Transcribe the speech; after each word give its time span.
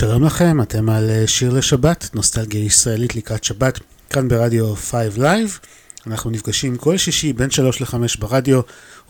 שלום 0.00 0.24
לכם, 0.24 0.62
אתם 0.62 0.90
על 0.90 1.10
אה, 1.10 1.26
שיר 1.26 1.52
לשבת, 1.52 2.10
נוסטלגיה 2.14 2.64
ישראלית 2.64 3.14
לקראת 3.14 3.44
שבת, 3.44 3.78
כאן 4.10 4.28
ברדיו 4.28 4.76
5 4.76 5.14
Live. 5.16 5.66
אנחנו 6.06 6.30
נפגשים 6.30 6.76
כל 6.76 6.96
שישי 6.96 7.32
בין 7.32 7.50
3 7.50 7.80
ל-5 7.80 7.94
ברדיו, 8.18 8.60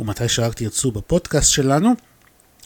ומתי 0.01 0.29
שרק 0.29 0.55
תרצו 0.55 0.93
בפודקאסט 0.93 1.51
שלנו. 1.51 1.95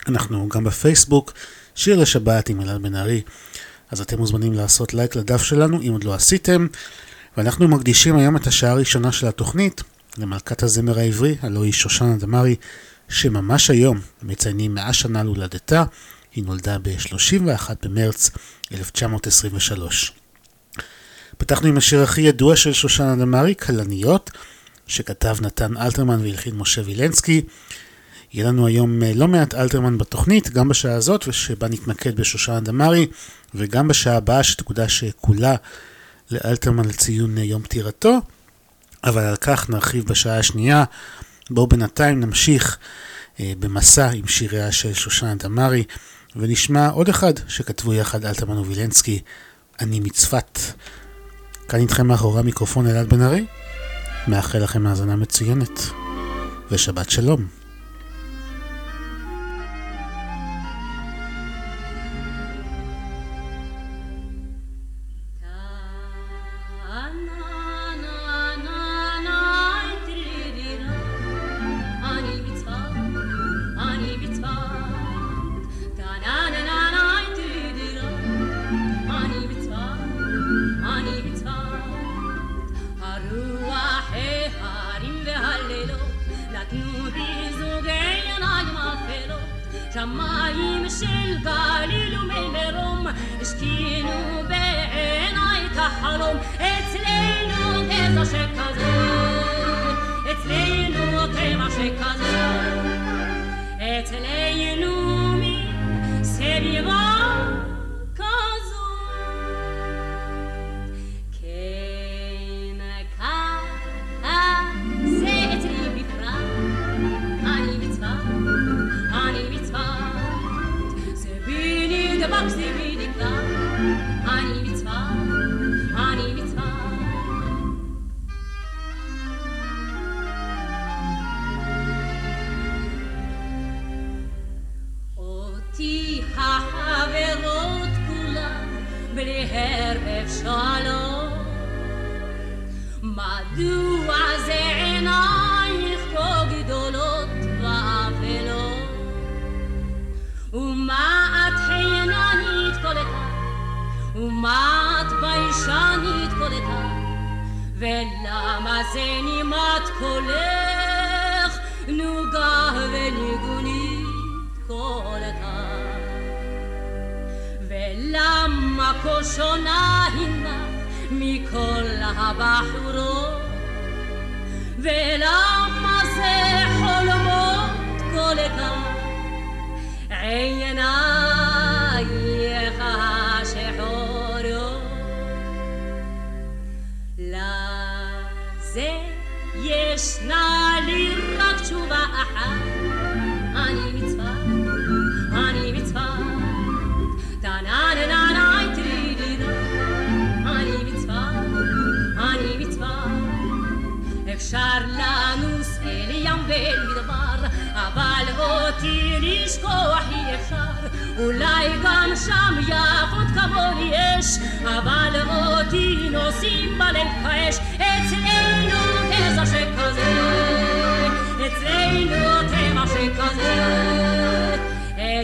אנחנו 0.09 0.49
גם 0.49 0.65
בפייסבוק, 0.65 1.33
שיר 1.75 1.97
לשבת 1.97 2.49
עם 2.49 2.61
אלעד 2.61 2.83
בן 2.83 2.95
ארי. 2.95 3.23
אז 3.91 4.01
אתם 4.01 4.19
מוזמנים 4.19 4.53
לעשות 4.53 4.95
לייק 4.95 5.17
לדף 5.17 5.43
שלנו, 5.43 5.83
אם 5.83 5.93
עוד 5.93 6.05
לא 6.05 6.15
עשיתם. 6.15 6.67
ואנחנו 7.37 7.69
מקדישים 7.69 8.17
היום 8.17 8.37
את 8.37 8.47
השעה 8.47 8.71
הראשונה 8.71 9.13
של 9.13 9.27
התוכנית 9.27 9.83
למלכת 10.19 10.63
הזמר 10.63 10.99
העברי, 10.99 11.37
הלוא 11.43 11.65
היא 11.65 11.73
שושנה 11.73 12.17
דמארי, 12.17 12.57
שממש 13.09 13.71
היום 13.71 14.01
מציינים 14.23 14.75
100 14.75 14.93
שנה 14.93 15.23
להולדתה. 15.23 15.85
היא 16.35 16.45
נולדה 16.45 16.79
ב-31 16.79 17.71
במרץ 17.83 18.31
1923. 18.73 20.13
פתחנו 21.39 21.69
עם 21.69 21.77
השיר 21.77 22.03
הכי 22.03 22.21
ידוע 22.21 22.57
של 22.57 22.73
שושנה 22.73 23.17
דמארי, 23.17 23.55
כלניות, 23.55 24.31
שכתב 24.87 25.37
נתן 25.41 25.77
אלתרמן 25.77 26.21
והלחין 26.21 26.55
משה 26.57 26.83
וילנסקי. 26.85 27.43
יהיה 28.33 28.49
לנו 28.49 28.67
היום 28.67 29.03
אה, 29.03 29.13
לא 29.15 29.29
מעט 29.29 29.55
אלתרמן 29.55 29.99
בתוכנית, 29.99 30.51
גם 30.51 30.69
בשעה 30.69 30.95
הזאת, 30.95 31.29
ושבה 31.29 31.69
נתמקד 31.69 32.17
בשושנה 32.17 32.61
דמארי, 32.61 33.07
וגם 33.55 33.89
בשעה 33.89 34.17
הבאה 34.17 34.43
שתקודש 34.43 35.05
כולה 35.05 35.55
לאלתרמן 36.31 36.85
לציון 36.85 37.39
אה, 37.39 37.43
יום 37.43 37.63
פטירתו, 37.63 38.19
אבל 39.05 39.23
על 39.23 39.37
כך 39.37 39.71
נרחיב 39.71 40.05
בשעה 40.07 40.39
השנייה. 40.39 40.85
בואו 41.51 41.67
בינתיים 41.67 42.21
נמשיך 42.21 42.79
אה, 43.41 43.53
במסע 43.59 44.11
עם 44.11 44.27
שיריה 44.27 44.73
של 44.73 44.95
שושנה 44.95 45.35
דמארי. 45.35 45.85
ונשמע 46.37 46.89
עוד 46.89 47.09
אחד 47.09 47.33
שכתבו 47.49 47.95
יחד 47.95 48.25
אלתרמן 48.25 48.59
ווילנסקי, 48.59 49.21
אני 49.81 50.01
מצפת. 50.01 50.59
כאן 51.69 51.81
איתכם 51.81 52.07
מאחורי 52.07 52.41
המיקרופון 52.41 52.87
אלעד 52.87 53.09
בן 53.09 53.23
ארי, 53.23 53.47
מאחל 54.29 54.59
לכם 54.59 54.87
האזנה 54.87 55.17
מצוינת, 55.17 55.81
ושבת 56.71 57.11
שלום. 57.11 57.64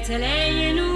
Erteleyenu 0.01 0.90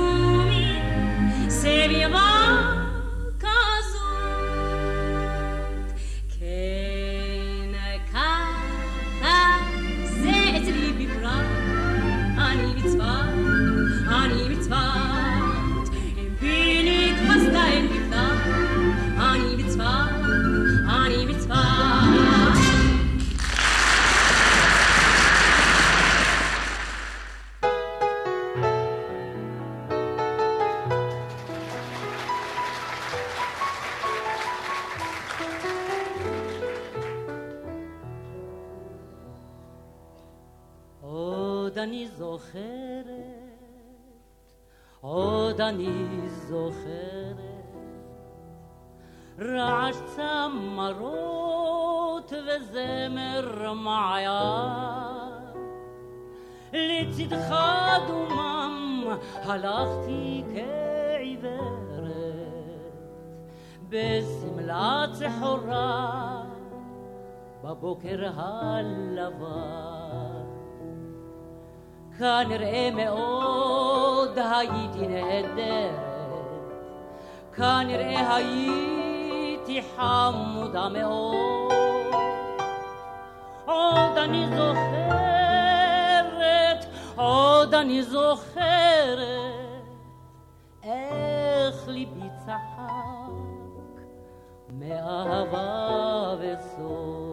אני 45.68 46.28
זוכרת, 46.28 47.36
רעש 49.38 49.96
צמרות 50.16 51.52
וזמר 52.32 53.72
מעיין. 53.72 55.34
לצדך 56.72 57.54
דומם 58.06 59.04
הלכתי 59.34 60.44
כעיוורת, 60.54 62.04
בשמלה 63.88 65.04
צחורה 65.12 66.42
בבוקר 67.64 68.30
הלבן. 68.36 70.03
כנראה 72.18 72.90
מאוד 72.94 74.38
הייתי 74.38 75.06
נהדרת, 75.06 76.72
כנראה 77.56 78.36
הייתי 78.36 79.82
חמודה 79.96 80.88
מאוד. 80.88 81.72
עוד 83.64 84.18
אני 84.18 84.46
זוכרת, 84.46 85.74
עוד 87.16 87.74
אני 87.74 88.02
זוכרת, 88.02 89.54
איך 90.82 91.88
ליבי 91.88 92.28
צחק 92.46 93.32
מאהבה 94.70 96.34
וסוד. 96.38 97.23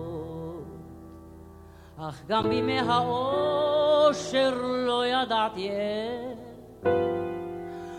אך 2.10 2.22
גם 2.28 2.50
בימי 2.50 2.80
האושר 2.80 4.54
לא 4.64 5.06
ידעתי 5.06 5.70
איך 5.70 6.40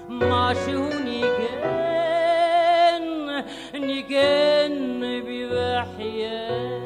משהו 0.09 0.89
ניגן, 1.05 1.63
ניגן 3.75 5.01
בי 5.25 5.47
וחייך 5.51 6.83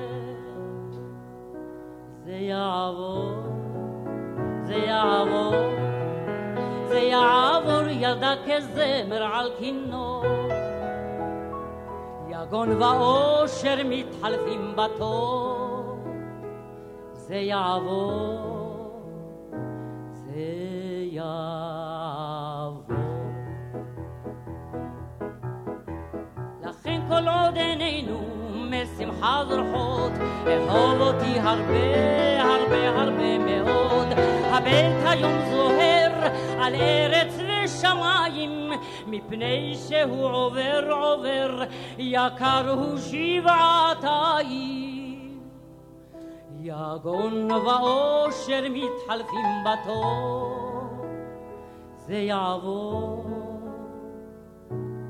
זה 2.25 2.33
יעבור, 2.33 3.33
זה 4.63 4.75
יעבור, 4.75 5.55
זה 6.89 6.99
יעבור 6.99 7.89
ילדה 7.91 8.35
כזמר 8.47 9.23
על 9.23 9.51
כינור 9.59 10.25
יגון 12.29 12.83
ואושר 12.83 13.77
מתחלפים 13.85 14.77
בתור 14.77 15.76
זה 17.29 17.35
יעבור, 17.35 19.01
זה 20.13 20.41
יעבור. 21.11 22.87
לכן 26.63 27.01
כל 27.09 27.29
עוד 27.29 27.57
עינינו 27.57 28.21
משמחה 28.71 29.43
זורחות, 29.49 30.13
אהוב 30.47 31.01
אותי 31.01 31.41
הרבה 31.41 32.43
הרבה 32.43 32.89
הרבה 32.89 33.39
מאוד. 33.39 34.07
הבית 34.45 34.97
היום 35.05 35.33
זוהר 35.51 36.13
על 36.59 36.75
ארץ 36.75 37.35
ושמיים, 37.39 38.73
מפני 39.07 39.77
שהוא 39.89 40.29
עובר 40.29 40.91
עובר, 40.91 41.63
יקר 41.99 42.71
הוא 42.71 42.99
שבעתיים. 42.99 44.96
יגון 46.67 47.53
ואושר 47.53 48.63
מתחלפים 48.71 49.47
בתור, 49.65 50.57
זה 51.97 52.15
יעבור, 52.15 53.25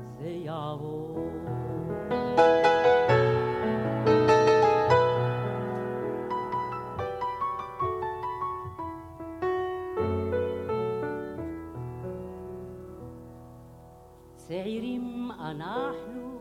זה 0.01 0.27
יעבור. 0.29 1.17
צעירים 14.35 15.31
אנחנו, 15.39 16.39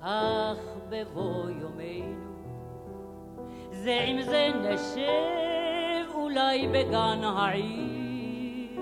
אך 0.00 0.58
בבוא 0.88 1.50
יומנו, 1.50 2.23
זה 3.82 4.04
עם 4.06 4.22
זה 4.22 4.50
נשב 4.60 6.14
אולי 6.14 6.68
בגן 6.68 7.24
העיר, 7.24 8.80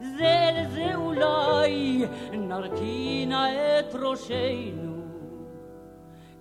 זה 0.00 0.48
אל 0.48 0.66
זה 0.70 0.94
אולי 0.94 2.04
נרכינה 2.32 3.48
את 3.78 3.94
ראשנו, 3.94 5.02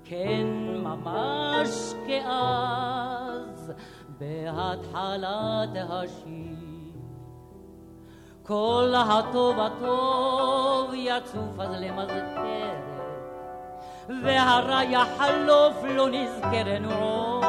כן 0.04 0.48
ממש 0.84 1.94
כאז 2.08 3.74
בהתחלת 4.20 5.70
השיר. 5.90 6.74
כל 8.46 8.94
הטוב 8.96 9.60
הטוב 9.60 10.92
יצוף 10.94 11.60
אז 11.60 11.72
למזכרת, 11.80 12.93
והרע 14.10 14.84
יחלוף 14.84 15.84
לא 15.84 16.08
נזכרנו 16.10 16.92
עוד. 16.92 17.44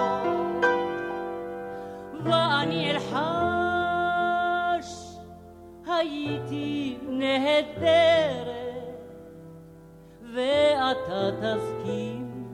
ואני 2.25 2.91
אלחש, 2.91 3.19
הייתי 5.87 6.99
נהדרת, 7.03 8.55
ואתה 10.35 11.31
תסכים, 11.41 12.47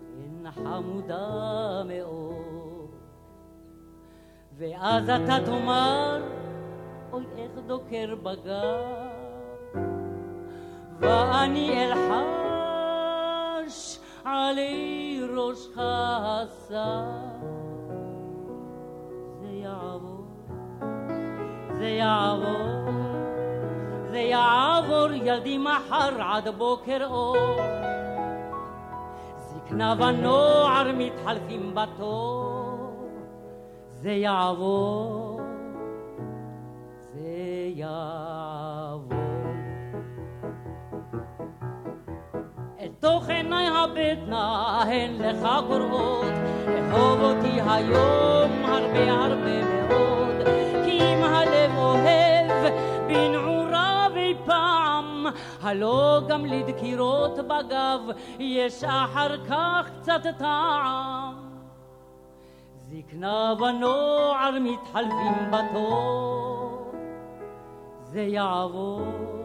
כן 0.00 0.50
חמודה 0.50 1.82
מאוד. 1.84 2.90
ואז 4.58 5.04
אתה 5.10 5.38
תאמר, 5.44 6.22
אוי 7.12 7.24
איך 7.36 7.50
דוקר 7.66 8.14
בגב, 8.22 8.84
ואני 11.00 11.86
אלחש 11.86 12.47
עלי 14.28 15.20
ראשך 15.36 15.78
השר. 15.78 17.04
זה 19.40 19.48
יעבור, 19.48 20.24
זה 21.78 21.88
יעבור, 21.88 22.90
זה 24.10 24.18
יעבור 24.18 25.12
ילדי 25.12 25.58
מחר 25.58 26.22
עד 26.22 26.48
בוקר 26.48 27.06
אור. 27.06 27.36
זקנה 29.38 29.94
ונוער 29.98 30.92
מתחלפים 30.94 31.74
בתור, 31.74 32.78
זה 33.88 34.10
יעבור. 34.10 35.18
יבוא. 37.78 38.37
תוך 43.78 43.96
עיניי 43.96 44.12
הבטנה 44.12 44.82
הן 44.82 45.14
לך 45.18 45.48
קוראות, 45.68 46.32
אהוב 46.90 47.20
אותי 47.20 47.60
היום 47.66 48.64
הרבה 48.64 49.12
הרבה 49.12 49.64
מאוד, 49.64 50.46
כי 50.84 51.00
אם 51.00 51.22
הלב 51.22 51.76
אוהב 51.76 52.72
בנעוריו 53.06 54.12
פעם, 54.44 55.26
הלא 55.62 56.20
גם 56.28 56.46
לדקירות 56.46 57.38
בגב 57.38 58.00
יש 58.38 58.84
אחר 58.84 59.44
כך 59.46 59.90
קצת 60.00 60.22
טעם. 60.38 61.34
זקנה 62.76 63.54
ונוער 63.58 64.58
מתחלפים 64.60 65.50
בתור. 65.50 66.92
זה 68.02 68.20
יעבור, 68.20 69.37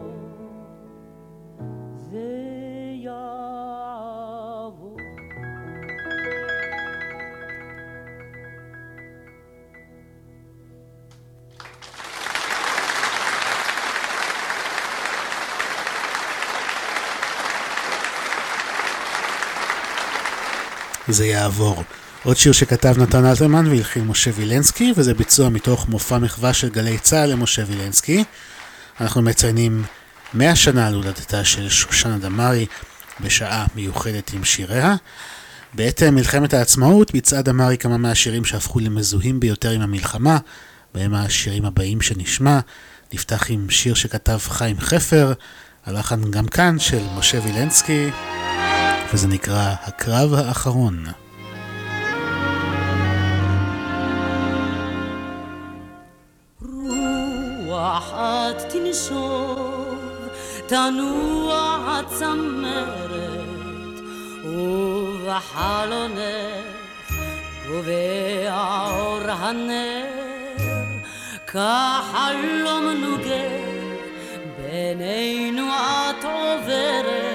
זה 21.08 21.26
יעבור. 21.26 21.82
עוד 22.24 22.36
שיר 22.36 22.52
שכתב 22.52 22.94
נתן 22.98 23.24
אלתרמן 23.24 23.66
והלחין 23.66 24.04
משה 24.04 24.30
וילנסקי, 24.34 24.92
וזה 24.96 25.14
ביצוע 25.14 25.48
מתוך 25.48 25.88
מופע 25.88 26.18
מחווה 26.18 26.52
של 26.52 26.68
גלי 26.68 26.98
צה"ל 26.98 27.30
למשה 27.30 27.62
וילנסקי. 27.66 28.24
אנחנו 29.00 29.22
מציינים 29.22 29.84
100 30.34 30.56
שנה 30.56 30.90
להולדתה 30.90 31.44
של 31.44 31.68
שושנה 31.68 32.18
דמארי 32.18 32.66
בשעה 33.20 33.66
מיוחדת 33.74 34.30
עם 34.32 34.44
שיריה. 34.44 34.94
בעת 35.74 36.02
מלחמת 36.02 36.54
העצמאות 36.54 37.12
ביצעה 37.12 37.42
דמארי 37.42 37.78
כמה 37.78 37.96
מהשירים 37.96 38.44
שהפכו 38.44 38.80
למזוהים 38.80 39.40
ביותר 39.40 39.70
עם 39.70 39.80
המלחמה, 39.80 40.38
בהם 40.94 41.14
השירים 41.14 41.64
הבאים 41.64 42.00
שנשמע. 42.00 42.58
נפתח 43.12 43.46
עם 43.48 43.70
שיר 43.70 43.94
שכתב 43.94 44.38
חיים 44.48 44.80
חפר, 44.80 45.32
הלחן 45.86 46.30
גם 46.30 46.46
כאן 46.46 46.78
של 46.78 47.02
משה 47.16 47.38
וילנסקי, 47.44 48.10
וזה 49.12 49.28
נקרא 49.28 49.74
הקרב 49.82 50.34
האחרון. 50.34 51.04
אחת 57.98 58.72
תנשוב, 58.72 59.98
תנוע 60.66 61.76
הצמרת, 61.88 63.40
ובחלונך 64.44 66.14
קובע 67.66 68.86
אור 68.90 69.30
הנר, 69.30 70.04
כחלום 71.46 72.88
נוגה, 73.00 73.50
בינינו 74.56 75.68
את 75.68 76.24
עוברת, 76.24 77.33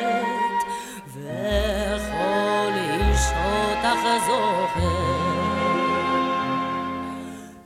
וכל 1.49 2.71
איש 2.75 3.21
אותך 3.35 4.03
זוכר. 4.25 5.19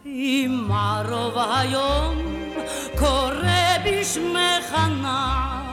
אם 0.05 0.69
ערוב 0.71 1.37
היום 1.37 2.15
קורא 2.99 3.77
בשמך 3.85 4.75
נער, 5.01 5.63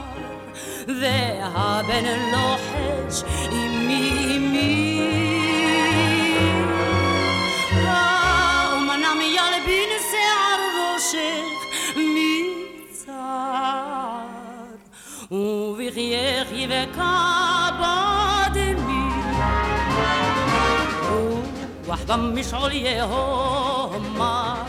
והבן 0.87 2.05
לוחש 2.31 3.23
אמי 3.51 4.37
אמי. 4.37 5.07
האומנם 7.87 9.21
ילבין 9.21 9.89
שיער 10.11 10.61
ראשך 10.77 11.57
מצער, 12.91 13.41
ובחייך 15.31 16.47
יבקע 16.51 17.50
רוח 21.91 22.01
במשעול 22.07 22.71
יהומה 22.71 24.63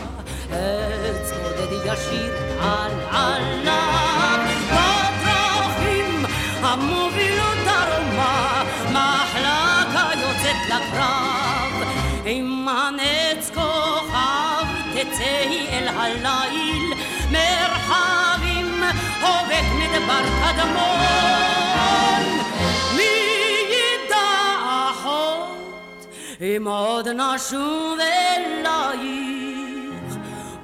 עץ 0.51 1.31
עודד 1.31 1.71
ישיר 1.85 2.33
על 2.61 2.91
עליו. 3.11 4.39
בדרכים 4.71 6.25
המובילות 6.61 7.57
דרומה 7.65 8.63
מחלקה 8.89 10.09
יוצאת 10.21 10.55
לקרב. 10.67 11.87
עם 12.25 12.67
הנץ 12.69 13.51
כוכב 13.53 14.65
תצאי 14.93 15.67
אל 15.71 15.87
הליל 15.87 16.93
מרחבים 17.31 18.83
הובק 19.21 19.65
מדבר 19.79 20.23
קדמון 20.41 21.52
אם 26.43 26.67
עוד 26.67 27.07
נשוב 27.07 27.99
אל 27.99 28.65
העיר, 28.65 29.93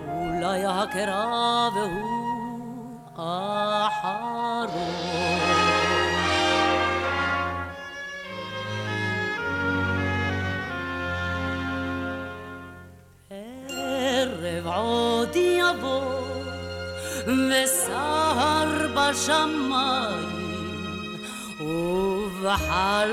אולי 0.08 0.62
הקרב 0.66 1.74
הוא 1.74 3.00
האחרון. 3.18 4.80
ערב 13.30 14.68
עוד 14.68 15.36
יבוא, 15.36 16.22
וסהר 17.28 18.88
בשמיים, 18.96 20.30
ובחלונך 21.60 23.10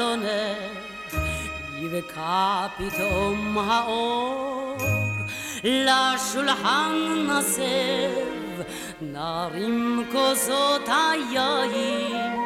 יבקע 1.86 2.66
פתאום 2.76 3.58
האור 3.58 4.76
לשולחן 5.64 6.92
נסב 7.28 8.10
נרים 9.00 10.04
כוסות 10.12 10.88
היין 10.88 12.36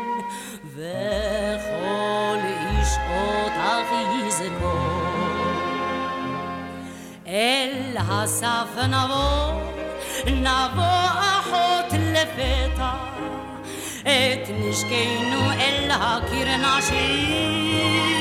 וכל 0.74 2.38
איש 2.46 2.88
אותך 3.10 3.92
יזכור 4.26 5.10
אל 7.26 7.96
הסף 8.08 8.76
נבוא 8.88 9.52
נבוא 10.26 11.06
אחות 11.18 11.92
לפתע 11.92 12.92
את 14.02 14.48
נשקנו 14.50 15.52
אל 15.52 15.90
הקיר 15.90 16.48
נשים 16.56 18.19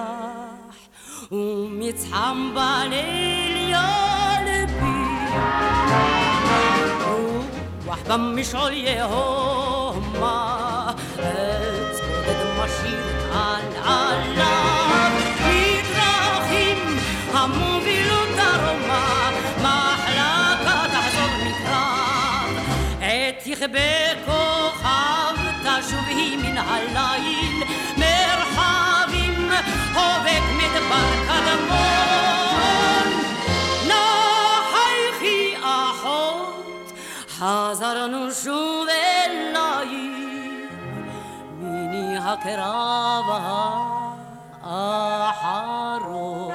בפתח 0.00 1.32
ומצחם 1.32 2.50
בליל 2.54 3.56
ילבי 3.56 5.00
רוח 7.86 7.98
במשעול 8.08 8.72
יהומה 8.72 10.00
צודד 11.92 12.44
משיר 12.58 13.00
על 13.32 13.64
עליו 13.84 15.10
מדרכים 15.46 16.98
המובילות 17.32 18.28
דרומה 18.36 19.30
מחלקה 19.56 20.84
תחזור 20.92 21.30
מקרב 21.46 22.56
עת 23.00 23.46
יכבה 23.46 24.14
כוכב 24.26 25.36
תשוב 25.62 26.04
היא 26.08 26.36
מן 26.38 26.58
הליל 26.58 26.90
מרחבים 26.92 27.39
הובק 30.00 30.42
מדבר 30.56 31.10
קדמון 31.26 33.08
נחייכי 33.86 35.54
אחות 35.62 36.92
חזרנו 37.28 38.32
שוב 38.32 38.86
אלייך 38.88 39.90
מיני 41.52 42.16
הקרב 42.18 43.24
האחרון 44.62 46.54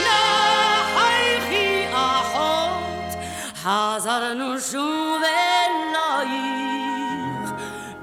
נחייכי 0.00 1.86
אחות 1.92 3.10
חזרנו 3.54 4.60
שוב 4.60 5.22
אלייך 5.22 6.46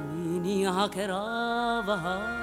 מיני 0.02 0.68
הקרב 0.68 1.90
האחרון 1.90 2.43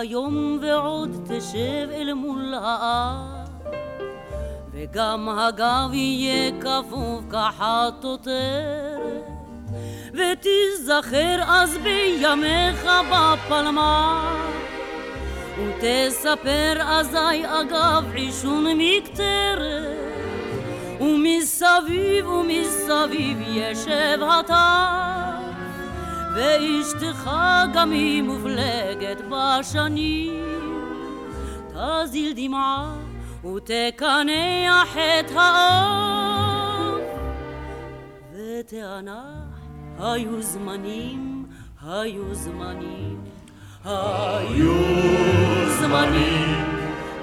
יום 0.00 0.58
יבוא 0.62 0.89
עוד 0.89 1.10
תשב 1.28 1.88
אל 1.92 2.12
מול 2.12 2.54
האח 2.54 3.48
וגם 4.72 5.28
הגב 5.28 5.88
יהיה 5.92 6.52
כפוף 6.60 7.24
כחטוטרת 7.30 8.30
ותיזכר 10.12 11.42
אז 11.46 11.78
בימיך 11.82 12.90
בפלמ"ח 13.12 14.50
ותספר 15.58 16.76
אזי 16.78 17.42
אגב 17.44 18.04
עישון 18.14 18.66
מקטרת. 18.76 20.00
ומסביב 21.00 22.28
ומסביב 22.28 23.38
ישב 23.46 24.18
הטף 24.22 25.39
ואשתך 26.34 27.30
גם 27.74 27.90
היא 27.90 28.22
מופלגת 28.22 29.20
בשנים. 29.30 30.44
תזיל 31.74 32.32
דמעה 32.36 32.94
ותקנח 33.44 34.96
את 34.96 35.30
האף. 35.34 37.00
ותענח 38.32 39.60
היו 39.98 40.42
זמנים, 40.42 41.46
היו 41.82 42.34
זמנים. 42.34 43.20
היו 43.84 44.74
זמנים 45.78 46.64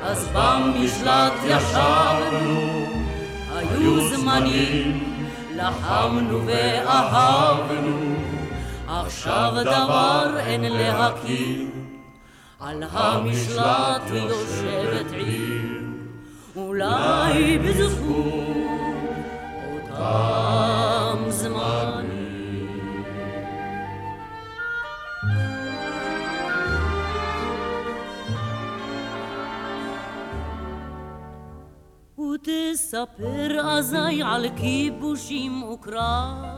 אז 0.01 0.27
במשלט 0.33 1.33
ישבנו. 1.45 2.85
היו 3.55 4.09
זמנים 4.09 5.13
לחמנו 5.55 6.41
ואהבנו 6.45 8.26
עכשיו 8.87 9.53
דבר 9.61 10.37
אין 10.39 10.61
להכיר, 10.61 11.67
על 12.59 12.83
המשלט 12.91 14.01
יושבת 14.11 15.11
עיר, 15.11 15.81
אולי 16.55 17.57
בזכות 17.57 18.57
אותם 19.91 21.23
זמנים. 21.29 22.07
ותספר 32.19 33.77
אזי 33.77 34.21
על 34.25 34.45
כיבושים 34.55 35.63
וקרב 35.63 36.56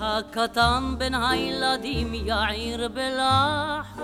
והקטן 0.00 0.94
בין 0.98 1.14
הילדים 1.14 2.14
יעיר 2.14 2.88
בלחש 2.88 4.02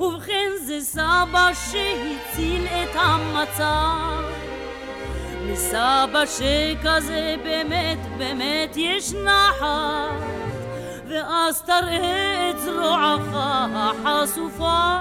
ובכן 0.00 0.50
זה 0.66 0.80
סבא 0.80 1.50
שהציל 1.54 2.66
את 2.66 2.96
המצב. 2.96 4.22
מסבא 5.52 6.24
שכזה 6.26 7.36
באמת 7.44 7.98
באמת 8.18 8.76
יש 8.76 9.12
נחת. 9.12 10.40
ואז 11.08 11.62
תראה 11.62 12.50
את 12.50 12.58
זרועך 12.58 13.28
החשופה. 13.74 14.96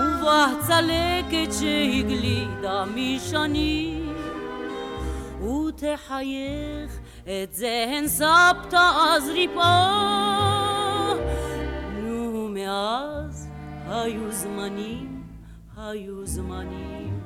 ובה 0.00 0.46
צלקת 0.66 1.52
שהגלידה 1.52 2.84
משנים 2.94 4.14
ותחייך 5.40 7.03
את 7.24 7.54
זה 7.54 7.86
הן 7.88 8.08
סבתא 8.08 8.90
אז 8.96 9.28
ריפאה. 9.28 11.14
נו, 12.02 12.48
מאז 12.48 13.48
היו 13.88 14.32
זמנים, 14.32 15.22
היו 15.76 16.26
זמנים, 16.26 17.20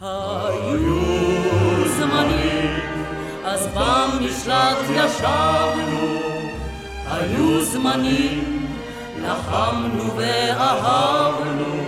היו 0.00 0.98
זמנים, 1.88 2.80
אז 3.44 3.66
במשלט 3.66 4.78
ישבנו, 4.90 6.18
היו 7.06 7.64
זמנים, 7.64 8.66
לחמנו 9.22 10.16
ואהבנו, 10.16 11.84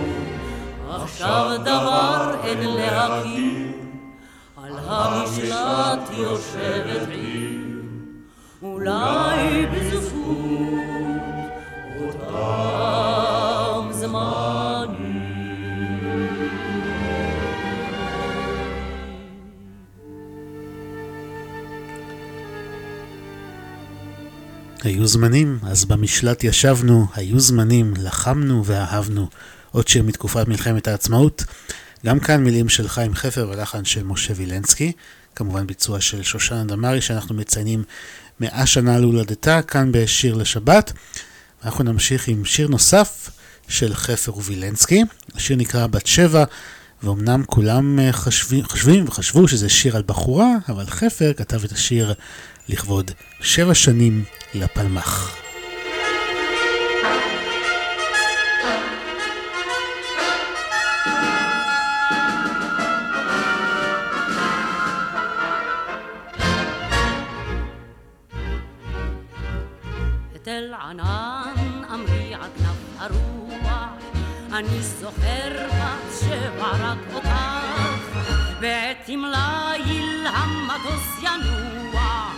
עכשיו 0.89 1.57
דבר 1.63 2.35
אין 2.43 2.59
להכיר. 2.59 3.71
על 4.63 4.73
המשלט 4.87 6.09
יושבת 6.17 7.07
עיר, 7.09 7.50
אולי 8.63 9.65
בזכות 9.65 10.21
אותם 12.01 13.89
זמנים. 13.91 15.21
היו 24.83 25.07
זמנים, 25.07 25.59
אז 25.63 25.85
במשלט 25.85 26.43
ישבנו, 26.43 27.05
היו 27.15 27.39
זמנים, 27.39 27.93
לחמנו 27.97 28.65
ואהבנו. 28.65 29.27
עוד 29.71 29.87
שיר 29.87 30.03
מתקופת 30.03 30.47
מלחמת 30.47 30.87
העצמאות. 30.87 31.43
גם 32.05 32.19
כאן 32.19 32.43
מילים 32.43 32.69
של 32.69 32.87
חיים 32.87 33.13
חפר 33.13 33.49
ולחן 33.49 33.85
של 33.85 34.03
משה 34.03 34.33
וילנסקי. 34.35 34.91
כמובן 35.35 35.67
ביצוע 35.67 36.01
של 36.01 36.23
שושנה 36.23 36.63
דמארי 36.63 37.01
שאנחנו 37.01 37.35
מציינים 37.35 37.83
מאה 38.41 38.65
שנה 38.65 38.99
להולדתה, 38.99 39.61
כאן 39.61 39.91
בשיר 39.91 40.35
לשבת. 40.35 40.91
אנחנו 41.65 41.83
נמשיך 41.83 42.27
עם 42.27 42.45
שיר 42.45 42.67
נוסף 42.67 43.29
של 43.67 43.93
חפר 43.93 44.37
ווילנסקי. 44.37 45.03
השיר 45.35 45.57
נקרא 45.57 45.87
בת 45.87 46.07
שבע, 46.07 46.43
ואומנם 47.03 47.43
כולם 47.45 47.99
אה, 47.99 48.13
חשבים, 48.13 48.65
חשבים 48.65 49.05
וחשבו 49.07 49.47
שזה 49.47 49.69
שיר 49.69 49.95
על 49.95 50.03
בחורה, 50.05 50.47
אבל 50.69 50.85
חפר 50.85 51.33
כתב 51.33 51.63
את 51.63 51.71
השיר 51.71 52.13
לכבוד 52.69 53.11
שבע 53.41 53.73
שנים 53.73 54.23
לפלמ"ח. 54.53 55.50
ענן 70.91 71.83
אמרי 71.93 72.33
על 72.33 72.49
כנף 72.57 72.99
הרוח, 72.99 73.89
אני 74.53 74.81
זוכר 74.81 75.67
בת 75.67 76.19
שבע 76.19 76.71
רק 76.79 76.97
אותך, 77.13 77.29
בעת 78.59 79.09
ליל 79.09 80.27
המטוס 80.27 81.23
ינוע, 81.23 82.29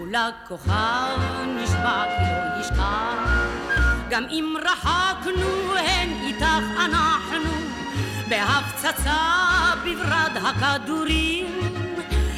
ולכוכב 0.00 1.18
נשבע 1.46 2.04
כי 2.04 2.24
לא 2.24 2.60
ישכח. 2.60 3.74
גם 4.10 4.24
אם 4.30 4.54
רחקנו 4.64 5.76
הן 5.76 6.08
איתך 6.26 6.80
אנחנו, 6.84 7.50
בהפצצה 8.28 9.16
בברד 9.84 10.32
הכדורים, 10.36 11.60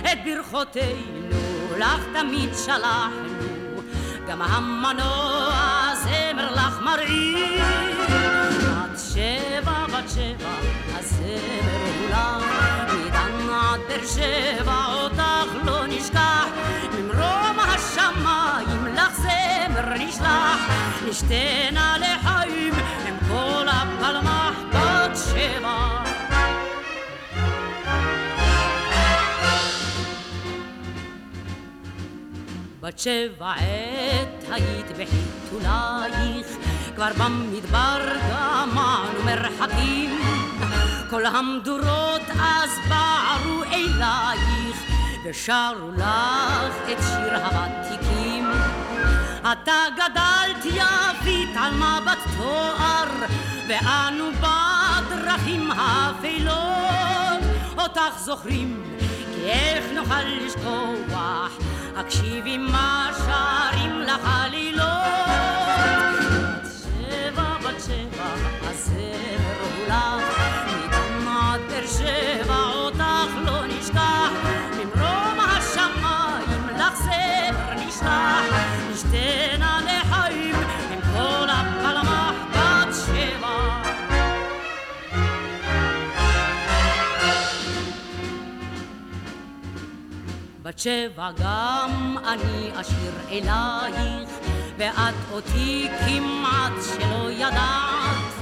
את 0.00 0.18
ברכותינו 0.24 1.78
לך 1.78 2.00
תמיד 2.12 2.50
שלחנו. 2.64 3.65
גם 4.28 4.42
המנוע 4.42 5.92
זמר 6.02 6.54
לך 6.54 6.80
מרעיל. 6.80 7.62
בת 8.60 8.98
שבע, 9.12 9.86
בת 9.86 10.10
שבע, 10.14 10.50
הזמר 10.94 12.38
הוא 12.88 12.98
מדן 13.06 13.50
עד 13.54 13.80
באר 13.88 14.06
שבע 14.06 14.84
אותך 14.86 15.64
לא 15.64 15.86
נשכח, 15.86 16.46
ממרום 16.98 17.58
השמיים 17.60 18.86
לך 18.94 19.16
זמר 19.16 19.94
נשלח, 19.94 20.60
נשתנה 21.08 21.96
לחיים 21.98 22.74
עם 23.08 23.16
כל 23.28 23.66
הפלמח 23.68 24.54
בת 24.72 25.16
שבע. 25.16 25.95
בת 32.86 32.98
שבע 32.98 33.52
עת 33.52 34.44
היית 34.50 34.86
בחיתולייך, 34.90 36.46
כבר 36.94 37.08
במדבר 37.18 38.16
גמענו 38.30 39.24
מרחקים. 39.24 40.20
כל 41.10 41.26
המדורות 41.26 42.22
אז 42.40 42.70
בערו 42.88 43.62
אלייך, 43.72 44.82
ושרו 45.24 45.90
לך 45.96 46.74
את 46.92 46.98
שיר 46.98 47.36
הוותיקים. 47.44 48.50
אתה 49.52 49.82
גדלת 49.96 50.64
יפית 50.64 51.56
על 51.56 51.74
מבט 51.74 52.18
תואר, 52.36 53.26
ואנו 53.68 54.24
בדרכים 54.40 55.70
האפלות, 55.70 57.42
אותך 57.78 58.18
זוכרים, 58.18 58.96
איך 59.46 59.84
נוכל 59.94 60.22
לשכוח 60.46 61.58
הקשיבי 61.96 62.58
מה 62.58 63.10
שרים 63.26 64.00
לך 64.00 64.20
עלילות. 64.24 64.65
בת 90.76 90.80
שבע 90.80 91.30
גם 91.38 92.16
אני 92.26 92.70
אשיר 92.74 93.12
אלייך, 93.30 94.28
ואת 94.78 95.14
אותי 95.32 95.88
כמעט 96.06 96.72
שלא 96.82 97.30
ידעת. 97.30 98.34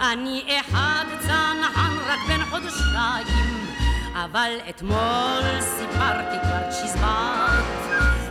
אני 0.00 0.60
אחד 0.60 1.04
צנחן 1.20 1.96
רק 2.06 2.18
בן 2.28 2.44
חודשיים, 2.44 3.66
אבל 4.14 4.50
אתמול 4.68 5.60
סיפרתי 5.60 6.36
כבר 6.42 6.70
צ'יזבט. 6.70 7.64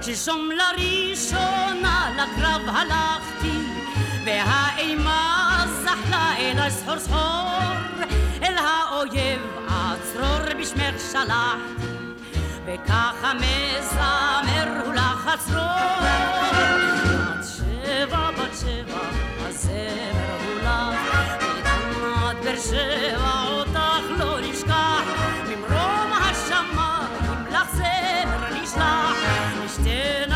שלשום 0.02 0.50
לראשונה 0.52 2.12
לקרב 2.16 2.62
הלכתי, 2.68 3.58
והאימה 4.26 5.66
זחלה 5.84 6.38
אל 6.38 6.70
סחור 6.70 7.00
סחור, 7.00 7.60
אל 8.44 8.58
האויב 8.58 9.42
הצרור 9.68 10.60
בשמך 10.60 11.02
שלחתי. 11.12 11.83
וככה 12.66 13.32
מזמר 13.34 14.82
הוא 14.86 14.94
לך 14.94 15.28
הצרור. 15.28 15.64
בת 17.38 17.46
שבע, 17.58 18.32
בת 18.32 18.58
שבע, 18.62 19.00
הזמר 19.48 20.38
הוא 20.44 20.62
לך, 20.62 21.00
עד 22.30 22.38
באר 22.44 22.60
שבע 22.60 23.44
אותך 23.48 24.06
לא 24.20 24.40
נשכח, 24.42 25.04
ממרום 25.48 26.14
השמיים 26.14 27.46
לך 27.52 27.76
זמר 27.76 28.62
נשלח, 28.62 29.18
נשתנה 29.66 30.33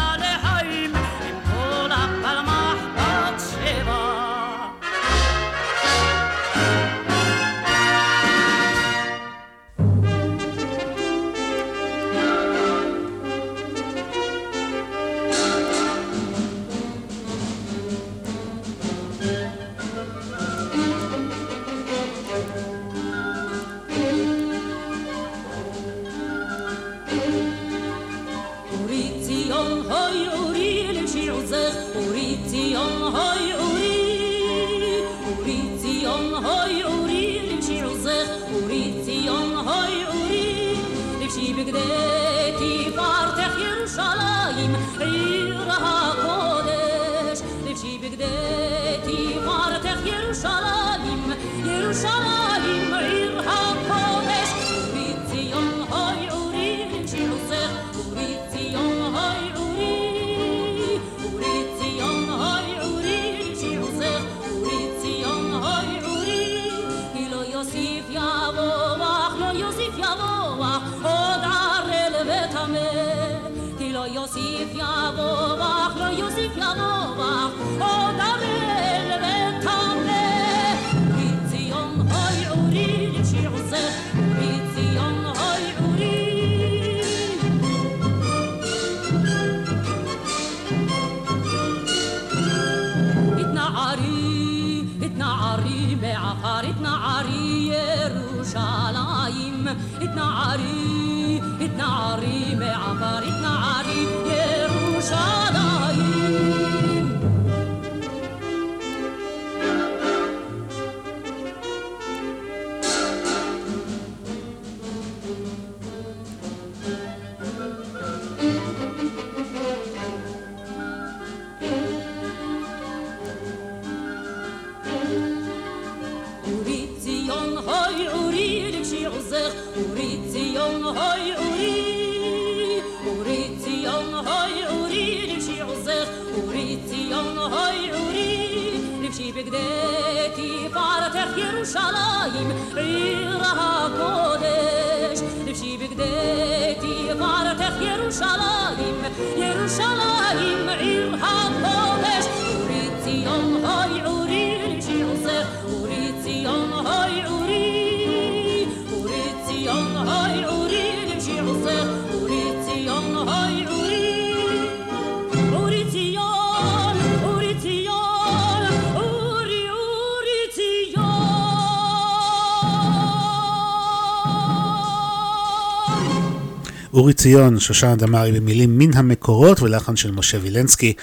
אורי 176.98 177.14
ציון, 177.14 177.60
שושנה 177.60 177.96
דמארי 177.96 178.32
במילים 178.32 178.78
מן 178.78 178.94
המקורות 178.94 179.62
ולחן 179.62 179.96
של 179.96 180.12
משה 180.12 180.38
וילנסקי. 180.42 180.94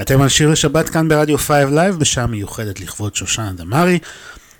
אתם 0.00 0.22
על 0.22 0.28
שיר 0.28 0.48
לשבת 0.48 0.88
כאן 0.88 1.08
ברדיו 1.08 1.38
5 1.38 1.50
Live 1.70 1.96
בשעה 1.98 2.26
מיוחדת 2.26 2.80
לכבוד 2.80 3.14
שושנה 3.14 3.52
דמארי. 3.52 3.98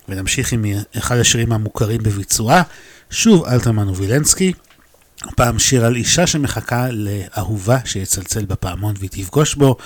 ונמשיך 0.09 0.53
עם 0.53 0.65
אחד 0.99 1.17
השירים 1.17 1.53
המוכרים 1.53 2.03
בביצועה, 2.03 2.63
שוב 3.11 3.45
אלתרמן 3.45 3.89
ווילנסקי. 3.89 4.53
הפעם 5.23 5.59
שיר 5.59 5.85
על 5.85 5.97
אישה 5.97 6.27
שמחכה 6.27 6.87
לאהובה 6.91 7.79
שיצלצל 7.85 8.45
בפעמון 8.45 8.95
והיא 8.99 9.11
תפגוש 9.11 9.55
בו. 9.55 9.77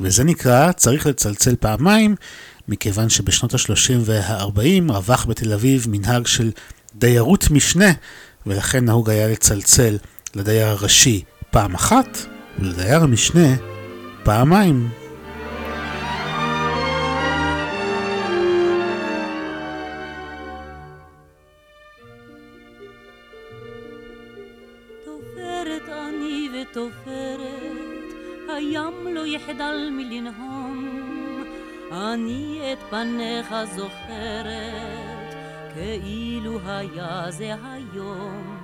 וזה 0.00 0.24
נקרא 0.24 0.72
צריך 0.72 1.06
לצלצל 1.06 1.56
פעמיים 1.60 2.14
מכיוון 2.68 3.08
שבשנות 3.08 3.54
ה-30 3.54 3.94
וה-40 4.00 4.92
רווח 4.92 5.24
בתל 5.24 5.52
אביב 5.52 5.86
מנהג 5.88 6.26
של 6.26 6.50
דיירות 6.94 7.50
משנה 7.50 7.92
ולכן 8.46 8.84
נהוג 8.84 9.10
היה 9.10 9.28
לצלצל 9.28 9.98
לדייר 10.34 10.66
הראשי 10.66 11.22
פעם 11.50 11.74
אחת 11.74 12.18
ולדייר 12.58 13.02
המשנה 13.02 13.75
פעמיים. 14.26 14.88
לא 25.06 25.18
פניך 32.90 33.54
זוכרת, 33.76 35.34
כאילו 35.74 36.58
היה 36.64 37.26
זה 37.30 37.54
היום. 37.64 38.55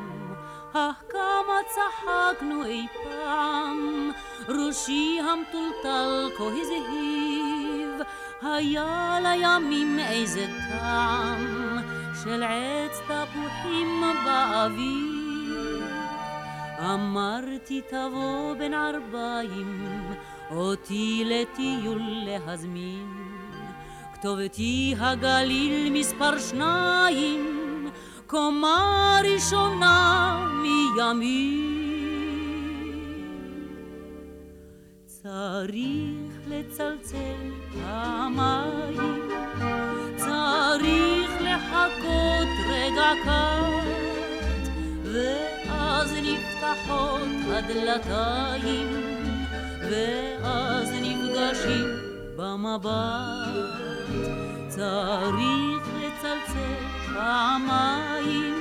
אך 0.75 1.03
כמה 1.09 1.59
צחקנו 1.69 2.65
אי 2.65 2.87
פעם, 3.05 4.11
ראשי 4.49 5.19
המטולטל 5.21 6.31
כה 6.39 6.45
הזהיב, 6.45 8.07
היה 8.43 9.19
לימים 9.23 9.99
איזה 9.99 10.47
טעם 10.69 11.79
של 12.25 12.43
עץ 12.43 13.01
תפוחים 13.05 14.03
באביב. 14.25 15.85
אמרתי 16.81 17.81
תבוא 17.89 18.55
בין 18.59 18.75
ערביים, 18.75 20.13
אותי 20.51 21.25
לטיול 21.27 22.03
להזמין. 22.25 23.23
כתובתי 24.15 24.95
הגליל 24.99 25.93
מספר 25.93 26.39
שניים, 26.39 27.91
קומה 28.33 29.21
ראשונה 29.25 30.47
מימין. 30.63 31.73
צריך 35.07 36.33
לצלצל 36.49 37.51
פעמיים, 37.73 39.29
צריך 40.17 41.31
לחכות 41.41 42.49
רגע 42.71 43.13
קט, 43.25 44.69
ואז 45.05 46.15
נפתחות 46.23 47.29
הדלתיים, 47.49 48.89
ואז 49.91 50.91
נפגשים 51.03 51.87
במבט. 52.37 53.73
צריך 54.69 55.89
לצלצל 56.01 56.92
פעמיים, 57.15 58.55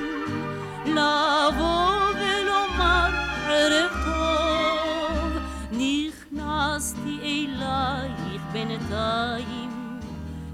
לבוא 0.86 2.10
ולומר 2.14 3.10
ערב 3.48 3.90
טוב, 4.04 5.42
נכנסתי 5.72 7.18
אלייך 7.22 8.42
בינתיים, 8.52 10.00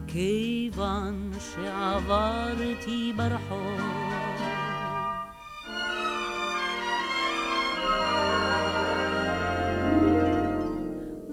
כיוון 0.07 1.31
שעברתי 1.39 3.13
ברחוב. 3.17 3.81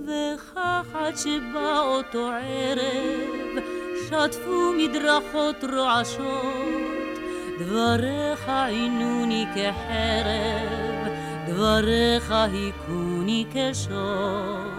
וכך 0.06 0.96
עד 0.96 1.16
שבא 1.18 1.80
אותו 1.80 2.30
ערב, 2.30 3.64
שטפו 4.08 4.72
מדרכות 4.78 5.64
רועשות, 5.64 7.20
דבריך 7.60 8.50
עינוני 8.50 9.46
כחרב, 9.56 11.14
דבריך 11.48 12.32
היכוני 12.32 13.46
כשוט. 13.54 14.76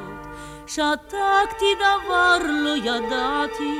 שתקתי 0.66 1.72
דבר 1.78 2.38
לא 2.48 2.76
ידעתי, 2.76 3.78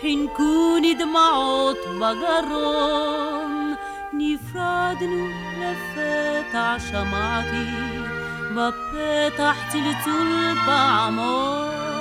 חינקוני 0.00 0.94
דמעות 0.94 1.78
בגרון. 1.96 3.74
נפרדנו 4.12 5.28
לפתע 5.60 6.76
שמעתי, 6.90 7.66
בפתח 8.54 9.56
צלצול 9.68 10.54
פעמון. 10.66 11.95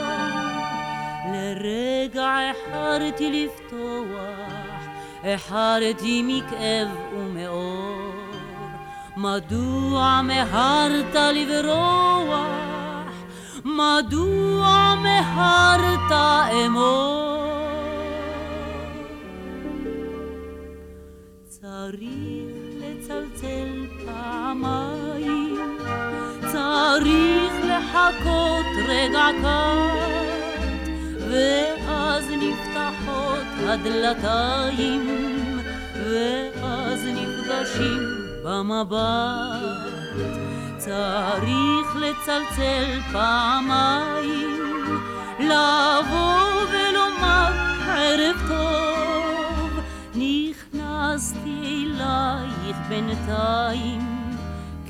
לרגע 1.34 2.38
החרתי 2.52 3.46
לפתוח, 3.46 4.86
החרתי 5.24 6.22
מכאב 6.28 6.88
ומאור. 7.14 7.96
מדוע 9.18 10.22
מהרת 10.24 11.16
לברוח? 11.16 12.46
מדוע 13.66 14.94
מהרת 15.04 16.12
אמור? 16.66 17.36
צריך 21.48 22.00
לצלצל 22.80 23.86
פעמיים, 24.06 25.78
צריך 26.42 27.54
לחכות 27.64 28.66
רגע 28.88 29.28
קט, 29.42 30.15
ואז 31.36 32.30
נפתחות 32.30 33.48
הדלתיים, 33.68 35.08
ואז 35.96 37.06
נפגשים 37.06 38.00
במבט. 38.44 39.86
צריך 40.78 41.96
לצלצל 41.96 43.00
פעמיים, 43.12 44.74
לבוא 45.40 46.62
ולומר 46.72 47.52
ערב 47.88 48.36
טוב, 48.48 49.80
נכנסתי 50.16 51.86
אליי 51.86 52.46
אלייך 52.66 52.78
בינתיים, 52.90 54.02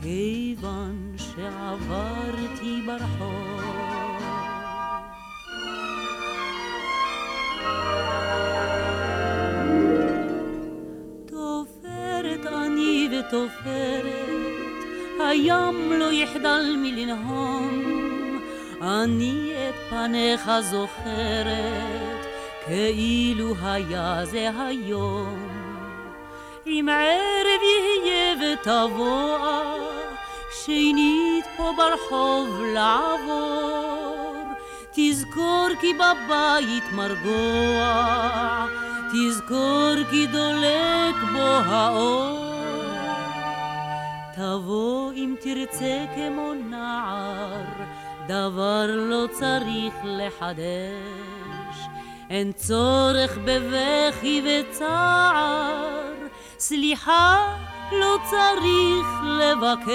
כיוון 0.02 1.16
שעברתי 1.18 2.82
ברחוב. 2.86 3.55
ותופרת, 13.28 14.86
הים 15.20 15.94
לא 15.94 16.12
יחדל 16.12 16.76
מלנהום, 16.78 18.42
אני 18.82 19.54
את 19.70 19.76
פניך 19.90 20.52
זוכרת, 20.62 22.26
כאילו 22.66 23.54
היה 23.64 24.26
זה 24.26 24.50
היום. 24.60 25.48
אם 26.68 26.90
ערב 26.92 27.62
יהיה 27.64 28.36
ותבוא, 28.36 29.38
שנית 30.66 31.46
פה 31.58 31.74
ברחוב 31.78 32.62
לעבור, 32.74 34.44
תזכור 34.92 35.68
כי 35.82 35.94
בבית 35.94 36.84
מרגוע, 36.94 38.66
תזכור 39.14 39.96
כי 40.12 40.28
דולק 40.28 41.16
בו 41.34 41.48
האור. 41.66 42.45
תבוא 44.36 45.12
אם 45.14 45.36
תרצה 45.42 46.06
כמו 46.16 46.54
נער, 46.54 47.64
דבר 48.28 48.86
לא 48.88 49.28
צריך 49.32 49.94
לחדש. 50.04 51.78
אין 52.30 52.52
צורך 52.52 53.38
בבכי 53.46 54.42
וצער, 54.46 56.14
סליחה 56.60 57.56
לא 57.92 58.18
צריך 58.30 59.08
לבקש. 59.24 59.86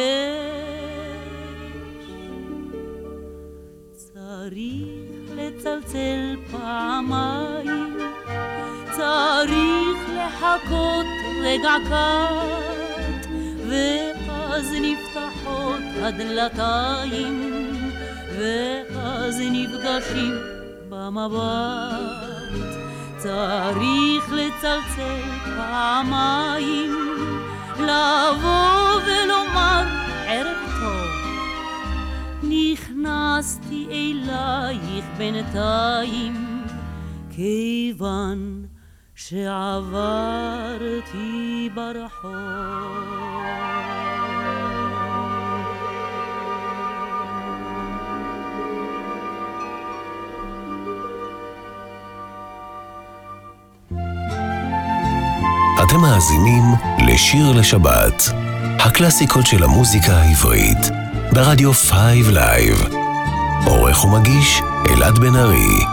צריך 3.94 5.30
לצלצל 5.36 6.36
פעמיים, 6.50 7.98
צריך 8.90 9.98
לחכות 10.16 11.06
רגע 11.42 11.74
קט, 11.88 13.26
ואז 14.50 14.74
נפתחות 14.80 15.82
הדלתיים, 16.02 17.62
ואז 18.38 19.42
נפגשים 19.50 20.34
במבט. 20.88 22.50
צריך 23.18 24.32
לצלצל 24.32 25.20
פעמיים, 25.44 26.94
לבוא 27.78 29.00
ולומר 29.06 29.84
ערב 30.26 30.58
טוב. 30.80 31.10
נכנסתי 32.42 33.86
אלייך 33.90 35.04
בינתיים, 35.16 36.64
כיוון 37.30 38.66
שעברתי 39.14 39.70
ברחוב. 41.74 43.20
אתם 56.00 56.08
מאזינים 56.08 56.62
לשיר 57.06 57.52
לשבת, 57.52 58.22
הקלאסיקות 58.78 59.46
של 59.46 59.62
המוזיקה 59.62 60.12
העברית, 60.12 60.78
ברדיו 61.32 61.72
5 61.72 61.90
Live. 62.32 62.76
עורך 63.66 64.04
ומגיש 64.04 64.62
אלעד 64.88 65.18
בן 65.18 65.36
ארי. 65.36 65.84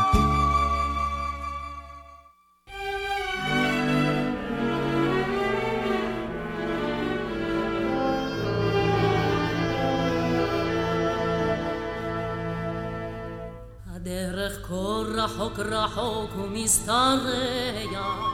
הדרך 13.96 14.68
כה 14.68 14.74
רחוק 15.16 15.60
רחוק 15.60 16.32
ומשתרע 16.38 18.27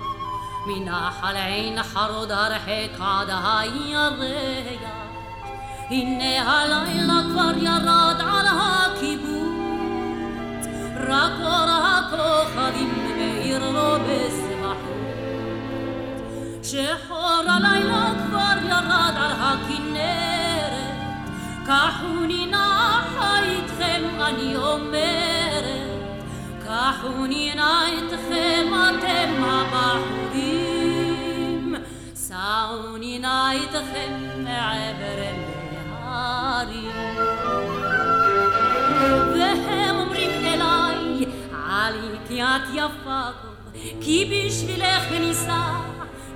מנחל 0.65 1.36
עין 1.36 1.84
חרוד 1.84 2.32
הרחק 2.32 2.99
עד 2.99 3.30
הירח. 3.30 4.93
הנה 5.89 6.52
הלילה 6.52 7.21
כבר 7.32 7.52
ירד 7.58 8.15
על 8.19 8.45
הקיבוץ, 8.47 9.43
רק 11.08 11.32
אור 11.43 11.69
הכוכבים 11.69 13.15
מאיר 13.17 13.71
לו 13.71 13.95
בסבחות. 14.04 14.93
שחור 16.63 17.41
הלילה 17.47 18.13
כבר 18.28 18.67
ירד 18.67 19.13
על 19.15 19.32
הכנרת, 19.39 20.73
קחוני 21.65 22.45
נחה 22.45 23.39
איתכם 23.43 24.04
אני 24.21 24.56
אומרת, 24.56 25.93
קחוני 26.65 27.56
נא 27.56 27.86
איתכם 27.86 28.73
אתם 28.73 29.43
הבחורים, 29.43 30.23
סעוני 32.43 33.19
נא 33.19 33.51
איתכם 33.51 34.43
מעבר 34.43 35.19
להרים. 35.93 36.91
והם 39.34 39.95
אומרים 39.95 40.32
אליי, 40.45 41.25
עלי 41.67 42.17
כי 42.27 42.43
את 42.43 42.62
יפה 42.73 42.89
כה, 43.06 43.32
כי 44.01 44.45
בשבילך 44.47 45.12
ניסע 45.19 45.71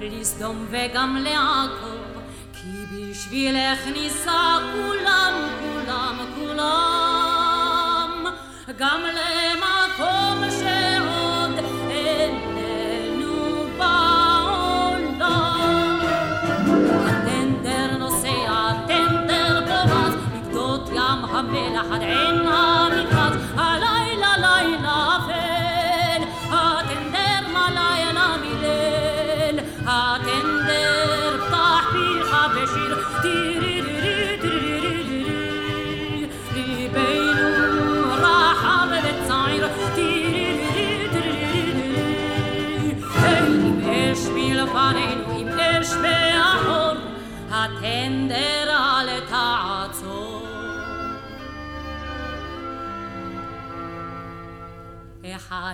לסדום 0.01 0.65
וגם 0.69 1.17
לעכו, 1.23 1.97
כי 2.53 2.85
בשבילך 2.91 3.87
ניסע 3.93 4.57
כולם, 4.73 5.33
כולם, 5.59 6.17
כולם, 6.35 8.25
גם 8.77 9.01
למקום 9.01 10.49
שעוד 10.49 10.76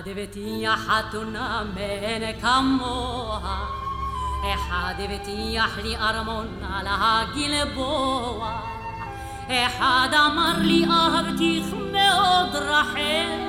אחד 0.03 0.11
הבטיח 0.11 0.79
חתונה 0.79 1.63
מאין 1.75 2.41
כמוה, 2.41 3.65
אחד 4.53 4.93
הבטיח 4.99 5.77
לי 5.83 5.97
ארמון 5.97 6.47
על 6.73 6.87
הגלבוע, 6.89 8.59
אחד 9.47 10.09
אמר 10.13 10.53
לי 10.57 10.85
אהבתיך 10.85 11.65
מאוד 11.91 12.55
רחל, 12.55 13.39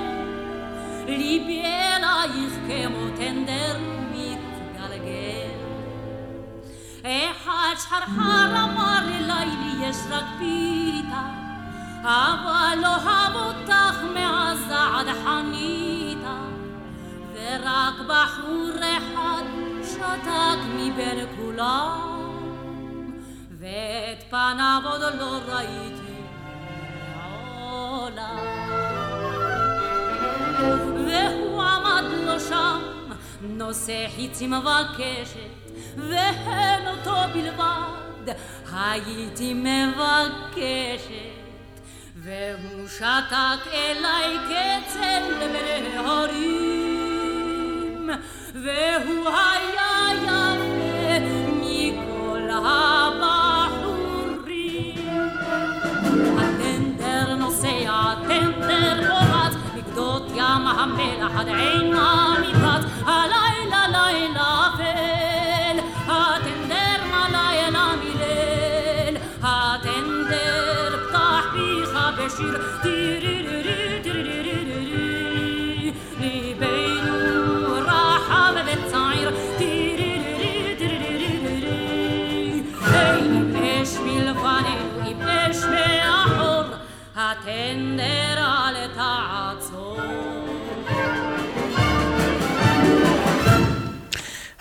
ליבי 1.07 1.63
אלייך 1.65 2.53
כמו 2.67 3.17
טנדר 3.17 3.77
מתגלגל. 4.11 5.51
אחד 7.01 7.75
שחרחר 7.79 8.63
אמר 8.63 8.99
ללילי 9.05 9.85
יש 9.85 9.97
רק 10.09 10.25
פיתה, 10.39 11.23
אבל 12.03 12.85
אוהב 12.85 13.35
אותך 13.35 13.97
מאז 14.13 14.71
עד 14.71 15.07
חניתה, 15.23 15.94
ורק 17.45 17.93
בחור 18.07 18.71
אחד 18.79 19.43
שתק 19.83 20.59
מבין 20.75 21.25
כולם, 21.37 23.11
ואת 23.59 24.23
פניו 24.29 24.81
עוד 24.85 25.01
לא 25.19 25.39
ראיתי 25.47 26.21
מעולם. 27.15 28.37
והוא 31.05 31.63
עמד 31.63 32.03
לו 32.25 32.39
שם, 32.39 32.81
נושא 33.41 34.07
חיצים 34.15 34.51
מבקשת, 34.51 35.71
והן 35.97 36.87
אותו 36.87 37.15
בלבד. 37.33 38.33
הייתי 38.73 39.53
מבקשת 39.53 41.35
והוא 42.15 42.87
שתק 42.87 43.67
אליי 43.73 44.37
כצל 44.49 45.23
בהרים 45.39 46.84
והוא 48.53 49.29
היה 49.29 49.95
יפה 50.23 51.19
מכל 51.61 52.49
הבחורים. 52.51 53.65
הטנדר 56.37 57.35
נוסע, 57.35 58.13
טנדר 58.27 58.95
פורץ 59.09 59.53
מגדות 59.75 60.31
ים 60.35 60.67
המלח 60.67 61.31
עד 61.39 61.47
עין 61.47 61.93
המפרץ 61.95 62.83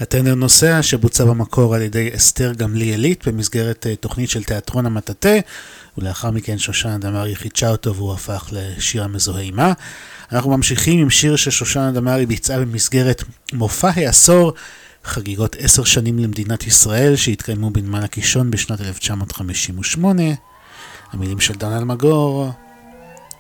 הטנר 0.01 0.35
נוסע 0.35 0.83
שבוצע 0.83 1.25
במקור 1.25 1.75
על 1.75 1.83
ידי 1.83 2.11
אסתר 2.17 2.53
גמליאלית 2.53 3.29
במסגרת 3.29 3.87
אה, 3.87 3.97
תוכנית 3.97 4.31
של 4.31 4.45
תיאטרון 4.45 4.87
המטאטה 4.87 5.29
ולאחר 5.99 6.31
מכן 6.31 6.59
שושנה 6.59 6.99
דמארי 6.99 7.37
חידשה 7.37 7.71
אותו 7.71 7.95
והוא 7.95 8.13
הפך 8.13 8.49
לשיר 8.53 9.05
המזוהה 9.05 9.43
עימה. 9.43 9.73
אנחנו 10.33 10.51
ממשיכים 10.51 11.01
עם 11.01 11.11
שיר 11.11 11.37
ששושנה 11.37 11.93
דמארי 11.93 12.27
ביצעה 12.27 12.61
במסגרת 12.61 13.23
מופע 13.53 13.91
העשור 13.97 14.53
חגיגות 15.05 15.57
עשר 15.59 15.85
שנים 15.85 16.19
למדינת 16.19 16.67
ישראל 16.67 17.17
שהתקיימו 17.17 17.71
בנמל 17.71 18.05
הקישון 18.05 18.51
בשנת 18.51 18.81
1958. 18.81 20.23
המילים 21.13 21.41
של 21.41 21.55
דן 21.55 21.73
אלמגור, 21.73 22.51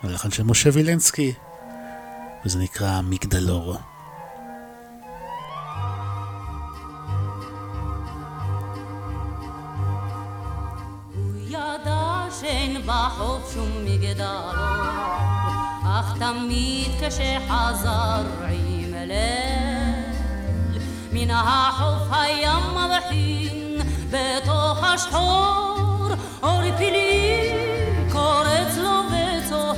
הלחן 0.03 0.31
של 0.31 0.43
משה 0.43 0.71
וילנסקי 0.73 1.33
וזה 2.45 2.59
נקרא 2.59 3.01
מגדלור. 3.01 3.77
בחוף 12.87 13.55
שום 13.55 13.85
מגדלו, 13.85 14.51
אך 15.85 16.19
תמיד 16.19 16.91
כשחזר 17.01 18.23
עם 18.49 18.95
ליל, 18.95 20.13
מן 21.13 21.31
החוף 21.31 22.09
היה 22.11 22.59
מבחין 22.59 23.79
בתוך 24.11 24.85
השחור, 24.85 26.09
אור 26.43 26.77
פילי 26.77 27.51
קורץ 28.13 28.77
לו 28.77 29.01
וצוהל. 29.07 29.75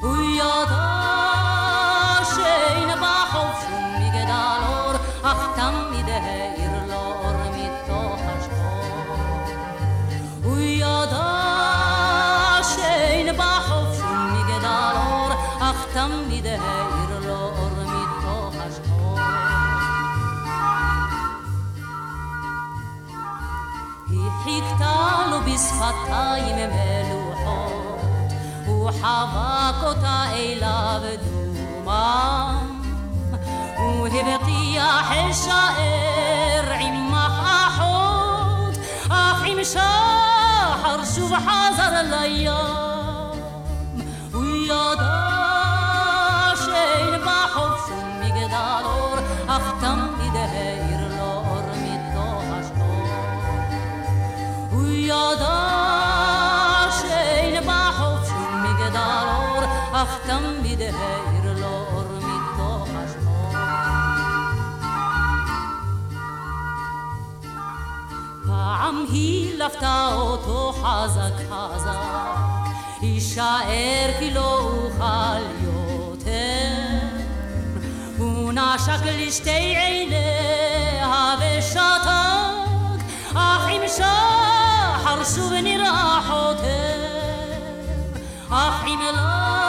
הוא 0.00 0.16
ידע 0.36 0.88
שאין 2.34 2.88
בחוף 2.98 3.64
שום 3.68 3.94
מגדל 3.98 4.60
אור, 4.68 4.92
אך 5.22 5.46
תמיד 5.56 5.81
תמיד 15.94 16.46
האיר 16.46 17.18
לו 17.26 17.34
אור 17.34 17.70
מתוך 17.84 18.54
השחור. 18.58 19.18
היא 24.08 24.30
חיכתה 24.44 25.26
לו 25.30 25.40
בשפתיים 25.40 26.70
מלוחות, 26.70 28.32
הוא 28.66 28.90
חבק 28.90 29.82
אותה 29.82 30.24
אליו 30.32 31.00
דומם, 31.24 32.82
הוא 33.76 34.06
הבטיח 34.06 35.12
אשאר 35.12 36.72
עמך 36.80 37.42
אחות, 37.66 38.78
אך 39.10 39.42
עם 39.46 39.64
שחר 39.64 41.04
שוב 41.14 41.32
חזר 41.34 42.02
לים. 42.02 42.50
הוא 44.32 44.44
ידע 44.44 45.31
שאין 57.00 57.64
בחוף 57.66 58.28
שום 58.28 58.64
מגדל 58.64 59.26
אור, 59.26 59.64
אך 59.92 60.18
תמיד 60.26 60.80
האיר 60.80 61.60
לו 61.60 61.66
אור 61.66 62.04
מתוך 62.18 62.88
השחור. 62.94 63.52
פעם 68.46 69.04
היא 69.12 69.58
לפתה 69.58 70.14
אותו 70.14 70.72
חזק 70.72 71.34
חזק, 71.50 71.98
יישאר 73.02 74.10
כי 74.18 74.34
לא 74.34 74.60
אוכל 74.60 75.42
יותר. 75.62 75.71
נשק 78.62 79.06
לשתי 79.06 79.50
עיניה 79.50 81.34
ושתק, 81.38 83.04
אך 83.34 83.68
עם 83.68 83.82
שחר 83.88 85.24
שוב 85.34 85.52
נראה 85.52 86.20
חותר. 86.26 87.02
אך 88.50 88.84
עם 88.86 89.00
לילה 89.00 89.61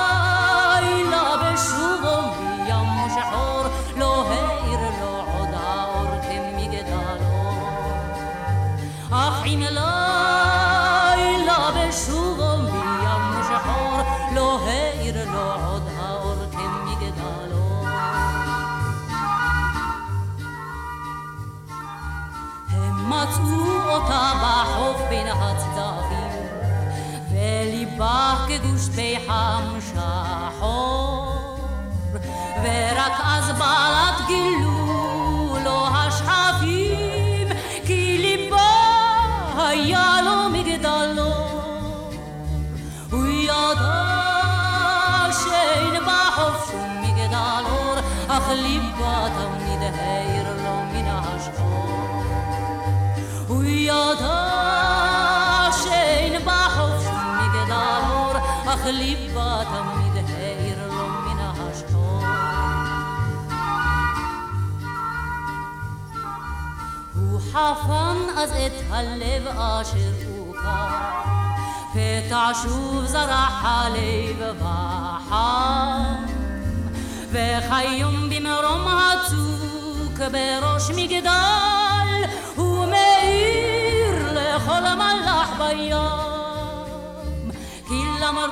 בחוף 24.43 25.01
בין 25.09 25.27
הצדפים, 25.27 26.47
וליבה 27.31 28.35
כגוש 28.47 28.89
פחם 28.89 29.79
שחור, 29.79 31.57
ורק 32.63 33.13
אז 33.23 33.51
בעלת 33.57 34.27
גילו 34.27 35.57
לו 35.63 35.87
השחפים, 35.87 37.47
כי 37.85 38.17
ליבה 38.17 38.71
היה 39.57 40.21
לו 40.25 40.49
מגדלו. 40.49 41.33
הוא 43.11 43.27
ידע 43.27 44.03
שאין 45.43 46.03
בחוף 46.03 46.71
שום 46.71 47.01
מגדל 47.01 47.63
אור, 47.65 47.95
אך 48.27 48.49
ליבה 48.49 49.27
אך 58.84 58.88
ליבה 58.88 59.61
תמיד 59.63 60.25
העיר 60.29 60.88
לו 60.88 61.07
מן 61.07 61.39
השחור. 61.39 62.23
הוא 67.15 67.39
חפן 67.51 68.17
אז 68.38 68.51
את 68.51 68.71
הלב 68.89 69.47
אשר 69.47 69.97
הוכר, 70.38 70.88
פתע 71.93 72.49
שוב 72.63 73.05
זרח 73.05 73.65
הלב 73.65 74.55
וחם, 74.59 76.25
וכיום 77.31 78.29
במרום 78.29 78.88
הצוק 78.88 80.31
בראש 80.31 80.89
מגדל, 80.95 82.23
הוא 82.55 82.86
מאיר 82.86 84.31
לכל 84.31 84.81
מלאך 84.95 85.49
בים. 85.57 86.22
الأمر 88.24 88.49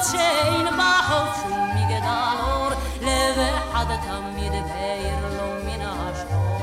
تشين 0.00 0.66
بحوت 0.78 1.36
مقدار 1.76 2.76
لبع 3.02 3.54
حدا 3.74 3.96
تميد 3.96 4.52
بير 4.52 5.22
من 5.64 5.80
أشهر 5.80 6.60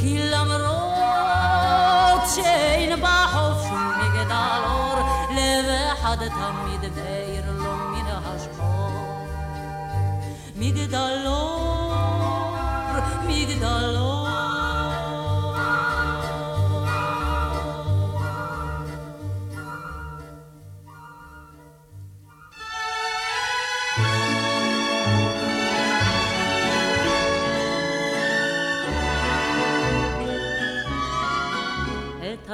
كل 0.00 0.34
أمر 0.34 0.64
تشين 2.26 2.96
بحوت 2.96 3.64
مقدار 3.72 5.04
لبع 5.30 5.94
حدا 6.04 6.28
تميد 6.28 6.94
بير 6.94 7.44
من 7.92 8.06
أشهر 8.06 8.92
مقدار 10.56 11.71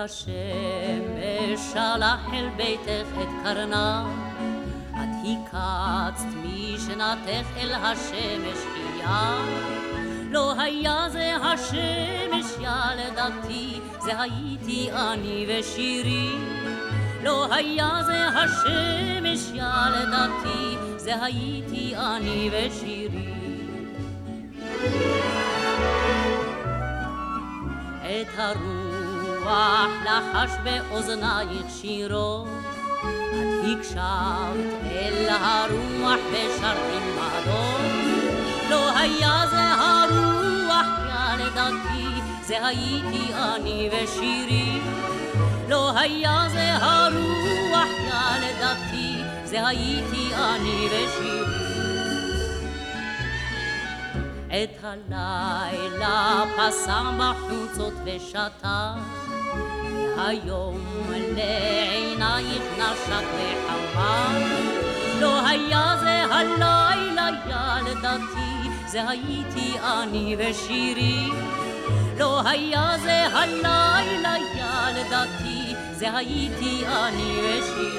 השמש 0.04 1.60
שלח 1.72 2.28
אל 2.32 2.48
ביתך 2.56 3.08
את 3.22 3.28
קרנה, 3.42 4.06
את 4.90 5.08
הקצת 5.24 6.26
משנתך 6.44 7.46
אל 7.56 7.72
השמש 7.72 8.58
חייה. 8.74 9.38
לא 10.30 10.60
היה 10.60 11.08
זה 11.08 11.36
השמש 11.36 12.46
ילדתי, 12.60 13.80
זה 14.00 14.20
הייתי 14.20 14.90
אני 14.92 15.46
ושירי. 15.48 16.30
לא 17.22 17.54
היה 17.54 18.00
זה 18.06 18.26
השמש 18.26 19.50
ילדתי, 19.54 20.76
זה 20.96 21.24
הייתי 21.24 21.96
אני 21.96 22.50
ושירי. 22.52 23.34
את 28.00 28.38
הרוח 28.38 28.87
רוח 29.48 29.90
לחש 30.04 30.50
באוזנייך 30.64 31.66
שירו, 31.80 32.44
את 32.44 33.78
הקשבת 33.78 34.84
אל 34.90 35.28
הרוח 35.28 36.20
ושרת 36.30 36.76
עמדו. 36.92 37.62
לא 38.70 38.98
היה 38.98 39.44
זה 39.50 39.62
הרוח 39.62 40.86
ילדתי, 41.08 42.20
זה 42.42 42.66
הייתי 42.66 43.34
אני 43.34 43.90
ושירי. 43.92 44.80
לא 45.68 45.98
היה 45.98 46.44
זה 46.48 46.74
הרוח 46.74 47.88
ילדתי, 48.06 49.22
זה 49.44 49.66
הייתי 49.66 50.34
אני 50.34 50.86
ושירי. 50.86 51.78
את 54.48 54.84
הלילה 54.84 56.44
פסם 56.56 57.18
בחוצות 57.18 57.94
ושתה 58.04 58.94
היום 60.18 60.80
לעינייך 61.36 62.62
נשק 62.78 63.26
וחמה. 63.34 64.38
לא 65.20 65.48
היה 65.48 65.96
זה 66.00 66.24
הלילה 66.34 67.28
ילדתי, 67.46 68.70
זה 68.86 69.08
הייתי 69.08 69.78
אני 69.78 70.36
ושירי. 70.38 71.30
לא 72.18 72.48
היה 72.48 72.96
זה 73.02 73.26
הלילה 73.26 74.34
ילדתי, 74.54 75.74
זה 75.92 76.16
הייתי 76.16 76.84
אני 76.86 77.40
ושירי. 77.40 77.98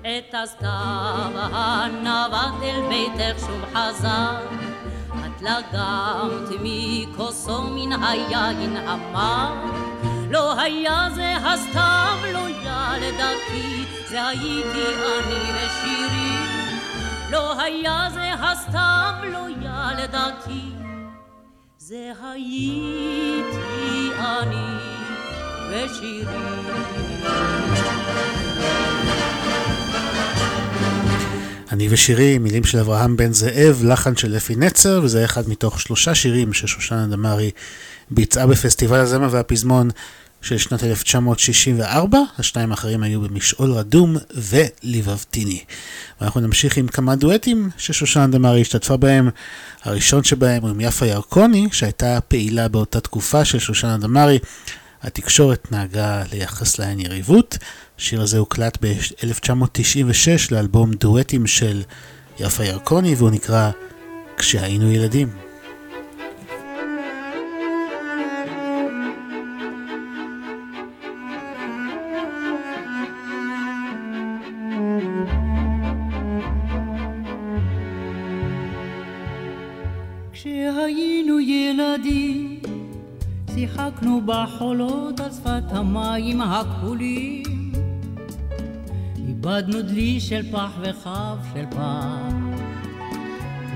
את 0.00 0.34
הסתיו 0.42 1.32
הנווט 1.34 2.62
אל 2.62 2.80
ביתך 2.88 3.40
שוב 3.40 3.64
חזר 3.74 4.73
לגמת 5.44 6.48
מכוסו 6.62 7.62
מן 7.62 8.02
היין 8.02 8.76
המר. 8.76 9.54
לא 10.30 10.60
היה 10.60 11.08
זה 11.14 11.36
הסתיו, 11.36 12.18
לא 12.32 12.48
ילדתי, 12.48 13.84
זה 14.08 14.26
הייתי 14.26 14.84
אני 14.96 15.52
ושירי. 15.54 16.36
לא 17.30 17.60
היה 17.60 18.08
זה 18.14 18.32
הסתיו, 18.32 19.14
לא 19.32 19.50
ילדתי, 19.50 20.70
זה 21.78 22.12
הייתי 22.22 24.10
אני 24.18 24.76
ושירי. 25.70 27.73
אני 31.74 31.86
ושירי, 31.90 32.38
מילים 32.38 32.64
של 32.64 32.78
אברהם 32.78 33.16
בן 33.16 33.32
זאב, 33.32 33.80
לחן 33.84 34.16
של 34.16 34.36
אפי 34.36 34.56
נצר, 34.56 35.00
וזה 35.02 35.24
אחד 35.24 35.48
מתוך 35.48 35.80
שלושה 35.80 36.14
שירים 36.14 36.52
ששושנה 36.52 37.06
דמארי 37.06 37.50
ביצעה 38.10 38.46
בפסטיבל 38.46 39.00
הזמר 39.00 39.28
והפזמון 39.30 39.90
של 40.42 40.58
שנת 40.58 40.84
1964, 40.84 42.18
השניים 42.38 42.70
האחרים 42.70 43.02
היו 43.02 43.20
במשעול 43.20 43.72
רדום 43.72 44.16
וליבבתיני. 44.34 45.64
ואנחנו 46.20 46.40
נמשיך 46.40 46.76
עם 46.76 46.86
כמה 46.86 47.16
דואטים 47.16 47.70
ששושנה 47.76 48.26
דמארי 48.26 48.60
השתתפה 48.60 48.96
בהם. 48.96 49.28
הראשון 49.84 50.24
שבהם 50.24 50.62
הוא 50.62 50.70
עם 50.70 50.80
יפה 50.80 51.06
ירקוני, 51.06 51.68
שהייתה 51.72 52.18
פעילה 52.28 52.68
באותה 52.68 53.00
תקופה 53.00 53.44
של 53.44 53.58
שושנה 53.58 53.96
דמארי. 53.98 54.38
התקשורת 55.02 55.72
נהגה 55.72 56.22
לייחס 56.32 56.78
להן 56.78 57.00
יריבות. 57.00 57.58
השיר 57.98 58.20
הזה 58.22 58.38
הוקלט 58.38 58.78
ב-1996 58.80 60.28
לאלבום 60.50 60.92
דואטים 60.92 61.46
של 61.46 61.82
יפה 62.40 62.64
ירקוני 62.64 63.14
והוא 63.14 63.30
נקרא 63.30 63.70
כשהיינו 64.36 64.92
ילדים. 64.92 65.28
בחולות 84.26 85.20
על 85.20 85.30
שפת 85.30 85.62
המים 85.70 86.40
הכחולים 86.40 87.63
איבדנו 89.44 89.82
דלי 89.82 90.20
של 90.20 90.52
פח 90.52 90.70
וכף 90.80 91.36
של 91.54 91.64
פח. 91.70 92.34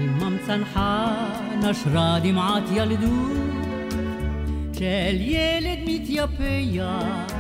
עמם 0.01 0.37
צנחה 0.47 1.17
נשרה 1.63 2.19
דמעת 2.23 2.63
ילדות 2.73 3.37
של 4.73 5.17
ילד 5.21 5.79
מתייפח. 5.87 7.33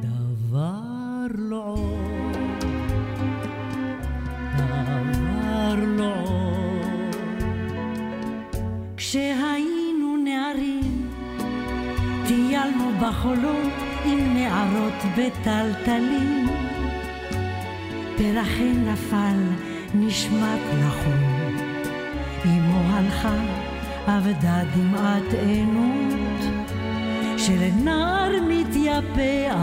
דבר 0.00 1.26
לא 1.34 1.76
עוד, 1.76 2.36
דבר 4.56 5.74
לא 5.86 6.14
עוד. 6.24 7.16
כשהיינו 8.96 10.16
נערים 10.24 11.08
טיילנו 12.26 12.90
בחולות 13.00 13.93
עם 14.04 14.34
נערות 14.34 15.02
בטלטלים. 15.18 16.46
פרחי 18.16 18.72
נפל 18.72 19.38
נשמט 19.94 20.60
נכון, 20.86 21.56
אמו 22.44 22.80
הלכה 22.90 23.34
אבדה 24.06 24.62
דמעת 24.74 25.32
עינות, 25.46 26.44
שלנער 27.38 28.32
מתייפח 28.48 29.54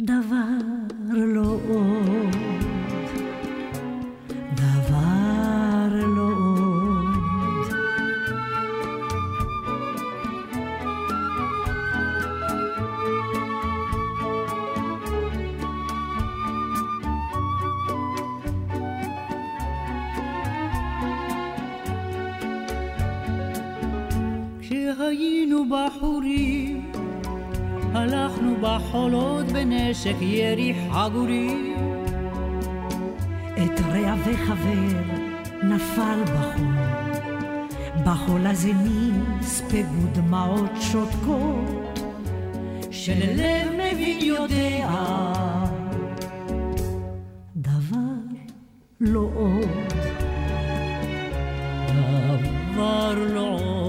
דבר 0.00 0.58
לא 1.10 1.58
עוד. 1.68 2.49
היינו 25.10 25.64
בחורים, 25.68 26.92
הלכנו 27.94 28.56
בחולות 28.60 29.46
בנשק 29.46 30.14
ירי 30.20 30.74
חגורי. 30.90 31.74
את 33.52 33.80
רע 33.80 34.14
וחבר 34.24 35.00
נפל 35.62 36.22
בחול, 36.24 36.74
בחול 38.06 38.46
הזה 38.46 38.72
נספגו 38.72 40.06
דמעות 40.12 40.70
שותקות, 40.80 41.98
שללב 42.90 43.68
מבין 43.72 44.18
יודע 44.20 44.86
דבר 47.56 47.96
לא 49.00 49.28
עוד, 49.34 49.92
דבר 52.66 53.14
לא 53.34 53.58
עוד. 53.60 53.79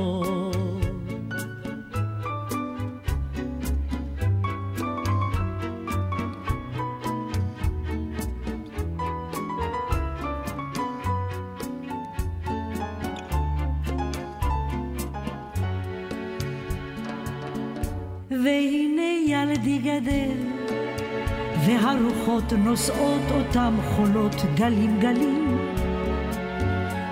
והרוחות 22.31 22.53
נושאות 22.53 23.31
אותם 23.31 23.75
חולות 23.95 24.35
גלים 24.55 24.99
גלים. 24.99 25.57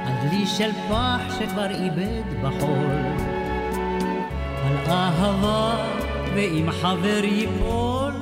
הדלי 0.05 0.47
של 0.47 0.71
פח 0.89 1.39
שכבר 1.39 1.69
איבד 1.69 2.43
בחול, 2.43 2.95
על 4.63 4.77
אהבה 4.87 5.75
ואם 6.35 6.71
חבר 6.71 7.21
ייפול, 7.23 8.13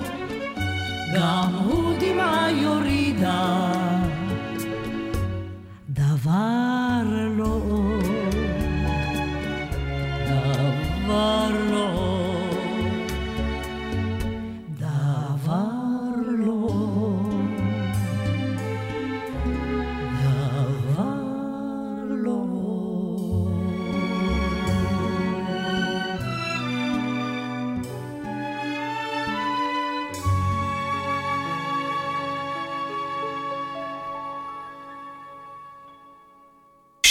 גם 1.16 1.54
הוא 1.66 1.94
דמעה 2.00 2.52
יורידה. 2.52 3.87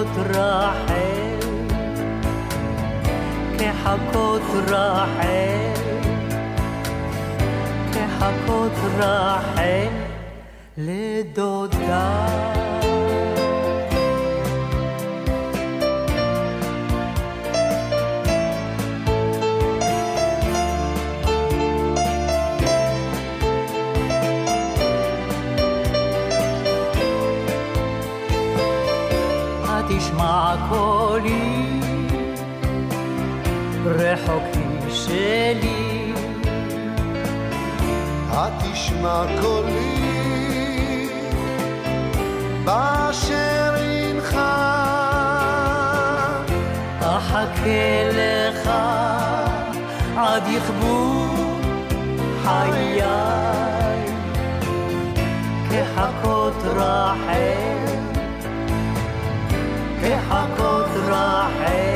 كحكوت 0.00 0.36
راحل 0.36 1.38
كحكوت 3.58 4.70
راحل 4.70 5.74
كحكوت 7.94 8.78
راحل 9.00 9.90
لدودار 10.78 12.40
רחוק 34.24 34.56
משלי. 34.86 36.12
התשמע 38.30 39.24
קולי. 39.40 41.08
באשר 42.64 43.74
אינך 43.76 44.36
אחכה 47.00 48.10
לך 48.12 48.70
עד 50.16 50.42
יכבו 50.48 51.26
חיי. 52.44 53.00
כחכות 55.70 56.54
רחל 56.64 57.80
כחכות 60.02 60.90
רחל. 61.08 61.89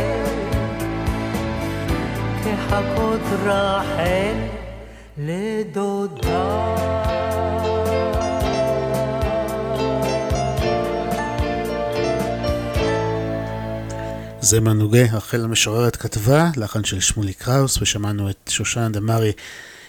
זה 14.40 14.60
מנוגה, 14.60 15.02
רחל 15.12 15.44
המשוררת 15.44 15.96
כתבה, 15.96 16.50
לחן 16.56 16.84
של 16.84 17.00
שמולי 17.00 17.32
קראוס, 17.32 17.82
ושמענו 17.82 18.30
את 18.30 18.50
שושנה 18.50 18.88
דמארי 18.88 19.32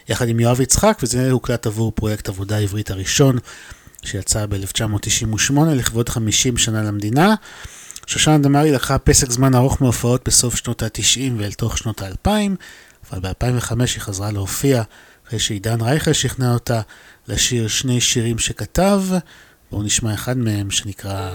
יחד 0.09 0.27
עם 0.27 0.39
יואב 0.39 0.61
יצחק, 0.61 0.97
וזה 1.03 1.31
הוקלט 1.31 1.67
עבור 1.67 1.91
פרויקט 1.91 2.29
עבודה 2.29 2.57
עברית 2.57 2.91
הראשון, 2.91 3.37
שיצא 4.03 4.45
ב-1998 4.45 5.53
לכבוד 5.75 6.09
50 6.09 6.57
שנה 6.57 6.83
למדינה. 6.83 7.35
שושנה 8.05 8.37
דמארי 8.37 8.71
לקחה 8.71 8.97
פסק 8.97 9.31
זמן 9.31 9.55
ארוך 9.55 9.81
מהופעות 9.81 10.27
בסוף 10.27 10.55
שנות 10.55 10.83
ה-90 10.83 11.31
ואל 11.37 11.51
תוך 11.51 11.77
שנות 11.77 12.01
ה-2000, 12.01 12.29
אבל 13.11 13.19
ב-2005 13.19 13.71
היא 13.79 13.87
חזרה 13.99 14.31
להופיע 14.31 14.83
אחרי 15.27 15.39
שעידן 15.39 15.81
רייכל 15.81 16.13
שכנע 16.13 16.53
אותה 16.53 16.81
לשיר 17.27 17.67
שני 17.67 18.01
שירים 18.01 18.39
שכתב, 18.39 19.01
בואו 19.71 19.83
נשמע 19.83 20.13
אחד 20.13 20.37
מהם 20.37 20.71
שנקרא 20.71 21.31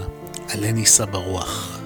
"עלה 0.49 0.71
נישא 0.71 1.05
ברוח". 1.05 1.79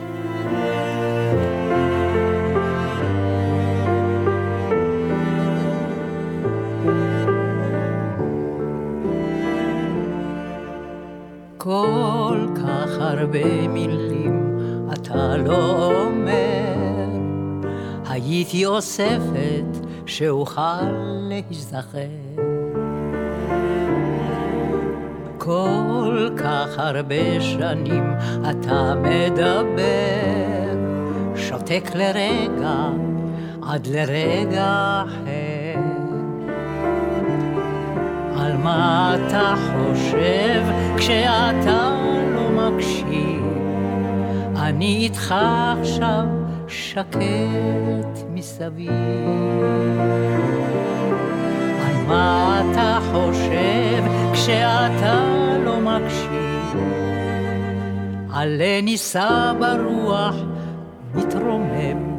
כל 11.57 12.47
כך 12.55 12.89
הרבה 12.99 13.67
מילים 13.67 14.14
אתה 15.05 15.37
לא 15.37 15.91
אומר, 16.03 17.07
הייתי 18.09 18.65
אוספת 18.65 19.85
שאוכל 20.05 20.83
להיזכר. 21.29 21.99
כל 25.37 26.29
כך 26.37 26.67
הרבה 26.77 27.41
שנים 27.41 28.03
אתה 28.49 28.93
מדבר, 28.95 30.75
שותק 31.35 31.89
לרגע 31.95 32.89
עד 33.69 33.87
לרגע 33.87 35.03
אחר. 35.05 35.79
על 38.37 38.57
מה 38.57 39.15
אתה 39.15 39.53
חושב 39.55 40.63
כשאתה 40.97 41.95
לא 42.33 42.49
מקשיב? 42.49 43.64
אני 44.57 44.97
איתך 45.03 45.35
עכשיו 45.81 46.25
שקט 46.67 47.19
מסביב. 48.29 48.91
על 51.85 52.07
מה 52.07 52.61
אתה 52.71 52.99
חושב 53.11 54.03
כשאתה 54.33 55.23
לא 55.65 55.79
מקשיב? 55.79 56.79
עלה 58.33 58.81
נישא 58.81 59.53
ברוח, 59.59 60.35
מתרומם, 61.15 62.17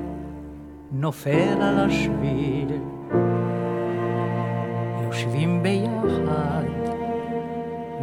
נופל 0.93 1.62
על 1.62 1.78
השביל. 1.78 2.68
יושבים 5.07 5.62
ביחד 5.62 6.64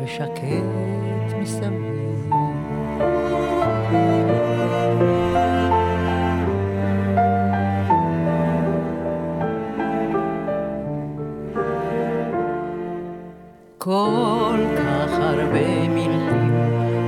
ושקט 0.03 1.33
מסביב. 1.41 2.29
כל 13.83 14.59
כך 14.77 15.11
הרבה 15.19 15.87
מילים 15.87 16.53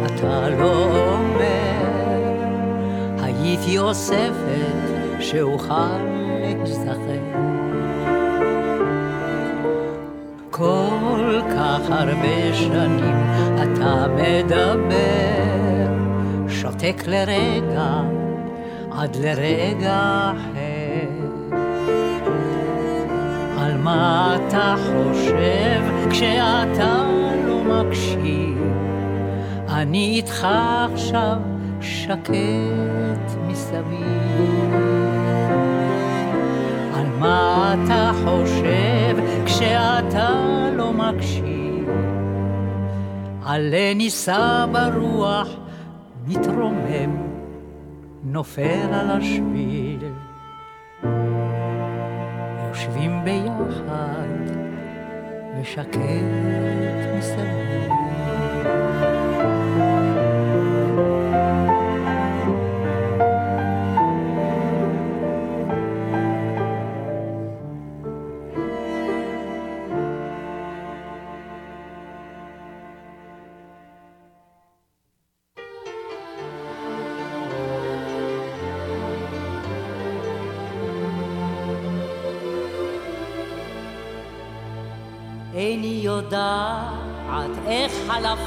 אתה 0.06 0.50
לא 0.50 0.84
אומר, 0.84 1.86
הייתי 3.22 3.78
אוספת 3.78 5.20
שאוכל 5.20 5.98
להיזכר. 6.42 6.96
כל 10.52 11.42
כך 11.50 11.80
הרבה 11.90 12.54
שנים 12.54 13.16
אתה 13.56 14.06
מדבר, 14.16 15.88
שותק 16.50 17.04
לרגע 17.08 18.02
עד 18.92 19.16
לרגע 19.16 20.32
אחר. 20.32 20.55
מה 23.86 24.36
אתה 24.36 24.76
חושב 24.78 26.10
כשאתה 26.10 27.04
לא 27.48 27.64
מקשיב? 27.64 28.58
אני 29.70 30.14
איתך 30.16 30.48
עכשיו 30.94 31.38
שקט 31.82 33.32
מסביב. 33.48 34.74
על 36.94 37.06
מה 37.20 37.74
אתה 37.74 38.12
חושב 38.26 39.18
כשאתה 39.46 40.30
לא 40.76 40.94
מקשיב? 40.94 41.90
עלה 43.46 43.94
נישא 43.96 44.66
ברוח, 44.72 45.48
מתרומם, 46.28 47.18
נופל 48.24 48.94
על 48.94 49.12
השביל. 49.12 49.95
ושקט 55.66 55.98
מסביב. 57.18 57.56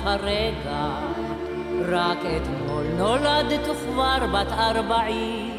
הרגע, 0.05 0.89
רק 1.89 2.19
אתמול 2.19 2.85
נולדת 2.99 3.69
וכבר 3.69 4.27
בת 4.33 4.53
ארבעים. 4.53 5.59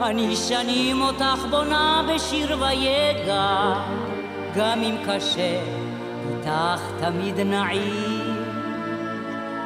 אני 0.00 0.36
שנים 0.36 1.02
אותך 1.02 1.46
בונה 1.50 2.02
בשיר 2.08 2.56
ויגע, 2.60 3.74
גם 4.56 4.78
אם 4.82 4.96
קשה, 5.06 5.60
איתך 6.30 6.80
תמיד 7.00 7.40
נעים. 7.40 8.36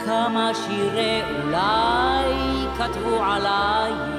כמה 0.07 0.51
שירי 0.55 1.23
אולי 1.43 2.35
כתבו 2.79 3.23
עלייך, 3.23 4.17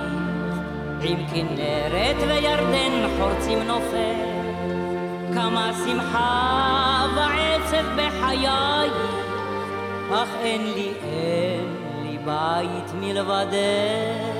עם 1.01 1.27
כנרת 1.27 2.15
וירדן 2.27 3.07
חורצים 3.17 3.63
נופל. 3.63 4.37
כמה 5.33 5.71
שמחה 5.85 7.05
ועצב 7.15 7.85
בחיי, 7.95 8.89
אך 10.11 10.27
אין 10.41 10.73
לי, 10.73 10.93
אין 11.03 11.75
לי 12.03 12.17
בית 12.17 12.93
מלבדך. 12.99 14.37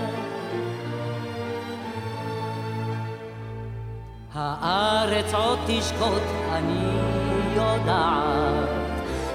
הארץ 4.34 5.34
עוד 5.34 5.59
תשקוט, 5.68 6.22
אני 6.51 6.97
יודעת, 7.55 8.70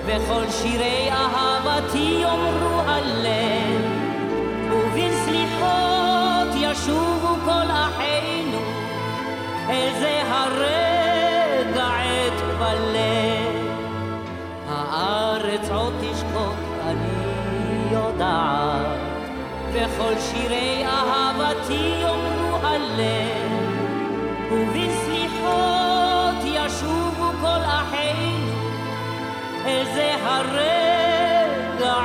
וכל 0.07 0.51
שירי 0.51 1.09
אהבתי 1.11 2.19
יאמרו 2.23 2.81
הלב, 2.87 3.83
ובסליחות 4.73 6.49
ישובו 6.57 7.35
כל 7.45 7.71
אחינו 7.71 8.59
אל 9.69 9.91
זה 10.01 10.23
הרגע 10.31 11.89
אתפלל. 12.27 13.53
הארץ 14.69 15.71
עוד 15.71 15.93
יודעת, 18.23 18.87
וכל 19.73 20.15
שירי 20.19 20.85
אהבתי 20.87 21.95
יאמרו 22.03 22.57
הלב. 22.63 23.53
ובסליחות 24.53 26.37
ישובו 26.45 27.31
כל 27.41 27.63
אחינו 27.65 28.53
אל 29.65 29.85
זה 29.95 30.15
הרגע 30.23 31.97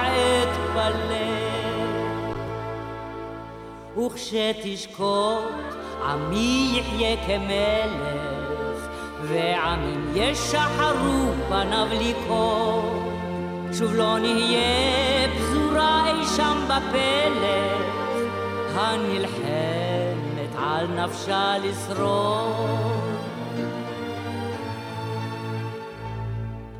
אתפלל. 0.44 1.38
וכשתשקוט 3.98 5.68
עמי 6.04 6.80
יחיה 6.80 7.18
כמלך, 7.28 8.88
ועמים 9.22 10.12
ישחרו 10.16 11.32
פניו 11.50 11.88
לקרוא. 11.92 13.07
שוב 13.74 13.94
לא 13.96 14.20
נהיה 14.20 15.28
פזורה 15.38 16.08
אי 16.08 16.26
שם 16.36 16.58
בפלך, 16.66 17.98
הנלחמת 18.76 20.56
על 20.58 20.88
נפשה 20.88 21.54
לשרוד. 21.58 22.98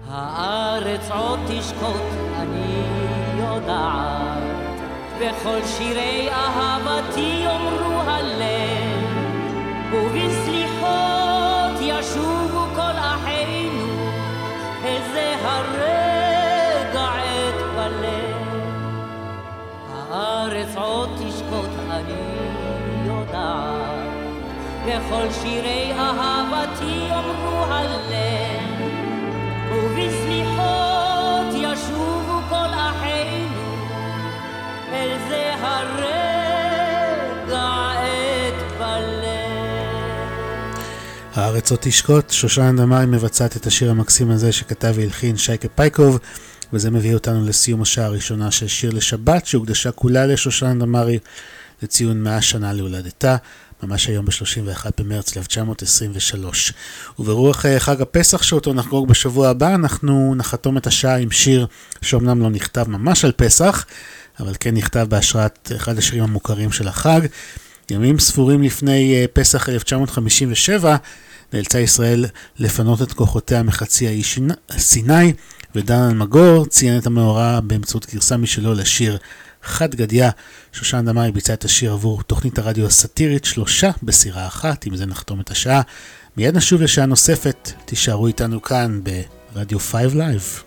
הארץ 0.10 1.12
עוד 1.12 1.40
תשקוט, 1.48 2.08
אני 2.40 2.84
יודעת, 3.40 4.82
וכל 5.20 5.60
שירי 5.66 6.30
אהבתי 6.32 7.44
יאמרו 7.46 8.02
הלב, 8.02 9.08
ובסליחות 9.94 10.67
תשקוט 21.06 21.70
אני 21.90 22.14
יודעת 23.06 23.98
וכל 24.86 25.28
שירי 25.42 25.92
אהבתי 25.94 26.86
יאמרו 26.86 27.64
הלב 27.66 28.64
ובשמיכות 29.74 31.54
ישובו 31.54 32.40
כל 32.50 32.72
אחינו 32.74 33.76
אל 34.92 35.18
זה 35.30 35.54
הרגע 35.62 36.08
את 37.98 38.80
בלב. 38.80 39.38
הארץ 41.36 41.72
לא 41.72 41.78
תשקוט, 41.82 42.30
שושנה 42.32 42.72
דמאי 42.72 43.06
מבצעת 43.06 43.58
את 43.58 43.66
השיר 43.66 43.92
המקסים 43.92 44.32
הזה 44.32 44.52
שכתב 44.52 44.94
והלחין 44.96 45.38
שייקה 45.38 45.68
פייקוב 45.68 46.20
וזה 46.74 46.92
מביא 46.92 47.14
אותנו 47.14 47.46
לסיום 47.46 47.82
השעה 47.82 48.06
הראשונה 48.06 48.52
של 48.52 48.68
שיר 48.68 48.92
לשבת, 48.92 49.46
שהוקדשה 49.46 49.92
כולה 49.92 50.26
לשושנה 50.26 50.74
דמארי 50.74 51.20
לציון 51.84 52.24
100 52.24 52.42
שנה 52.42 52.74
להולדתה. 52.74 53.36
ממש 53.84 54.08
היום 54.08 54.26
ב-31 54.26 54.86
במרץ 54.98 55.38
1923. 55.38 56.74
וברוח 57.20 57.66
אה, 57.66 57.80
חג 57.80 58.02
הפסח 58.02 58.44
שאותו 58.44 58.74
נחגוג 58.74 59.08
בשבוע 59.08 59.50
הבא, 59.50 59.76
אנחנו 59.76 60.36
נחתום 60.36 60.78
את 60.78 60.88
השעה 60.88 61.18
עם 61.18 61.32
שיר 61.32 61.68
שאומנם 62.02 62.42
לא 62.42 62.50
נכתב 62.50 62.90
ממש 62.90 63.26
על 63.26 63.32
פסח, 63.32 63.86
אבל 64.40 64.54
כן 64.60 64.76
נכתב 64.76 65.06
בהשראת 65.10 65.72
אחד 65.76 65.98
השירים 65.98 66.24
המוכרים 66.24 66.72
של 66.72 66.88
החג. 66.88 67.22
ימים 67.92 68.20
ספורים 68.20 68.64
לפני 68.64 69.16
אה, 69.16 69.26
פסח 69.34 69.70
1957, 69.70 70.96
נאלצה 71.54 71.80
ישראל 71.80 72.26
לפנות 72.60 73.02
את 73.02 73.14
כוחותיה 73.14 73.64
מחצי 73.64 74.08
האי 74.08 74.22
סיני, 74.78 75.34
ודן 75.78 76.02
אלמגור 76.02 76.66
ציין 76.66 76.98
את 76.98 77.06
המאורע 77.06 77.60
באמצעות 77.60 78.06
גרסה 78.14 78.38
משלו 78.38 78.74
לשיר 78.74 79.18
חד 79.64 79.96
גדיה. 79.96 80.30
שושן 80.74 81.06
דמארי 81.06 81.32
ביצע 81.32 81.54
את 81.54 81.66
השיר 81.66 81.92
עבור 81.92 82.24
תוכנית 82.24 82.60
הרדיו 82.60 82.86
הסאטירית 82.86 83.46
שלושה 83.46 83.92
בסירה 84.04 84.48
אחת, 84.48 84.86
עם 84.86 84.96
זה 84.96 85.06
נחתום 85.06 85.40
את 85.40 85.52
השעה. 85.52 85.82
מיד 86.38 86.58
נשוב 86.58 86.82
לשעה 86.82 87.06
נוספת, 87.06 87.72
תישארו 87.86 88.28
איתנו 88.28 88.62
כאן 88.62 89.02
ברדיו 89.54 89.80
5 89.80 90.14
Live. 90.14 90.67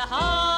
the 0.00 0.06
heart. 0.06 0.49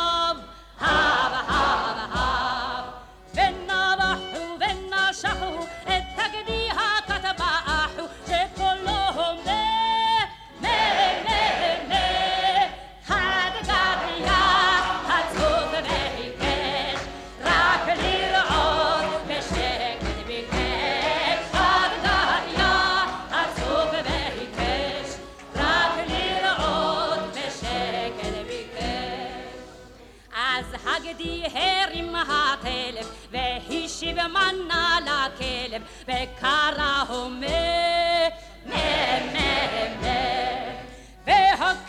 شبمان 34.03 34.71
على 34.71 35.33
كلم 35.39 35.83
بكرهم 36.09 37.43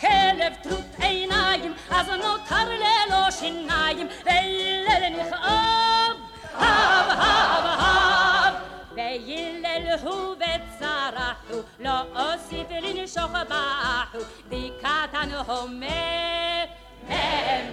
كلف 0.02 0.56
تروت 0.64 0.84
عينايم 1.00 1.74
أزنو 1.92 2.36
ترليلو 2.50 3.30
شنايم 3.40 4.08
ليلني 4.26 5.22
خاب 5.30 6.16
هاب 6.58 7.08
هاب 7.20 7.66
هاب 7.80 8.54
بيل 8.94 9.66
الهوبة 9.66 10.60
صراحو 10.80 11.62
لو 11.80 12.04
أصيف 12.16 12.70
لنشوخ 12.70 13.42
باحو 13.42 14.20
دي 14.50 14.72
كاتان 14.82 15.32
همي 15.32 16.66
مي 17.08 17.24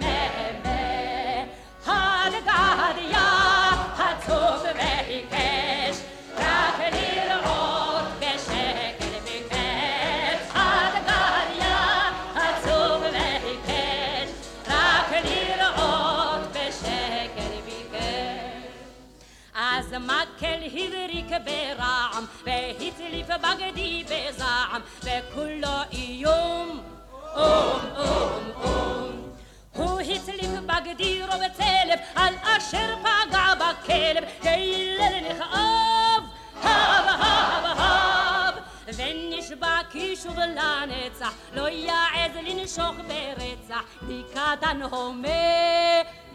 مي 0.02 0.20
مي 0.64 1.46
هاد 1.88 2.34
قاد 2.50 2.98
يا 2.98 3.31
מקל 20.00 20.60
הבריק 20.66 21.32
ברעם, 21.46 22.26
והצליף 22.46 23.28
בגדי 23.28 24.04
בזעם, 24.04 24.82
וכולו 25.04 25.78
איום, 25.92 26.82
אום, 27.36 27.80
אום, 27.98 28.52
אום. 28.64 29.32
הוא 29.74 30.02
הצליף 30.02 30.52
הגדירו 30.92 31.28
בצלב 31.28 32.00
על 32.16 32.34
אשר 32.44 32.96
פגע 33.02 33.54
בכלב. 33.56 34.24
כהלל 34.42 35.14
נכאב, 35.30 36.24
האב 36.62 37.06
האב 37.08 37.78
האב. 37.78 38.54
ונשבע 38.88 39.78
כי 39.92 40.16
שוב 40.16 40.40
לנצח 40.40 41.34
לא 41.54 41.70
יעז 41.70 42.32
לנשוך 42.44 42.96
ברצח. 43.08 43.84
דיקתן 44.08 44.82
הומה 44.92 45.28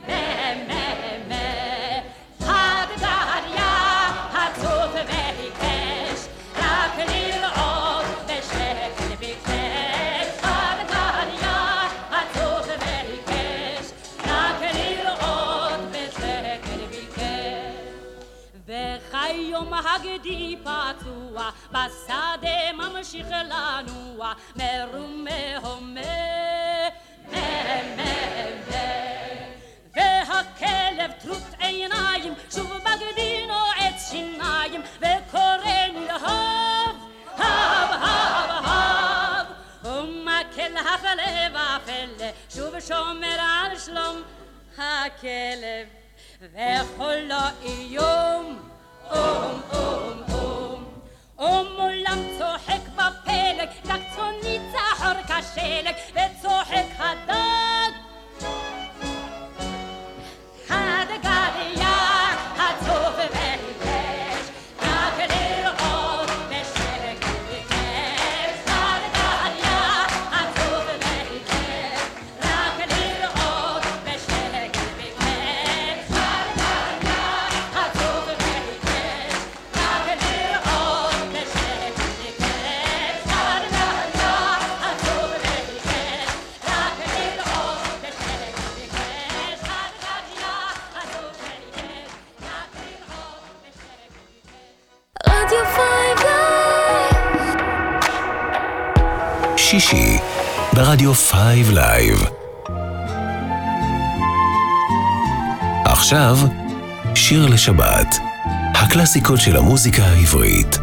מה 0.08 0.54
מה 0.68 0.84
מה. 1.28 2.00
הגדריה 2.40 4.08
הצוף 4.32 4.94
והיקש 4.94 6.26
רק 6.56 6.98
לי 7.08 7.25
הגדי 19.84 20.56
פצוע, 20.62 21.50
בשדה 21.70 22.72
ממשיך 22.72 23.26
לנוע, 23.30 24.32
מרומה 24.56 25.56
הומה, 25.62 26.00
והכלב 29.94 31.12
טרוט 31.22 31.42
עיניים, 31.58 32.34
שוב 32.54 32.72
בגדי 32.72 33.46
נועץ 33.46 34.10
שיניים, 34.10 34.82
וקורא 34.98 35.86
נלהב, 35.92 36.96
הב, 37.36 37.92
הב, 37.92 38.64
הב, 38.64 39.46
ומקל 39.84 40.76
הכלב 40.76 41.56
הפלא, 41.56 42.26
שוב 42.50 42.80
שומר 42.80 43.36
על 43.40 43.78
שלום 43.78 44.22
הכלב, 44.78 45.88
וכל 46.40 47.30
איום 47.62 48.75
צוחק 52.38 52.88
בפלג, 52.94 53.68
רק 53.84 54.00
צאני 54.16 54.58
כשלג, 55.28 55.94
וצוחק 56.14 56.86
הדם 56.98 57.65
5 101.16 101.68
Live. 101.72 102.24
עכשיו, 105.84 106.36
שיר 107.14 107.46
לשבת, 107.46 108.16
הקלאסיקות 108.74 109.40
של 109.40 109.56
המוזיקה 109.56 110.02
העברית. 110.02 110.78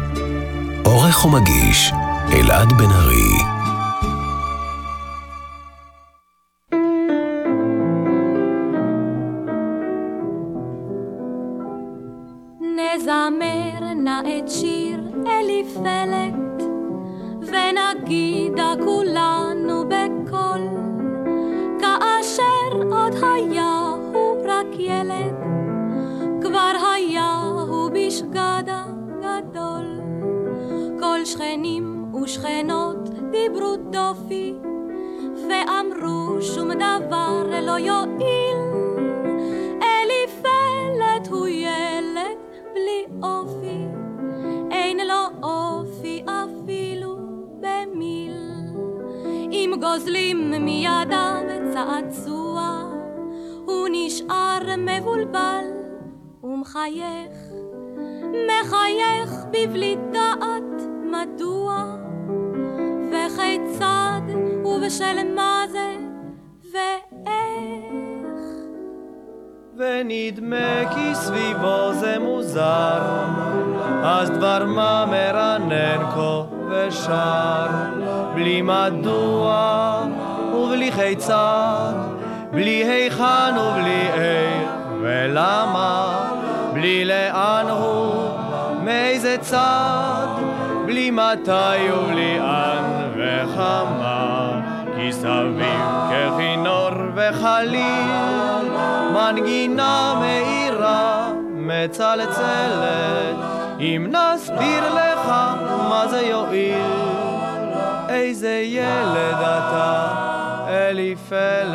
עורך 0.84 1.24
ומגיש, 1.24 1.92
אלעד 2.32 2.72
בן 2.72 2.90
ארי. 2.90 3.53
ונדמה 70.36 70.94
כי 70.94 71.14
סביבו 71.14 71.92
זה 71.92 72.16
מוזר, 72.20 73.00
אז 74.02 74.30
דבר 74.30 74.64
מה 74.66 75.04
מרנן 75.10 76.10
כה 76.14 76.42
ושר, 76.70 77.66
בלי 78.34 78.62
מדוע 78.62 80.00
ובלי 80.54 80.92
כיצד, 80.92 81.92
בלי 82.52 82.84
היכן 82.84 83.58
ובלי 83.58 84.08
איך 84.14 84.68
ולמה, 85.02 86.18
בלי 86.72 87.04
לאן 87.04 87.66
הוא, 87.68 88.30
מאיזה 88.84 89.36
צד, 89.40 90.26
בלי 90.86 91.10
מתי 91.10 91.92
ובלי 91.92 92.40
אן 92.40 93.10
וכמה, 93.16 94.50
כי 94.96 95.12
סביב 95.12 95.80
ככינור 96.10 96.90
וחליל, 97.14 98.23
מנגינה 99.34 100.14
מאירה 100.20 101.32
מצלצלת, 101.50 103.36
אם 103.80 104.06
נסביר 104.10 104.94
לך 104.94 105.28
מה 105.88 106.04
זה 106.10 106.20
יועיל, 106.20 106.76
איזה 108.08 108.62
ילד 108.64 109.36
אתה, 109.40 110.14
אליפלת. 110.68 111.74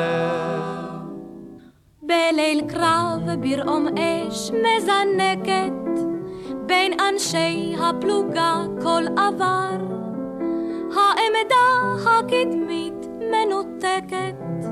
בליל 2.01 2.61
קרב 2.67 3.19
ברעום 3.41 3.87
אש 3.87 4.51
מזנקת, 4.51 6.01
בין 6.65 6.91
אנשי 6.99 7.75
הפלוגה 7.79 8.63
כל 8.81 9.03
עבר. 9.17 9.79
העמדה 10.95 11.95
הקדמית 12.05 13.05
מנותקת, 13.19 14.68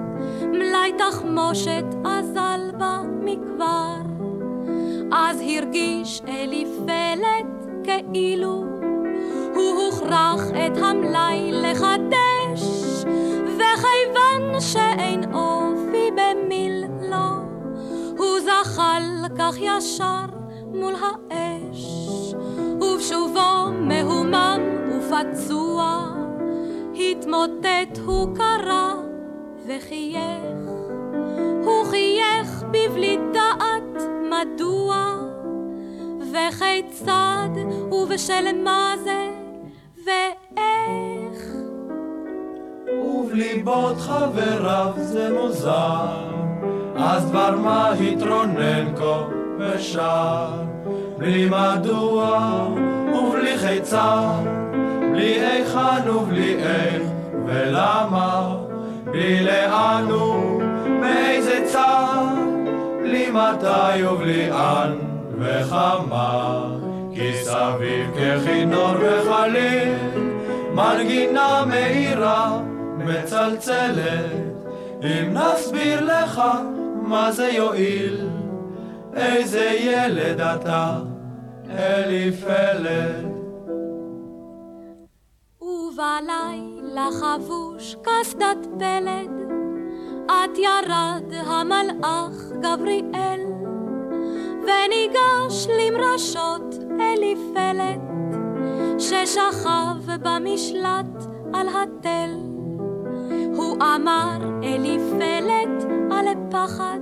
מלאי 0.52 0.94
תחמושת 0.98 1.86
אזל 2.06 2.72
בה 2.78 3.02
מכבר. 3.22 3.96
אז 5.12 5.42
הרגיש 5.42 6.22
אליפלת 6.28 7.46
כאילו 7.86 8.64
הוא 9.56 9.84
הוכרח 9.84 10.42
את 10.50 10.78
המלאי 10.78 11.52
לחדש, 11.52 12.62
וכיוון 13.46 14.60
שאין 14.60 15.34
אופי 15.34 16.12
במיל 16.12 16.86
לו, 17.10 17.42
הוא 18.18 18.40
זחל 18.40 19.04
כך 19.40 19.56
ישר 19.60 20.26
מול 20.74 20.94
האש, 20.96 21.86
ובשובו 22.82 23.72
מהומם 23.82 24.62
ופצוע, 24.90 26.08
התמוטט 26.96 28.00
הוא 28.06 28.36
קרא 28.36 28.94
וחייך, 29.68 30.70
הוא 31.64 31.86
חייך 31.86 32.64
בבלי 32.72 33.18
דעת 33.34 34.02
מדוע, 34.30 35.16
וכיצד? 36.32 37.50
ובשל 37.92 38.62
מה 38.64 38.94
זה? 39.04 39.30
ואיך. 40.06 41.44
ובליבות 43.04 43.98
חבריו 43.98 44.92
זה 44.98 45.30
מוזר, 45.34 46.32
אז 46.96 47.30
דבר 47.30 47.56
מה 47.56 47.92
התרונן 47.92 48.96
כה 48.96 49.24
ושר, 49.60 50.48
בלי 51.18 51.50
מדוע 51.50 52.68
ובלי 53.14 53.58
כיצד, 53.58 54.44
בלי 55.12 55.40
היכן 55.46 56.10
ובלי 56.10 56.56
איך 56.56 57.02
ולמה, 57.46 58.67
בלי 59.18 59.44
לאן 59.44 60.12
ומאיזה 60.12 61.64
צד, 61.66 62.36
בלי 63.02 63.30
מתי 63.32 64.06
ובלי 64.06 64.52
אן 64.52 64.98
וכמה, 65.40 66.64
כי 67.14 67.34
סביב 67.34 68.12
ככינור 68.16 68.94
וחליל, 69.00 69.94
מנגינה 70.74 71.66
מאירה 71.68 72.60
מצלצלת, 72.98 74.32
אם 75.04 75.34
נסביר 75.34 76.06
לך 76.06 76.42
מה 77.02 77.32
זה 77.32 77.48
יועיל, 77.48 78.30
איזה 79.16 79.66
ילד 79.80 80.42
אתה, 80.42 80.98
אליפלת. 81.70 83.26
ובלילה 85.62 86.77
חבוש 86.98 87.96
קסדת 88.02 88.68
פלד, 88.80 89.32
עד 90.28 90.58
ירד 90.58 91.34
המלאך 91.46 92.52
גבריאל, 92.62 93.42
וניגש 94.62 95.68
למרשות 95.80 96.76
אליפלת, 97.00 98.02
ששכב 99.00 100.18
במשלט 100.22 101.26
על 101.54 101.68
התל. 101.70 102.30
הוא 103.56 103.78
אמר 103.96 104.38
אליפלת 104.64 105.84
על 106.12 106.26
פחד, 106.52 107.00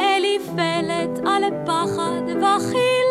אליפלת 0.00 1.18
על 1.26 1.42
פחד 1.66 2.22
וחיל, 2.28 3.10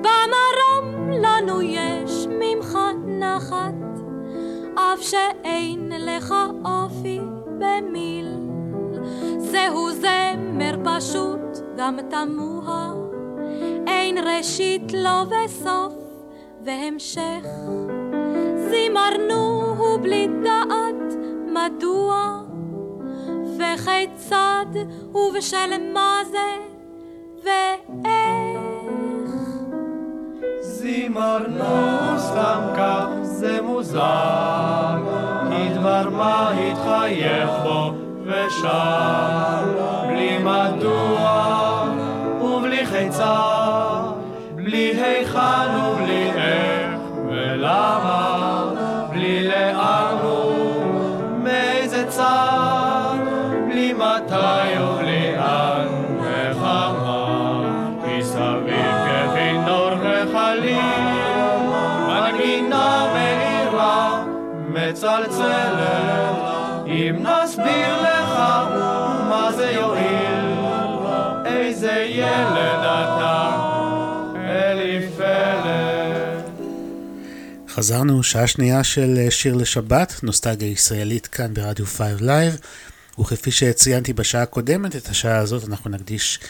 במרום 0.00 1.10
לנו 1.10 1.62
יש 1.62 2.26
ממך 2.30 2.78
נחת, 3.06 3.95
אף 4.76 5.02
שאין 5.02 5.92
לך 5.98 6.34
אופי 6.64 7.20
במיל. 7.58 8.26
זהו 9.38 9.90
זמר 9.90 10.76
פשוט, 10.84 11.40
גם 11.76 11.98
תמוה, 12.10 12.92
אין 13.86 14.18
ראשית 14.18 14.92
לו 14.92 15.30
וסוף 15.30 15.94
והמשך. 16.64 17.46
זימרנו 18.70 19.74
הוא 19.78 19.98
בלי 20.02 20.28
דעת 20.44 21.14
מדוע, 21.46 22.40
וכיצד 23.58 24.66
ובשל 25.14 25.92
מה 25.92 26.20
זה 26.30 26.56
ואיך. 27.44 28.45
זימרנו 30.86 32.18
סתם 32.18 32.60
כך 32.76 33.06
זה 33.22 33.62
מוזר, 33.62 34.96
כי 35.48 35.68
דבר 35.74 36.10
מה 36.10 36.50
התחייך 36.50 37.50
בו 37.62 37.94
ושר, 38.24 39.64
בלי 40.08 40.38
מדוע 40.38 41.84
ובלי 42.40 42.86
חיצה, 42.86 43.36
בלי 44.54 44.92
היכן 45.02 45.76
ובלי 45.86 46.30
איך 46.30 47.00
ולמה, 47.28 48.45
מצלצלת, 64.96 66.36
אם 66.86 67.16
נסביר 67.22 68.02
לך 68.02 68.30
מה 69.28 69.50
זה 69.56 69.70
יועיל, 69.70 70.56
איזה 71.46 71.92
ילד 72.08 72.82
אתה, 72.82 73.56
אליפלת. 74.34 75.64
חזרנו, 77.68 78.22
שעה 78.22 78.46
שנייה 78.46 78.84
של 78.84 79.26
שיר 79.30 79.54
לשבת, 79.54 80.20
נוסטלגיה 80.22 80.68
ישראלית 80.68 81.26
כאן 81.26 81.54
ברדיו 81.54 81.86
5 81.86 82.00
Live, 82.20 82.60
וכפי 83.18 83.50
שציינתי 83.50 84.12
בשעה 84.12 84.42
הקודמת, 84.42 84.96
את 84.96 85.08
השעה 85.08 85.38
הזאת 85.38 85.68
אנחנו 85.68 85.90
נקדיש 85.90 86.40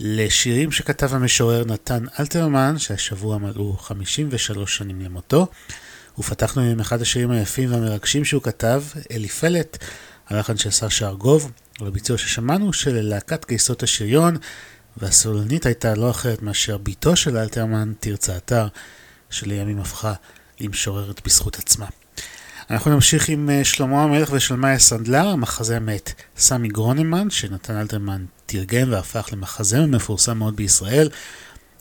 לשירים 0.00 0.72
שכתב 0.72 1.14
המשורר 1.14 1.64
נתן 1.64 2.04
אלתרמן, 2.20 2.78
שהשבוע 2.78 3.38
מלאו 3.38 3.76
53 3.76 4.76
שנים 4.76 5.00
למותו. 5.00 5.46
ופתחנו 6.18 6.62
עם 6.62 6.80
אחד 6.80 7.02
השירים 7.02 7.30
היפים 7.30 7.72
והמרגשים 7.72 8.24
שהוא 8.24 8.42
כתב, 8.42 8.82
אליפלת, 9.10 9.78
הלחן 10.28 10.56
של 10.56 10.70
סשה 10.70 11.08
ארגוב, 11.08 11.50
ובביצוע 11.80 12.18
ששמענו 12.18 12.72
של 12.72 13.00
להקת 13.00 13.48
גייסות 13.48 13.82
השריון, 13.82 14.36
והסולנית 14.96 15.66
הייתה 15.66 15.94
לא 15.94 16.10
אחרת 16.10 16.42
מאשר 16.42 16.78
בתו 16.78 17.16
של 17.16 17.36
אלתרמן, 17.36 17.92
תרצה 18.00 18.36
אתר, 18.36 18.68
שלימים 19.30 19.80
הפכה 19.80 20.12
למשוררת 20.60 21.20
בזכות 21.24 21.58
עצמה. 21.58 21.86
אנחנו 22.70 22.90
נמשיך 22.90 23.28
עם 23.28 23.50
אה, 23.50 23.64
שלמה 23.64 24.02
המלך 24.02 24.28
ושלמיה 24.32 24.78
סנדלר, 24.78 25.26
המחזה 25.28 25.80
מאת 25.80 26.12
סמי 26.36 26.68
גרונמן, 26.68 27.30
שנתן 27.30 27.76
אלתרמן 27.76 28.24
תרגם 28.46 28.92
והפך 28.92 29.28
למחזמר 29.32 29.86
מפורסם 29.86 30.38
מאוד 30.38 30.56
בישראל. 30.56 31.08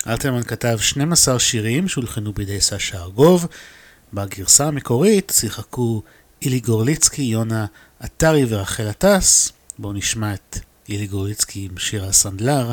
אלתרמן 0.08 0.44
כתב 0.44 0.78
12 0.80 1.40
שירים 1.40 1.88
שהולחנו 1.88 2.34
בידי 2.34 2.62
סשה 2.62 2.98
ארגוב. 2.98 3.48
בגרסה 4.16 4.68
המקורית 4.68 5.32
שיחקו 5.36 6.02
אילי 6.42 6.60
גורליצקי, 6.60 7.22
יונה 7.22 7.66
עטרי 8.00 8.46
ורחל 8.50 8.88
עטס. 8.88 9.52
בואו 9.80 9.94
נשמע 9.94 10.34
את 10.34 10.58
אילי 10.90 11.08
גורליצקי 11.08 11.68
עם 11.72 11.78
שיר 11.78 12.06
הסנדלר. 12.06 12.72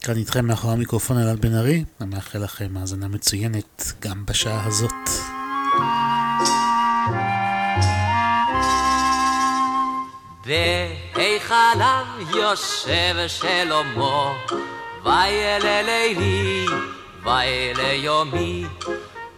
כאן 0.00 0.16
איתכם 0.16 0.46
מאחורי 0.46 0.72
המיקרופון 0.72 1.18
אלעד 1.18 1.40
בן 1.40 1.54
ארי, 1.54 1.84
אני 2.00 2.14
מאחל 2.14 2.38
לכם 2.38 2.76
האזנה 2.76 3.08
מצוינת 3.08 3.92
גם 4.00 4.26
בשעה 4.26 4.66
הזאת. 4.66 5.10
בהיכליו 11.14 12.06
יושב 12.36 13.14
שלמה, 13.26 14.32
וילה 15.04 15.82
לילי, 15.82 16.66
וילה 17.24 17.92
יומי. 17.92 18.66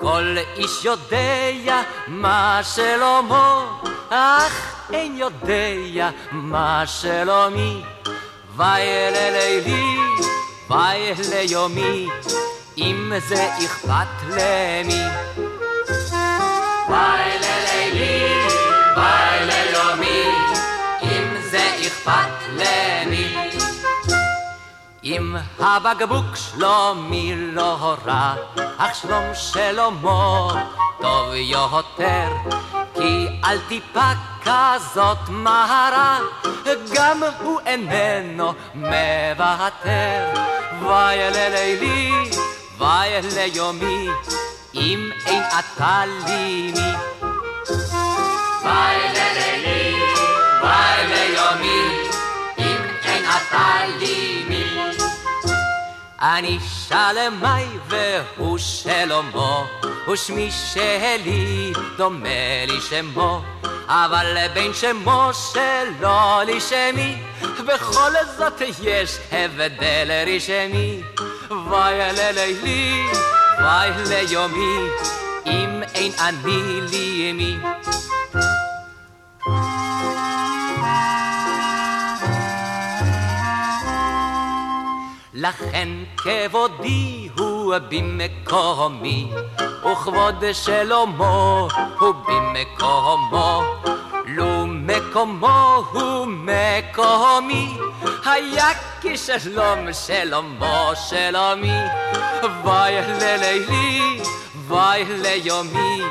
כל 0.02 0.36
איש 0.56 0.84
יודע 0.84 1.82
מה 2.08 2.60
שלמה, 2.62 3.66
אך 4.10 4.76
אין 4.92 5.16
יודע 5.16 6.10
מה 6.32 6.82
שלומי. 6.86 7.82
וילה 8.56 9.30
לילי, 9.30 9.96
וילה 10.70 11.42
יומי, 11.50 12.08
אם 12.78 13.12
זה 13.28 13.48
אכפת 13.64 14.22
למי. 14.28 15.04
וילה 16.88 17.51
אם 25.16 25.36
הבקבוק 25.58 26.36
שלומי 26.36 27.34
לא 27.36 27.96
רע, 28.06 28.34
אך 28.78 28.94
שלום 28.94 29.24
שלמה 29.34 30.48
טוב 31.00 31.34
יותר, 31.34 32.28
כי 32.94 33.26
על 33.42 33.58
טיפה 33.68 34.10
כזאת 34.44 35.18
מהרה, 35.28 36.18
גם 36.94 37.20
הוא 37.42 37.60
איננו 37.66 38.52
מוותר. 38.74 40.32
וילה 40.80 41.48
לילי, 41.48 42.12
וילה 42.78 43.44
יומי, 43.54 44.08
אם 44.74 45.10
אין 45.26 45.42
אתה 45.42 46.02
לי 46.06 46.72
מי. 46.72 46.92
וילה 48.62 49.12
לילי, 49.14 49.31
אני 56.22 56.58
שלמי 56.88 57.78
והוא 57.88 58.58
שלמה, 58.58 59.64
ושמי 60.12 60.50
שלי 60.50 61.72
דומה 61.96 62.64
לי 62.68 62.80
שמו, 62.80 63.42
אבל 63.88 64.46
בין 64.54 64.74
שמו 64.74 65.30
שלו 65.52 66.42
לי 66.46 66.60
שמי, 66.60 67.22
בכל 67.66 68.12
זאת 68.36 68.60
יש 68.82 69.18
הבדל 69.32 70.10
רשמי. 70.26 71.02
וילה 71.70 72.32
לילי, 72.32 73.06
וילה 73.58 74.20
יומי, 74.30 74.88
אם 75.46 75.82
אין 75.94 76.12
אני 76.18 76.80
לי 76.90 77.32
מי. 77.32 77.58
לכן 85.42 85.88
כבודי 86.16 87.28
הוא 87.38 87.74
במקומי, 87.88 89.32
וכבוד 89.92 90.44
שלמה 90.52 91.66
הוא 91.98 92.14
במקומו. 92.28 93.62
לו 94.26 94.66
מקומו 94.66 95.84
הוא 95.92 96.26
מקומי, 96.26 97.76
היה 98.24 98.68
כשלום 99.00 99.92
שלמה 99.92 100.90
שלומי. 101.08 101.78
וילה 102.64 103.36
לילי, 103.36 104.20
וילה 104.68 105.34
יומי, 105.34 106.02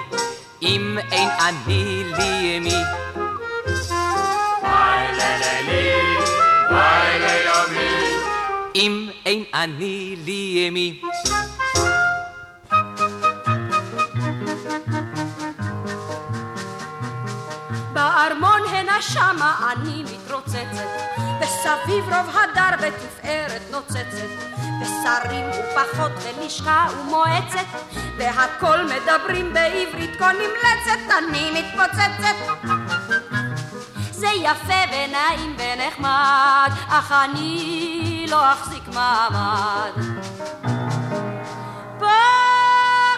אם 0.61 0.97
אין 1.11 1.29
אני 1.39 2.03
לי 2.17 2.59
מי. 2.59 2.75
וילה 4.63 5.37
לילי, 5.37 6.17
וילה 6.69 7.33
יומי, 7.45 8.10
אם 8.75 9.09
אין 9.25 9.43
אני 9.53 10.15
לי 10.25 10.69
מי. 10.71 11.01
בארמון 17.93 18.61
הנה 18.69 19.01
שמה 19.01 19.71
אני 19.71 20.03
מתרוצצת, 20.03 20.87
וסביב 21.41 22.05
רוב 22.05 22.35
הדר 22.35 22.87
בתפארת 22.87 23.61
נוצצת, 23.71 24.29
ושרים 24.81 25.45
ופחות 25.49 26.11
ולשכה 26.23 26.87
ומועצת, 26.99 27.65
והכל 28.17 28.77
מדברים 28.83 29.53
בעברית 29.53 30.15
כה 30.19 30.31
נמלצת, 30.31 31.13
אני 31.17 31.51
מתפוצצת. 31.51 32.35
זה 34.11 34.27
יפה 34.27 34.73
ונעים 34.91 35.55
ונחמד, 35.57 36.71
אך 36.89 37.11
אני 37.11 38.10
לא 38.31 38.53
אחזיק 38.53 38.87
מעמד. 38.87 39.91
פה 41.99 42.05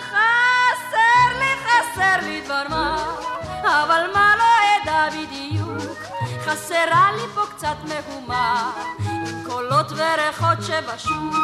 חסר 0.09 1.39
לי, 1.39 1.51
חסר 1.63 2.25
לי 2.25 2.41
דבר 2.41 2.63
מה, 2.69 3.15
אבל 3.63 4.03
מה 4.13 4.35
לא 4.37 4.43
אדע 4.83 5.09
בדיוק, 5.09 5.97
חסרה 6.45 7.09
לי 7.15 7.27
פה 7.35 7.41
קצת 7.55 7.75
מהומה, 7.83 8.71
עם 8.99 9.43
קולות 9.45 9.91
וריחות 9.91 10.57
שבשוק, 10.61 11.35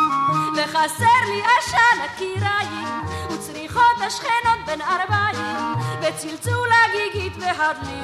וחסר 0.57 1.19
לי 1.27 1.41
עשן 1.41 1.99
הקיריים, 2.05 3.03
וצריחות 3.29 3.95
השכנות 4.07 4.65
בין 4.65 4.81
ארבעים, 4.81 5.75
וצלצול 6.01 6.69
הגיגית 6.85 7.33
והדלי, 7.39 8.01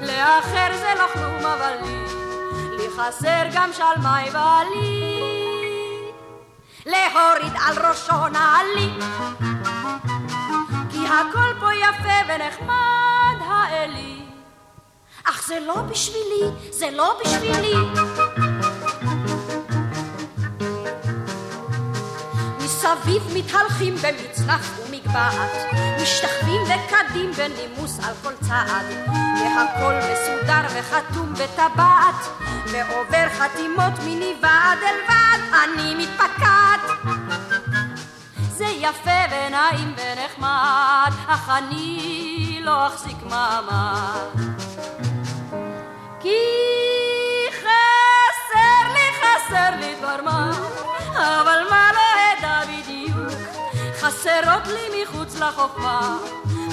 לאחר 0.00 0.76
זה 0.76 0.92
לא 0.98 1.06
כלום 1.12 1.46
אבל 1.46 1.74
לי, 1.82 2.27
לי 2.78 2.88
חסר 2.90 3.42
גם 3.52 3.70
שלמי 3.72 4.30
ועלי. 4.32 5.18
להוריד 6.86 7.52
על 7.66 7.86
ראשו 7.86 8.28
נעלי. 8.28 8.90
כי 10.90 11.06
הכל 11.06 11.60
פה 11.60 11.74
יפה 11.74 12.18
ונחמד 12.28 13.46
האלי. 13.46 14.22
אך 15.24 15.46
זה 15.46 15.60
לא 15.60 15.74
בשבילי, 15.74 16.70
זה 16.70 16.90
לא 16.90 17.20
בשבילי. 17.24 17.74
מסביב 22.96 23.22
מתהלכים 23.34 23.94
במצנח 23.94 24.78
ומגבעת, 24.78 25.52
משתחווים 26.02 26.62
וקדים 26.62 27.32
בנימוס 27.32 27.98
על 28.04 28.14
כל 28.22 28.32
צעד, 28.48 28.86
והכל 29.40 29.94
מסודר 29.94 30.66
וחתום 30.74 31.32
בטבעת, 31.34 32.14
ועובר 32.66 33.28
חתימות 33.38 33.92
מני 34.04 34.34
ועד 34.42 34.78
אל 34.82 34.96
ועד, 35.08 35.40
אני 35.64 35.94
מתפקעת. 35.94 36.80
זה 38.48 38.66
יפה 38.66 39.20
ונעים 39.30 39.94
ונחמד, 39.96 41.12
אך 41.26 41.50
אני 41.50 42.60
לא 42.62 42.86
אחזיק 42.86 43.16
מעמד. 43.30 44.58
כי 46.20 46.38
חסרות 54.38 54.66
לי 54.66 55.02
מחוץ 55.02 55.40
לחוכמה, 55.40 56.18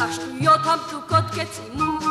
השטויות 0.02 0.60
המתוקות 0.64 1.24
כצימוק, 1.32 2.04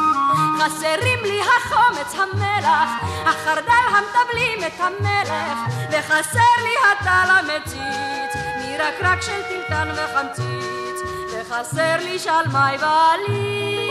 חסרים 0.59 1.19
לי 1.23 1.41
החומץ, 1.41 2.15
המלח, 2.15 2.91
החרדל 3.27 3.85
המטבלים 3.89 4.59
את 4.67 4.81
המלך, 4.81 5.59
וחסר 5.91 6.55
לי 6.63 6.75
הטל 6.93 7.31
המציץ, 7.31 8.43
מרקרק 8.59 9.23
של 9.23 9.43
טלטן 9.49 9.89
וחמציץ, 9.95 11.01
וחסר 11.33 11.97
לי 11.99 12.19
שלמי 12.19 12.79
בעלי. 12.81 13.85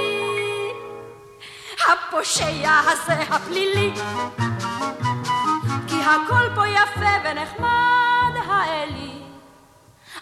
הפושע 1.87 2.71
הזה 2.87 3.21
הפלילי 3.29 3.93
כי 5.87 6.01
הכל 6.01 6.55
פה 6.55 6.67
יפה 6.67 7.11
ונחמד 7.23 7.82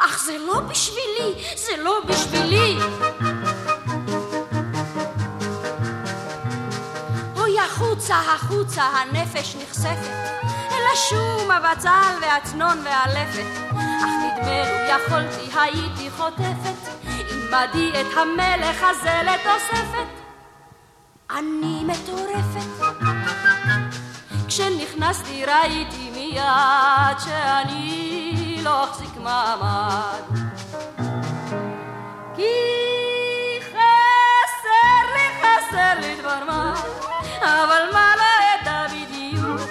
אך 0.06 0.23
זה 0.26 0.38
לא 0.38 0.60
בשבילי, 0.60 1.44
זה 1.56 1.84
לא 1.84 1.99
בשבילי. 2.07 2.78
אוי 7.38 7.60
החוצה, 7.60 8.15
החוצה, 8.15 8.84
הנפש 8.84 9.56
נחשפת. 9.56 10.11
אל 10.72 10.84
השום, 10.94 11.52
הבצל 11.52 12.18
והצנון 12.22 12.78
והלפת. 12.86 13.45
אך 13.69 14.10
נדמה 14.23 14.64
לו 14.69 15.06
יכולתי, 15.06 15.60
הייתי 15.60 16.11
חוטפת. 16.18 16.91
עמדי 17.32 17.91
את 18.02 18.18
המלך 18.18 18.84
הזה 18.84 19.22
לתוספת. 19.26 20.07
אני 21.30 21.84
מטורפת. 21.84 22.86
כשנכנסתי 24.48 25.45
ראיתי 25.45 26.11
מיד 26.15 27.19
שאני 27.19 28.60
לא 28.64 28.84
אחזיק 28.84 29.11
מעמד. 29.23 30.22
כי 32.35 32.53
חסר 33.69 35.03
לי, 35.15 35.27
חסר 35.41 35.99
לי 35.99 36.15
דבר 36.15 36.43
מה, 36.48 36.73
אבל 37.41 37.84
מה 37.93 38.14
לא 38.18 38.61
אדע 38.61 38.85
בדיוק, 38.88 39.61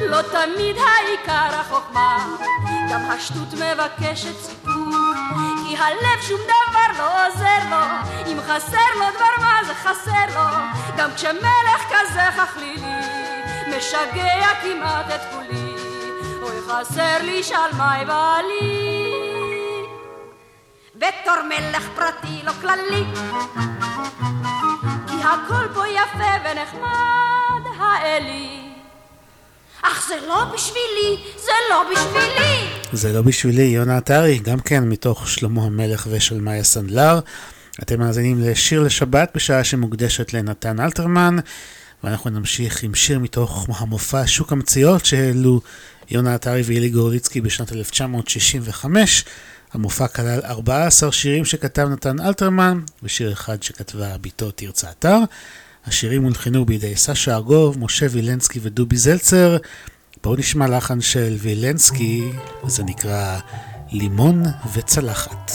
לא 0.00 0.22
תמיד 0.22 0.76
העיקר 0.76 1.60
החוכמה, 1.60 2.26
גם 2.90 3.10
השטות 3.10 3.52
מבקשת 3.54 4.40
סיפור, 4.40 4.74
כי 5.66 5.76
הלב 5.76 6.22
שום 6.22 6.40
דבר 6.44 6.98
לא 6.98 7.26
עוזר 7.26 7.58
לו, 7.70 7.84
אם 8.32 8.38
חסר 8.40 8.98
לו 8.98 9.04
דבר 9.14 9.44
מה 9.44 9.64
זה 9.66 9.74
חסר 9.74 10.34
לו, 10.34 10.46
גם 10.96 11.10
כשמלך 11.16 11.82
כזה 11.90 12.22
חכלילי, 12.36 12.94
משגע 13.76 14.48
כמעט 14.62 15.06
את 15.14 15.20
כולי, 15.32 15.67
אוי 16.48 16.56
חסר 16.60 17.22
לי 17.22 17.42
שלמי 17.42 18.04
בעלי. 18.06 19.12
בתור 20.94 21.42
מלך 21.48 21.88
פרטי 21.96 22.42
לא 22.44 22.52
כללי, 22.60 23.04
כי 25.06 25.14
הכל 25.14 25.74
פה 25.74 25.88
יפה 25.88 26.30
ונחמד 26.44 27.62
האלי. 27.78 28.72
אך 29.82 30.08
זה 30.08 30.26
לא 30.28 30.44
בשבילי, 30.54 31.16
זה 31.36 31.52
לא 31.70 31.82
בשבילי. 31.92 32.68
זה 32.92 33.12
לא 33.12 33.22
בשבילי, 33.22 33.62
יונה 33.62 33.96
עטרי, 33.96 34.38
גם 34.38 34.60
כן 34.60 34.84
מתוך 34.84 35.28
שלמה 35.28 35.62
המלך 35.62 36.06
ושלמיה 36.10 36.64
סנדלר. 36.64 37.20
אתם 37.82 38.00
מאזינים 38.00 38.40
לשיר 38.40 38.82
לשבת 38.82 39.30
בשעה 39.34 39.64
שמוקדשת 39.64 40.32
לנתן 40.32 40.80
אלתרמן, 40.80 41.36
ואנחנו 42.04 42.30
נמשיך 42.30 42.82
עם 42.82 42.94
שיר 42.94 43.18
מתוך 43.18 43.66
המופע 43.78 44.22
שוק 44.26 44.52
המציאות 44.52 45.04
שהעלו 45.04 45.60
יונה 46.10 46.34
עטרי 46.34 46.62
ואילי 46.64 46.88
גורליצקי 46.88 47.40
בשנת 47.40 47.72
1965. 47.72 49.24
המופע 49.72 50.08
כלל 50.08 50.40
14 50.44 51.12
שירים 51.12 51.44
שכתב 51.44 51.88
נתן 51.90 52.20
אלתרמן, 52.20 52.80
ושיר 53.02 53.32
אחד 53.32 53.62
שכתבה 53.62 54.18
בתו 54.20 54.50
תרצה 54.50 54.90
אתר. 54.90 55.18
השירים 55.86 56.22
הולחנו 56.22 56.64
בידי 56.64 56.96
סשה 56.96 57.34
ארגוב, 57.34 57.78
משה 57.78 58.06
וילנסקי 58.10 58.58
ודובי 58.62 58.96
זלצר. 58.96 59.56
בואו 60.24 60.36
נשמע 60.36 60.68
לחן 60.68 61.00
של 61.00 61.36
וילנסקי, 61.38 62.30
זה 62.66 62.82
נקרא 62.84 63.38
לימון 63.92 64.42
וצלחת. 64.72 65.52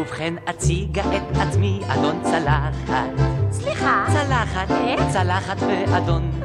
ובכן 0.00 0.34
אציגה 0.50 1.02
את 1.02 1.36
עצמי 1.36 1.80
אדון 1.88 2.22
צלחת. 2.24 3.10
סליחה. 3.52 4.06
צלחת, 4.12 4.68
צלחת 5.12 5.56
ואדון. 5.62 6.40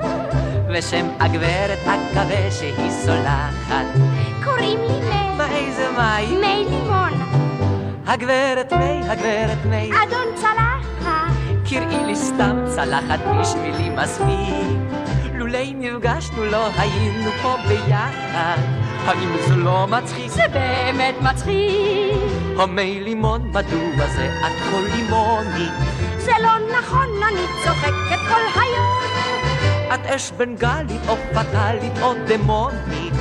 ושם 0.73 1.07
הגברת 1.19 1.79
אקווה 1.79 2.51
שהיא 2.51 2.91
סולחת. 2.91 3.85
קוראים 4.43 4.79
לי 4.79 4.99
מי. 4.99 5.37
מה 5.37 5.47
איזה 5.55 5.89
מי? 5.97 6.35
מי 6.35 6.65
לימון. 6.69 7.13
הגברת 8.05 8.73
מי, 8.73 9.09
הגברת 9.09 9.65
מי. 9.65 9.91
אדון 10.03 10.27
צלחת. 10.35 11.33
קראי 11.69 12.05
לי 12.05 12.15
סתם 12.15 12.57
צלחת 12.75 13.19
בשבילי 13.39 13.89
מספיק. 13.89 14.77
לולי 15.33 15.73
נפגשנו 15.73 16.45
לא 16.45 16.67
היינו 16.77 17.31
פה 17.41 17.55
ביחד. 17.67 18.57
האם 19.05 19.29
זה 19.47 19.55
לא 19.55 19.87
מצחיק? 19.87 20.31
זה 20.31 20.43
באמת 20.53 21.15
מצחיק. 21.21 22.17
המי 22.57 22.99
לימון, 23.03 23.47
מדוע 23.49 24.07
זה 24.15 24.25
את 24.25 24.71
כל 24.71 24.81
לימונית? 24.95 25.73
זה 26.17 26.31
לא 26.41 26.77
נכון, 26.79 27.07
אני 27.23 27.45
צוחקת 27.63 28.19
כל 28.29 28.59
היום. 28.61 29.42
את 29.93 30.05
אש 30.05 30.31
בנגלית 30.31 31.01
או 31.07 31.15
פטאלית 31.33 32.01
או 32.01 32.13
דמונית. 32.27 33.13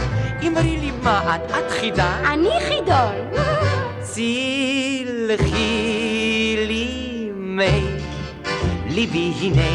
אמרי 0.46 0.76
לי 0.76 0.90
מה 1.02 1.36
את, 1.36 1.50
את 1.50 1.70
חידה? 1.70 2.32
אני 2.32 2.50
חידון. 2.68 3.14
צילחי 4.00 5.54
לי 6.66 7.30
מי 7.34 7.98
ליבי 8.86 9.32
הנה. 9.40 9.72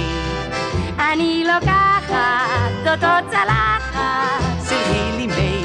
אני 1.11 1.43
לוקחת 1.47 2.87
אותו 2.87 3.29
צלחת. 3.31 4.41
צילחי 4.59 5.11
לי 5.17 5.27
מי 5.27 5.63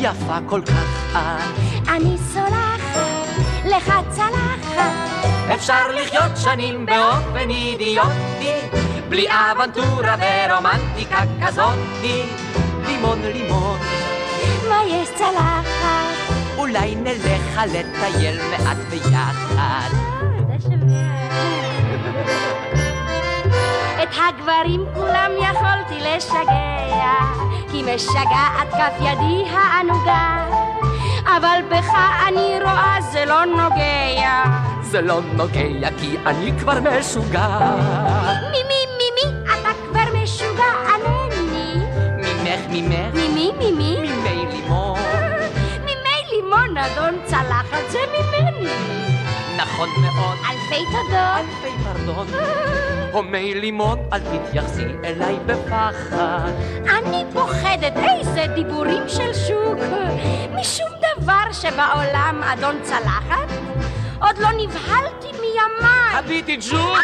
יפה 0.00 0.38
כל 0.46 0.62
כך 0.66 1.12
את. 1.12 1.52
אני 1.88 2.16
סולחת 2.32 2.82
לך 3.64 3.92
צלחת. 4.10 5.21
אפשר 5.54 5.88
לחיות 5.88 6.36
שנים 6.36 6.86
באופן 6.86 7.50
אידיוטי, 7.50 8.60
בלי 9.08 9.26
אבנטורה 9.30 10.14
ורומנטיקה 10.18 11.18
כזאתי. 11.46 12.22
לימון 12.86 13.22
לימון. 13.22 13.78
מה 14.68 14.80
יש 14.88 15.08
צלחת? 15.14 16.34
אולי 16.56 16.94
נלך 16.94 17.60
לטייל 17.66 18.40
מעט 18.50 18.76
ביחד. 18.90 19.88
את 24.02 24.08
הגברים 24.28 24.84
כולם 24.94 25.30
יכולתי 25.38 26.04
לשגע, 26.04 27.14
כי 27.70 27.82
משגעת 27.82 28.70
כף 28.70 28.94
ידי 29.00 29.50
הענוגה. 29.50 30.46
אבל 31.24 31.60
בך 31.70 31.90
אני 32.28 32.58
רואה 32.62 32.96
זה 33.12 33.24
לא 33.24 33.44
נוגע. 33.44 34.71
זה 34.92 35.00
לא 35.00 35.20
נוגע 35.36 35.88
כי 36.00 36.16
אני 36.26 36.52
כבר 36.60 36.78
משוגע. 36.80 37.76
מי 38.50 38.62
מי 38.68 38.80
מי 38.98 39.08
מי 39.16 39.38
אתה 39.44 39.68
כבר 39.88 40.22
משוגע 40.22 40.72
ענני. 40.94 41.74
ממך 42.16 42.60
ממך. 42.68 43.14
ממי 43.14 43.52
ממי? 43.58 43.96
ממי 43.98 44.46
לימון. 44.52 44.98
ממי 45.82 46.18
לימון 46.32 46.76
אדון 46.76 47.18
צלחת 47.24 47.90
זה 47.90 47.98
ממני. 48.12 48.70
נכון 49.56 49.88
מאוד. 50.00 50.38
אלפי 50.50 50.84
תודות. 50.92 51.38
אלפי 51.38 51.84
פרדון. 51.84 52.26
הומי 53.12 53.54
לימון, 53.54 53.98
אל 54.12 54.18
תתייחסי 54.18 54.84
אליי 55.04 55.36
בפחד. 55.46 56.50
אני 56.88 57.24
פוחדת, 57.32 57.92
איזה 57.96 58.46
דיבורים 58.54 59.02
של 59.08 59.34
שוק. 59.34 59.78
משום 60.54 60.88
דבר 61.16 61.52
שבעולם, 61.52 62.40
אדון 62.42 62.76
צלחת, 62.82 63.61
עוד 64.22 64.38
לא 64.38 64.48
נבהלתי 64.58 65.26
מימיי. 65.32 66.14
הביטי 66.18 66.56
ג'וק! 66.70 66.98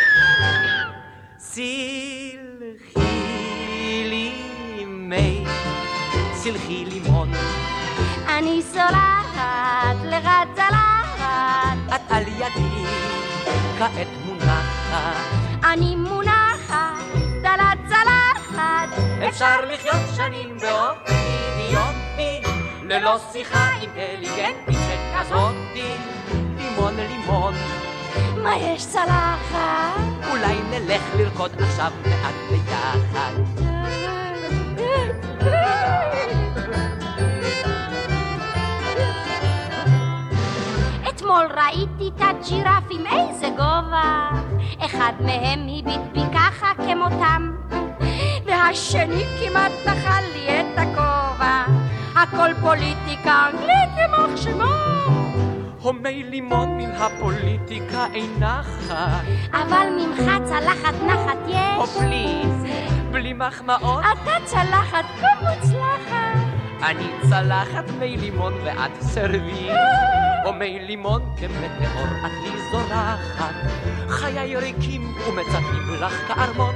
סלחי 1.39 3.05
לי 4.05 4.33
מי, 4.87 5.45
סלחי 6.35 6.85
לימון. 6.85 7.33
אני 8.29 8.63
סולחת 8.63 9.97
לך 10.05 10.29
צלחת. 10.55 10.99
את 11.95 12.13
על 12.13 12.23
ידי 12.23 12.85
כעת 13.79 14.07
מונחת. 14.27 15.17
אני 15.73 15.97
מונחת 15.97 17.45
על 17.45 17.61
הצלחת. 17.61 18.89
אפשר 19.29 19.65
לחיות 19.65 20.17
שנים 20.17 20.59
באופן 20.59 21.15
אידיוטי, 21.15 22.49
ללא 22.83 23.19
שיחה 23.33 23.71
אינטליגנטית 23.81 24.75
שכזאתי. 24.75 25.93
לימון 26.79 26.97
לימון. 26.97 27.55
מה 28.43 28.57
יש 28.57 28.87
צלחת? 28.87 30.01
אולי 30.31 30.57
נלך 30.71 31.03
לרקוד 31.19 31.51
עכשיו 31.63 31.93
מעט 32.07 32.35
ביחד. 32.51 33.33
אתמול 41.09 41.47
ראיתי 41.57 42.11
את 42.17 42.21
הג'ירפים, 42.21 43.07
איזה 43.07 43.49
גובה. 43.49 44.29
אחד 44.79 45.13
מהם 45.21 45.61
הביט 45.61 46.01
בי 46.13 46.21
ככה 46.35 46.73
כמותם, 46.77 47.51
והשני 48.45 49.25
כמעט 49.41 49.73
נחל 49.87 50.25
לי 50.33 50.61
את 50.61 50.79
הכובע. 50.79 51.65
הכל 52.15 52.55
פוליטיקה 52.61 53.47
אנגלית 53.51 53.91
יימח 53.99 54.37
שמו. 54.37 54.99
הומי 55.83 56.23
לימון 56.23 56.69
מן 56.77 56.91
הפוליטיקה 56.91 58.07
אינה 58.15 58.63
חי. 58.63 59.33
אבל 59.53 59.89
ממך 59.97 60.31
צלחת 60.45 60.95
נחת 61.07 61.37
או 61.77 61.85
יש. 61.85 61.97
פליז, 61.99 62.73
בלי 63.11 63.33
מחמאות. 63.33 64.05
אתה 64.13 64.31
צלחת 64.45 65.05
כה 65.21 65.27
מוצלחת. 65.41 66.39
אני 66.83 67.09
צלחת 67.31 67.85
מי 67.99 68.17
לימון 68.17 68.53
ואת 68.65 69.03
סרוויס. 69.03 69.73
או 70.45 70.53
מי 70.59 70.79
לימון 70.79 71.23
כמטאור 71.37 72.07
את 72.27 72.33
לי 72.43 72.51
זורחת. 72.71 73.55
חיי 74.09 74.57
ריקים 74.57 75.03
ומצפים 75.03 75.95
לך 76.01 76.29
כארמון. 76.29 76.75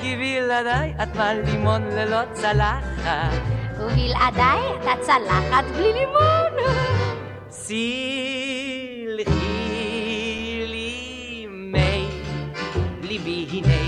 כי 0.00 0.16
בלעדיי 0.16 0.94
את 1.02 1.16
בלימון 1.16 1.82
ללא 1.82 2.20
צלחת. 2.32 3.32
ובלעדיי 3.78 4.60
אתה 4.82 4.92
צלחת 5.00 5.64
בלי 5.76 5.92
לימון. 5.92 7.25
סלחי 7.56 7.74
לי 10.66 11.46
מי 11.50 12.08
ליבי 13.02 13.46
הנה. 13.52 13.82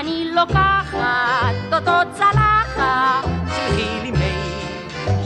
אני 0.00 0.30
לוקחת 0.34 1.54
אותו 1.72 2.10
צלחת. 2.12 3.24
סלחי 3.48 4.00
לי 4.02 4.10
מי 4.10 4.32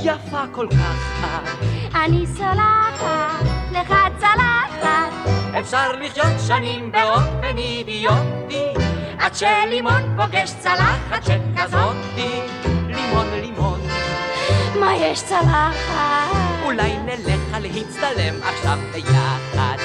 יפה 0.03 0.45
כל 0.53 0.67
כך. 0.71 1.25
אני 1.95 2.27
סולחת 2.27 3.45
לך 3.73 3.95
צלחת. 4.19 5.13
אפשר 5.61 5.93
לחיות 5.93 6.41
שנים 6.47 6.93
באופן 6.93 7.59
אידיוטי 7.59 8.67
עד 9.19 9.35
שלימון 9.35 10.03
פוגש 10.17 10.53
צלחת 10.59 11.23
שכזאתי 11.23 12.41
לימון 12.87 13.27
לימון 13.41 13.72
מה 14.83 14.97
יש 14.97 15.23
צלחת? 15.23 16.37
אולי 16.65 16.93
נלך 16.99 17.57
להצטלם 17.61 18.35
עכשיו 18.43 18.79
ביחד 18.93 19.77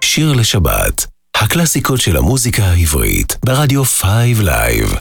שיר 0.00 0.32
לשבת, 0.32 1.06
הקלאסיקות 1.36 2.00
של 2.00 2.16
המוזיקה 2.16 2.62
העברית, 2.62 3.36
ברדיו 3.44 3.84
5 3.84 4.04
Live. 4.40 4.94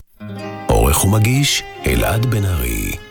עורך 0.68 1.06
ומגיש, 1.06 1.64
אלעד 1.86 2.26
בן 2.26 2.46
ארי. 2.46 3.05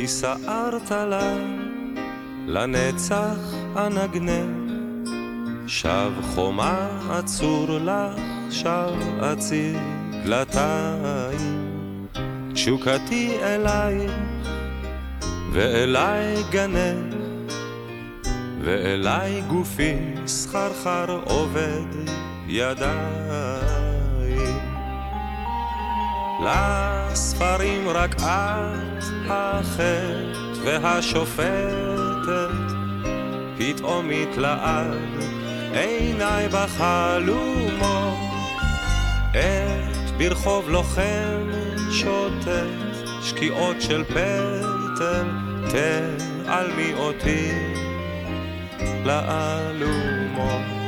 כי 0.00 0.08
סערת 0.08 0.90
עליי 0.90 1.34
לנצח 2.46 3.54
אנגנך, 3.76 4.46
שווא 5.66 6.12
חומה 6.34 6.88
אצור 7.10 7.66
לך, 7.68 8.20
שב 8.50 9.20
אציר 9.20 9.78
דלתיים. 10.24 12.06
תשוקתי 12.54 13.36
אלייך 13.42 14.12
ואליי 15.52 16.36
גנך, 16.50 17.14
ואליי 18.64 19.42
גופי 19.48 19.96
סחרחר 20.26 21.20
עובד 21.24 22.10
ידיים. 22.46 23.10
לספרים 26.44 27.88
רק 27.88 28.14
את 28.14 29.04
החטא 29.28 30.40
והשופטת, 30.64 32.50
פתאום 33.58 34.10
התלעד 34.10 34.96
עיניי 35.72 36.48
בחלומות, 36.48 38.18
עת 39.34 40.10
ברחוב 40.18 40.68
לוחם 40.68 41.50
שוטט, 41.90 42.46
שקיעות 43.22 43.82
של 43.82 44.04
פטל, 44.04 45.28
תעלמי 45.70 46.92
אותי 46.94 47.52
לאלומות. 49.04 50.80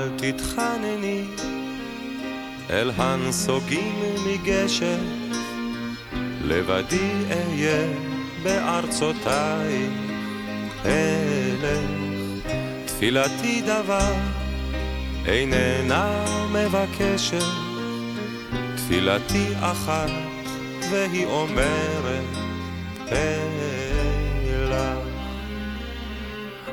אל 0.00 0.08
תתחנני 0.16 1.24
אל 2.70 2.90
הנסוגים 2.96 3.94
מגשם, 4.26 5.04
לבדי 6.44 7.10
אהיה 7.30 7.86
בארצותיי 8.42 9.88
אלך. 10.84 11.90
תפילתי 12.84 13.62
דבר 13.62 14.14
איננה 15.26 16.24
מבקשת, 16.52 17.44
תפילתי 18.76 19.46
אחת 19.60 20.10
והיא 20.90 21.26
אומרת 21.26 22.36
אלה. 23.12 23.59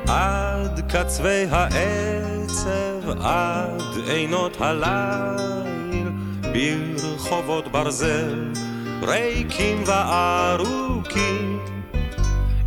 עד 0.08 0.92
קצווי 0.92 1.46
העצב, 1.52 3.10
עד 3.22 3.82
עינות 4.08 4.58
הליל, 4.60 6.10
ברחובות 6.42 7.68
ברזל, 7.68 8.54
ריקים 9.02 9.84
וארוכים. 9.86 11.60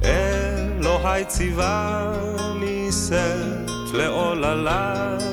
אלוהי 0.05 1.25
ציווני 1.25 2.89
שאת 3.09 3.95
לעוללייך, 3.95 5.27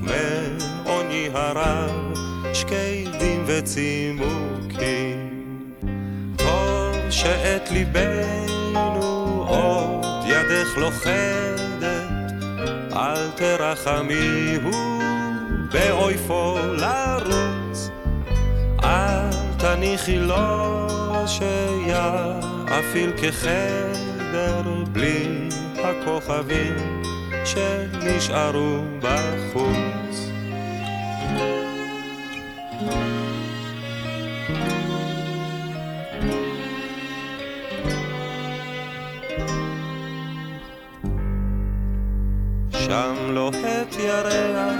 מעוני 0.00 1.28
הרב, 1.34 2.14
שקדים 2.52 3.44
וצימוקים. 3.46 5.30
טוב 6.36 7.10
שאת 7.10 7.70
ליבנו 7.70 9.44
עוד 9.48 10.13
ידך 10.44 10.76
לוכדת, 10.76 12.32
אל 12.92 13.30
תרחמי 13.36 14.58
הוא 14.62 15.02
באויפו 15.72 16.58
לרוץ, 16.72 17.90
אל 18.82 19.30
תניחי 19.58 20.18
לו 20.18 20.86
שיפעיל 21.26 23.12
כחדר 23.16 24.62
בלי 24.92 25.48
הכוכבים 25.84 27.02
שנשארו 27.44 28.80
בחוץ. 29.00 30.30
שם 42.86 43.14
לוהט 43.30 43.96
ירח, 43.98 44.74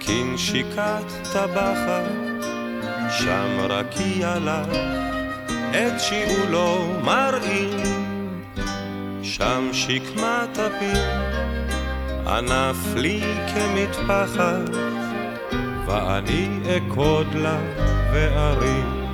כנשיקת 0.00 1.04
טבחת, 1.32 2.10
שם 3.10 3.60
רקיע 3.60 4.38
לך, 4.38 4.76
את 5.70 6.00
שיעולו 6.00 6.86
מראים, 7.04 7.80
שם 9.22 9.68
שקמת 9.72 10.58
הפיר, 10.58 11.10
ענף 12.26 12.94
לי 12.96 13.20
כמטפחת, 13.54 14.70
ואני 15.86 16.48
אכוד 16.64 17.34
לה 17.34 17.58
וארים. 18.12 19.04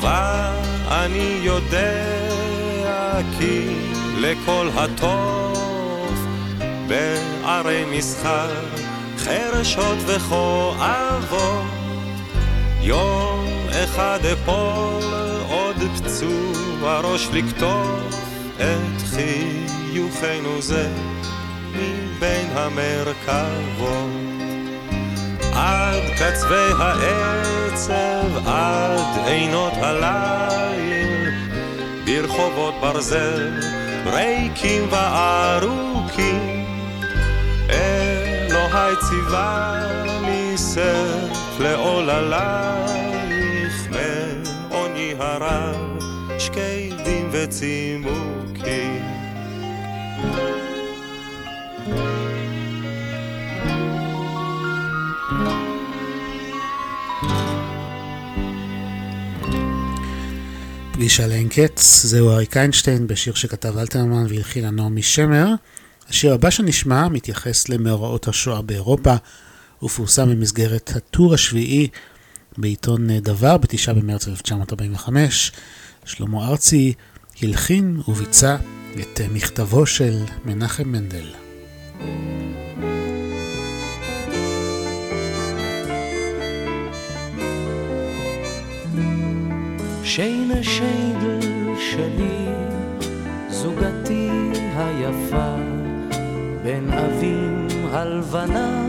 ואני 0.00 1.38
יודע 1.42 3.10
כי 3.38 3.66
לכל 4.20 4.68
הטוב 4.74 5.61
בערי 6.92 7.84
מסחר, 7.98 8.50
חרשות 9.18 9.98
וכואבות. 10.06 11.64
יום 12.80 13.46
אחד 13.70 14.18
אפול, 14.32 15.02
עוד 15.48 15.76
פצוע 15.96 17.00
ראש 17.00 17.28
לקטוף 17.32 18.16
את 18.56 19.02
חיוכנו 19.10 20.62
זה 20.62 20.88
מבין 21.72 22.48
המרכבות. 22.54 24.10
עד 25.54 26.02
קצווי 26.18 26.72
העצב, 26.78 28.48
עד 28.48 29.26
עינות 29.26 29.72
הליל, 29.76 31.30
ברחובות 32.04 32.74
ברזל, 32.80 33.60
ריקים 34.06 34.86
וארוכים. 34.90 36.51
אלוהי 38.74 38.96
ציווה 38.96 39.82
מסף 40.22 41.60
לעוללייך, 41.60 42.96
מעוני 43.90 45.14
הרב, 45.18 45.98
שקדים 46.38 47.28
וצימוקים. 47.32 49.02
פגישה 60.92 61.26
לאין 61.26 61.48
קץ, 61.48 62.02
זהו 62.04 62.30
אריק 62.30 62.56
איינשטיין 62.56 63.06
בשיר 63.06 63.34
שכתב 63.34 63.78
אלתרמן 63.78 64.26
והלחינה 64.28 64.70
נעמי 64.70 65.02
שמר. 65.02 65.54
השיר 66.12 66.34
הבא 66.34 66.50
שנשמע 66.50 67.08
מתייחס 67.08 67.68
למאורעות 67.68 68.28
השואה 68.28 68.62
באירופה, 68.62 69.14
ופורסם 69.82 70.30
במסגרת 70.30 70.92
הטור 70.96 71.34
השביעי 71.34 71.88
בעיתון 72.58 73.18
דבר 73.18 73.56
בתשעה 73.56 73.94
במרץ 73.94 74.28
1945. 74.28 75.52
שלמה 76.04 76.48
ארצי 76.48 76.92
הלחין 77.42 78.00
וביצע 78.08 78.56
את 79.00 79.20
מכתבו 79.32 79.86
של 79.86 80.18
מנחם 80.44 80.88
מנדל. 80.88 81.26
שיינה 90.04 90.62
שיידל 90.62 91.40
שלי, 91.78 92.46
זוגתי 93.50 94.28
היפה, 94.76 95.41
הלבנה 98.34 98.82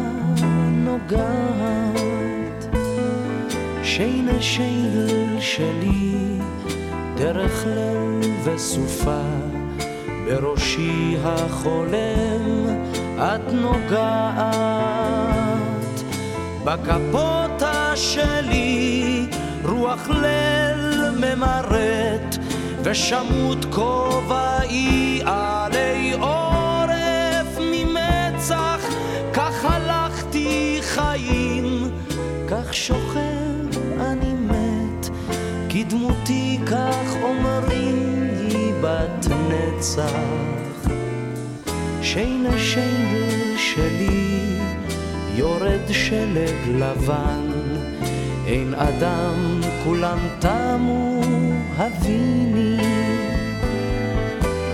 נוגעת. 0.72 2.76
שיינה 3.84 4.42
שיידל 4.42 5.40
שלי, 5.40 6.40
דרך 7.18 7.66
לב 7.68 8.26
וסופה, 8.44 9.22
בראשי 10.26 11.18
החולם 11.24 12.68
את 13.18 13.54
נוגעת. 13.54 14.54
בכפותה 16.64 17.92
שלי 17.96 19.28
רוח 19.64 20.10
ליל 20.10 21.10
ממרט, 21.10 22.38
ושמוט 22.84 23.66
כובעי 23.72 25.22
עלי 25.26 26.14
עורף 26.14 26.43
כי 35.84 35.90
דמותי 35.90 36.60
כך 36.66 37.16
אומרים 37.24 38.28
היא 38.50 38.74
בת 38.82 39.28
נצח. 39.50 40.90
שינה 42.02 42.58
שינה 42.58 43.58
שלי, 43.58 44.60
יורד 45.36 45.82
שלג 45.92 46.56
לבן, 46.76 47.52
אין 48.48 48.74
אדם, 48.74 49.62
כולם 49.84 50.18
תמו, 50.40 51.22
הביני. 51.78 52.78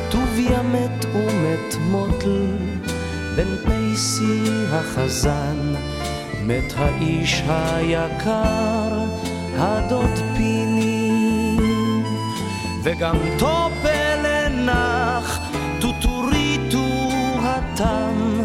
טוביה 0.10 0.62
מת 0.62 1.06
ומת 1.14 1.76
מוטל, 1.90 2.46
בן 3.36 3.56
פייסי 3.66 4.44
החזן, 4.72 5.74
מת 6.46 6.74
האיש 6.78 7.44
היקר, 7.48 9.06
הדוד 9.58 10.20
פיני. 10.38 10.69
וגם 12.84 13.18
טופל'ה 13.40 15.40
טוטוריטו 15.82 16.88
התם, 17.44 18.42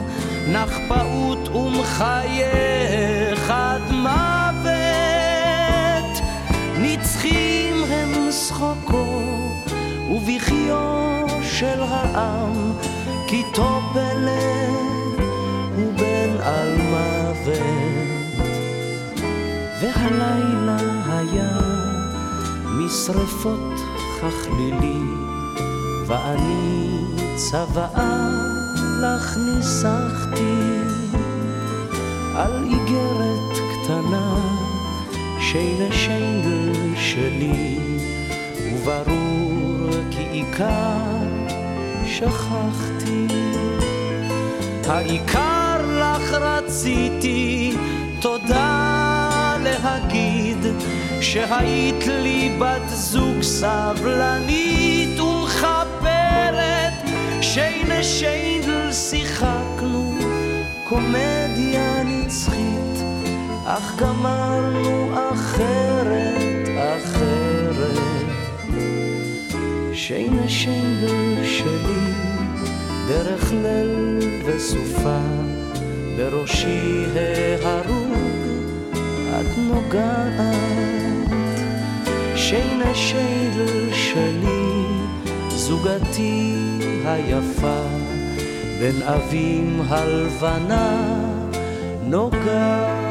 נח 0.49 0.79
פעוט 0.89 1.49
ומחייך 1.49 3.51
עד 3.51 3.83
מוות. 3.91 4.75
נצחים 6.79 7.85
הם 7.85 8.33
שחוקו 8.33 9.23
ובכיו 10.11 11.27
של 11.43 11.81
העם, 11.81 12.73
כי 13.27 13.43
טופל'ה 13.55 14.67
הוא 15.77 15.93
בן 15.97 16.41
אלמוות. 16.43 17.59
והלילה 19.81 20.77
היה 21.07 21.59
משרפות 22.65 23.94
ככלילי, 24.25 25.01
ואני 26.07 26.99
צוואה 27.37 28.29
לך 29.03 29.37
ניסחתי 29.37 30.81
על 32.35 32.65
איגרת 32.65 33.59
קטנה 33.73 34.37
שינה 35.41 35.93
שיינדל 35.93 36.97
שלי, 36.97 37.79
וברור 38.75 39.91
כי 40.11 40.23
עיקר 40.23 41.05
שכחתי. 42.07 43.27
העיקר 44.87 45.81
לך 46.01 46.33
רציתי 46.33 47.77
תודה 48.21 49.57
להגיד 49.63 50.59
שהיית 51.35 52.07
לי 52.07 52.57
בת 52.61 52.89
זוג 52.89 53.43
סבלנית 53.43 55.21
ומחברת 55.21 56.93
שינה 57.41 58.03
שיינדל 58.03 58.93
שיחקנו 58.93 60.15
קומדיה 60.85 62.03
נצחית 62.05 63.05
אך 63.65 63.97
גמרנו 63.97 65.11
אחרת, 65.33 66.69
אחרת. 66.97 67.99
שינה 69.93 70.49
שינה 70.49 71.45
שלי, 71.45 72.13
דרך 73.09 73.53
ליל 73.53 74.19
וסופה, 74.45 75.21
בראשי 76.17 77.05
ההרוג, 77.65 78.15
את 79.41 79.59
נוגעת. 79.59 81.24
שינה 82.49 82.95
שינה 82.95 83.93
שלי, 83.93 84.85
זוגתי 85.49 86.57
היפה, 87.05 87.83
בין 88.81 89.03
אבים 89.03 89.81
הלבנה 89.89 91.17
נוגעת. 92.03 93.04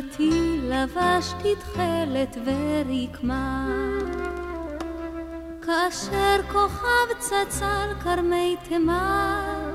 שמלתי 0.00 0.60
לבשתי 0.62 1.54
תכלת 1.54 2.36
ורקמה. 2.44 3.66
כאשר 5.62 6.40
כוכב 6.52 7.32
על 7.62 7.94
כרמי 8.04 8.56
תימן, 8.68 9.70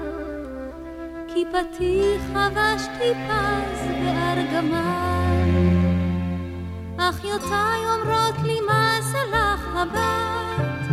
כיפתי 1.27 2.17
חבשתי 2.33 3.11
פז 3.27 3.79
וארגמן. 4.01 5.49
אחיותיי 6.97 7.81
אומרות 7.85 8.35
לי 8.43 8.59
מה 8.67 8.97
זה 9.01 9.19
לך 9.31 9.75
הבת, 9.75 10.89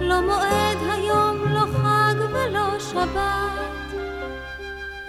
לא 0.00 0.20
מועד 0.20 0.78
היום, 0.90 1.36
לא 1.52 1.66
חג 1.82 2.14
ולא 2.32 2.78
שבת, 2.78 3.57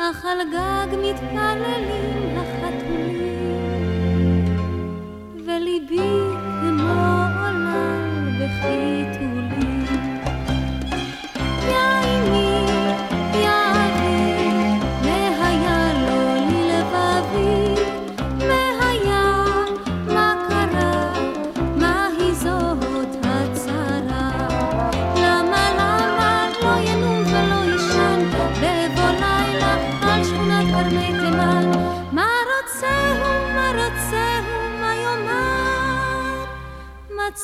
אך 0.02 0.26
על 0.26 0.38
גג 0.52 0.88
מתפללים 0.98 2.38
החתולים, 2.38 3.36
וליבי 5.46 6.12
כמו 6.62 7.06
עולם 7.42 8.30
בחיתולים. 8.36 9.29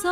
אם, 0.06 0.12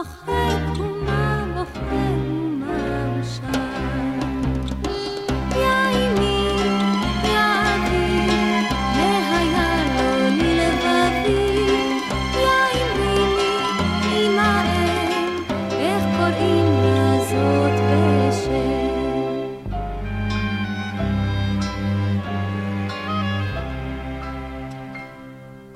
איך 15.72 16.03
קוראים 16.18 16.68
לזאת 16.84 17.76
בשם. 18.30 18.74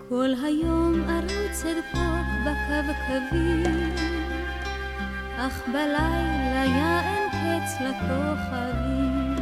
כל 0.10 0.30
היום 0.44 1.04
ארוץ 1.10 1.66
אדפוק 1.66 2.28
בקווקבים, 2.46 3.64
אך 3.66 3.87
בלילה 5.74 6.64
יען 6.66 7.30
קץ 7.30 7.82
לכוכבים, 7.82 9.36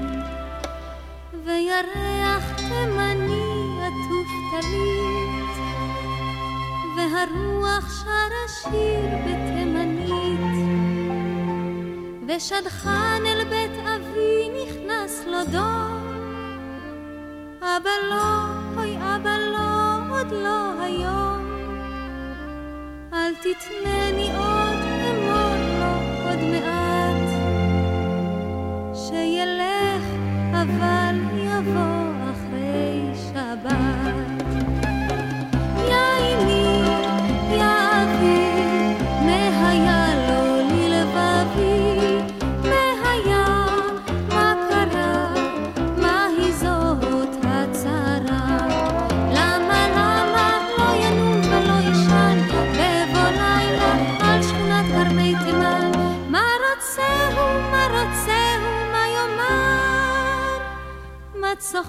וירח 1.46 2.56
תימני 2.58 3.80
עטוף 3.82 4.32
טלית, 4.52 5.58
והרוח 6.98 8.04
שרה 8.04 8.48
שיר 8.48 9.10
בתימנית, 9.26 10.56
ושדכן 12.28 13.26
אל 13.26 13.44
בית 13.50 13.88
אבי 13.88 14.50
נכנס 14.64 15.24
לו 15.28 15.46
דום, 15.52 16.06
אבא 17.62 17.90
לא, 18.10 18.46
אוי 18.78 18.98
אבא 18.98 19.38
לא, 19.38 20.18
עוד 20.20 20.32
לא 20.32 20.82
היום. 20.82 21.46
אל 23.14 23.34
תתנני 23.36 24.32
עוד, 24.38 24.55
אל 61.76 61.82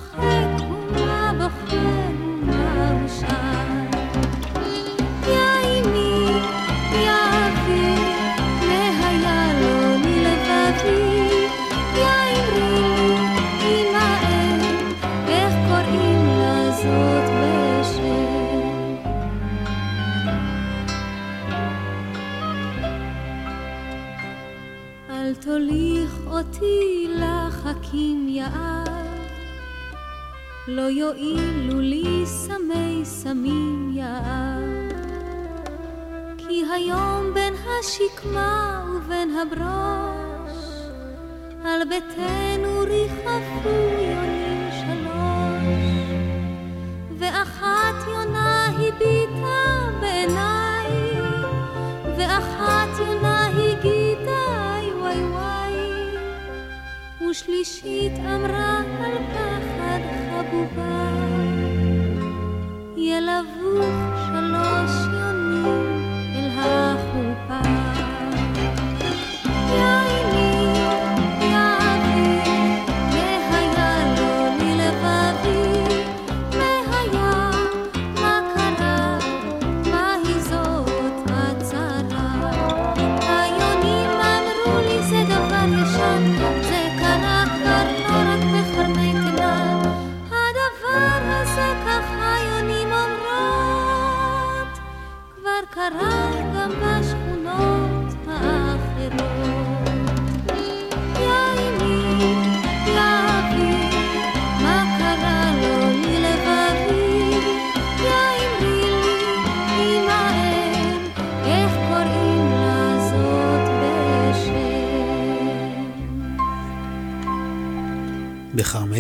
תוליך 25.35 26.19
אותי 26.27 27.09
לחכים 27.09 28.26
לא 30.77 30.91
יועילו 30.91 31.81
לי 31.81 32.23
סמי 32.27 33.01
סמים 33.05 33.93
יער. 33.95 34.63
כי 36.39 36.65
היום 36.73 37.35
בין 37.35 37.55
השקמה 37.55 38.85
ובין 38.97 39.31
הברוש, 39.39 40.65
על 41.65 41.81
ביתנו 41.89 42.81
ריחפו 42.81 43.69
יונים 43.99 44.69
שלוש, 44.71 46.09
ואחת 47.19 48.09
יונה 48.09 48.67
הביטה 48.67 49.91
בעיניי, 50.01 51.21
ואחת 52.19 52.99
יונה 52.99 53.46
ושלישית 57.37 58.13
אמרה 58.19 58.79
על 58.79 59.15
פחד 59.33 60.01
חבובה, 60.31 61.11
ילבוך 62.97 64.19
שלוש 64.27 65.06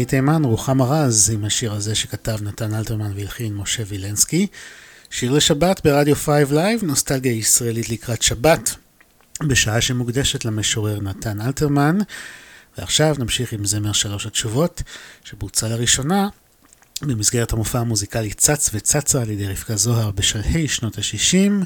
תימן, 0.07 0.45
רוחמה 0.45 0.85
רז, 0.85 1.31
עם 1.35 1.45
השיר 1.45 1.73
הזה 1.73 1.95
שכתב 1.95 2.39
נתן 2.43 2.75
אלתרמן 2.75 3.13
והלחין 3.17 3.55
משה 3.55 3.83
וילנסקי. 3.87 4.47
שיר 5.11 5.33
לשבת 5.33 5.81
ברדיו 5.85 6.17
5 6.17 6.51
Live, 6.51 6.85
נוסטלגיה 6.85 7.33
ישראלית 7.33 7.91
לקראת 7.91 8.23
שבת, 8.23 8.75
בשעה 9.43 9.81
שמוקדשת 9.81 10.45
למשורר 10.45 11.01
נתן 11.01 11.41
אלתרמן. 11.41 11.99
ועכשיו 12.79 13.17
נמשיך 13.19 13.53
עם 13.53 13.65
זמר 13.65 13.93
שלוש 13.93 14.27
התשובות, 14.27 14.83
שבוצע 15.25 15.69
לראשונה 15.69 16.29
במסגרת 17.03 17.53
המופע 17.53 17.79
המוזיקלי 17.79 18.35
צץ 18.35 18.71
וצצה 18.75 19.23
על 19.23 19.31
ידי 19.31 19.47
רבקה 19.47 19.77
זוהר 19.77 20.11
בשלהי 20.11 20.69
שנות 20.69 20.99
ה-60. 20.99 21.65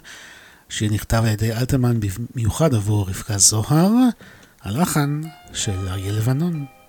השיר 0.70 0.92
נכתב 0.92 1.22
על 1.24 1.32
ידי 1.32 1.52
אלתרמן 1.52 2.00
במיוחד 2.00 2.74
עבור 2.74 3.08
רבקה 3.08 3.38
זוהר, 3.38 3.90
הלחן 4.62 5.20
של 5.52 5.88
אריה 5.88 6.12
לבנון. 6.12 6.79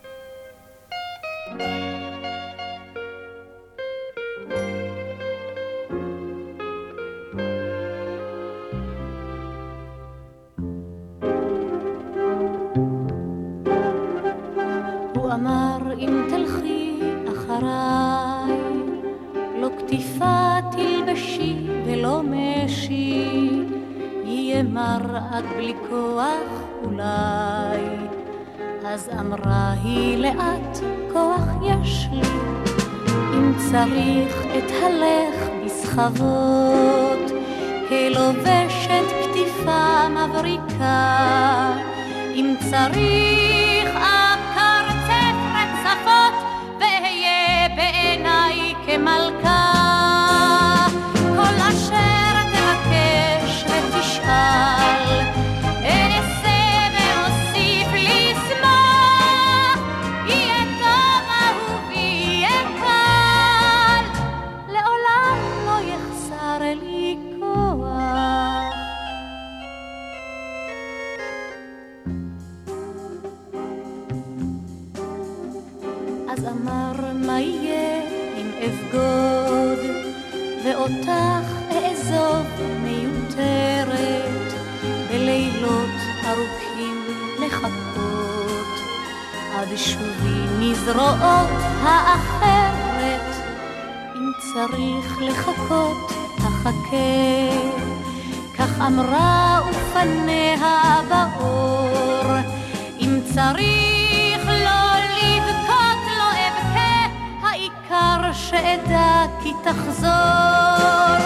עד 25.31 25.45
בלי 25.57 25.73
כוח 25.89 26.63
אולי. 26.83 28.20
אז 28.93 29.09
אמרה 29.19 29.71
היא 29.83 30.17
לאט, 30.17 30.77
כוח 31.13 31.43
יש 31.63 32.07
לי, 32.11 32.27
אם 33.33 33.53
צריך 33.71 34.35
את 34.57 34.71
הלך 34.83 35.49
בסחבות, 35.65 37.31
כלובשת 37.89 39.03
כתיפה 39.23 40.07
מבריקה, 40.09 41.73
אם 42.35 42.55
צריך 42.59 43.89
אקרצף 43.95 45.37
רצפות, 45.55 46.43
ואהיה 46.79 47.67
בעיניי 47.75 48.73
כמלכה. 48.85 49.70
עד 89.71 89.77
שובי 89.77 90.45
מזרועות 90.59 91.61
האחרת. 91.83 93.35
אם 94.15 94.31
צריך 94.39 95.17
לחכות 95.21 96.11
אחכה. 96.37 97.51
כך 98.57 98.81
אמרה 98.81 99.61
ופניה 99.69 101.01
באור. 101.09 102.35
אם 102.99 103.19
צריך 103.33 104.45
לא 104.47 104.91
לבכות 105.17 106.01
לא 106.17 106.31
אבכה. 106.47 107.07
העיקר 107.41 108.33
שאדע 108.33 109.25
כי 109.43 109.53
תחזור. 109.63 111.17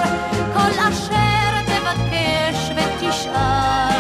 כל 0.54 0.80
אשר 0.90 1.62
תבקש 1.66 2.72
ותשאל 2.76 3.95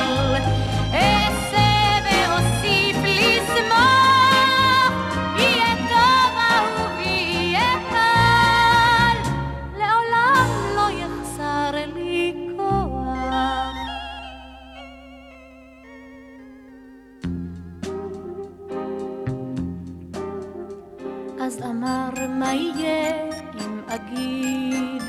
אגיד 23.95 25.03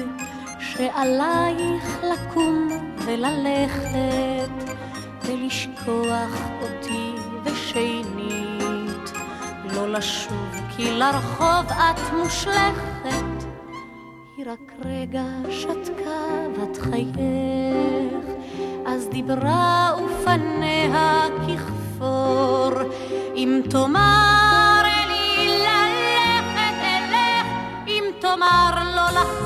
שעלייך 0.59 1.99
לקום 2.03 2.69
וללכת 3.05 4.75
ולשכוח 5.25 6.41
אותי 6.63 7.13
ושנית. 7.45 9.13
לא 9.75 9.93
לשוב 9.93 10.55
כי 10.77 10.91
לרחוב 10.91 11.67
את 11.69 12.13
מושלכת. 12.13 13.47
היא 14.37 14.47
רק 14.47 14.73
רגע 14.85 15.25
שתקה 15.51 16.47
בת 16.59 16.77
חייך. 16.77 18.27
אז 18.87 19.09
דיברה 19.09 19.93
ופניה 20.05 21.27
ככפור. 21.49 22.71
אם 23.37 23.61
תאמר 23.71 24.36
לומר 28.37 28.95
לא 28.97 29.21
לך 29.21 29.46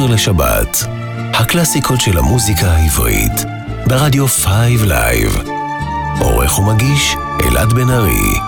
לשיר 0.00 0.14
לשבת, 0.14 0.78
הקלאסיקות 1.34 2.00
של 2.00 2.18
המוזיקה 2.18 2.66
העברית, 2.66 3.32
ברדיו 3.86 4.26
5 4.28 4.46
Live. 4.86 5.42
עורך 6.20 6.58
ומגיש 6.58 7.16
אלעד 7.42 7.72
בן 7.72 7.90
ארי. 7.90 8.40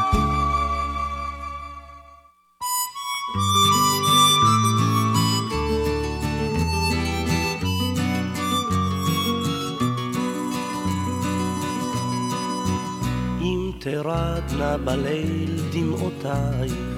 אם 13.41 13.71
תרדנה 13.81 14.77
בליל 14.85 15.61
דמעותייך, 15.73 16.92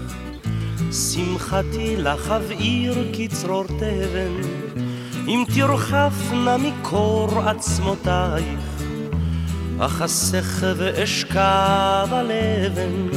שמחתי 1.15 1.97
לך 1.97 2.31
אבעיר 2.31 2.95
כצרור 3.13 3.65
תבן, 3.65 4.41
אם 5.29 5.45
תרחפנה 5.55 6.57
מקור 6.57 7.29
עצמותייך, 7.47 8.61
אחסך 9.79 10.63
ואשכב 10.77 12.09
על 12.11 12.31
אבן, 12.33 13.09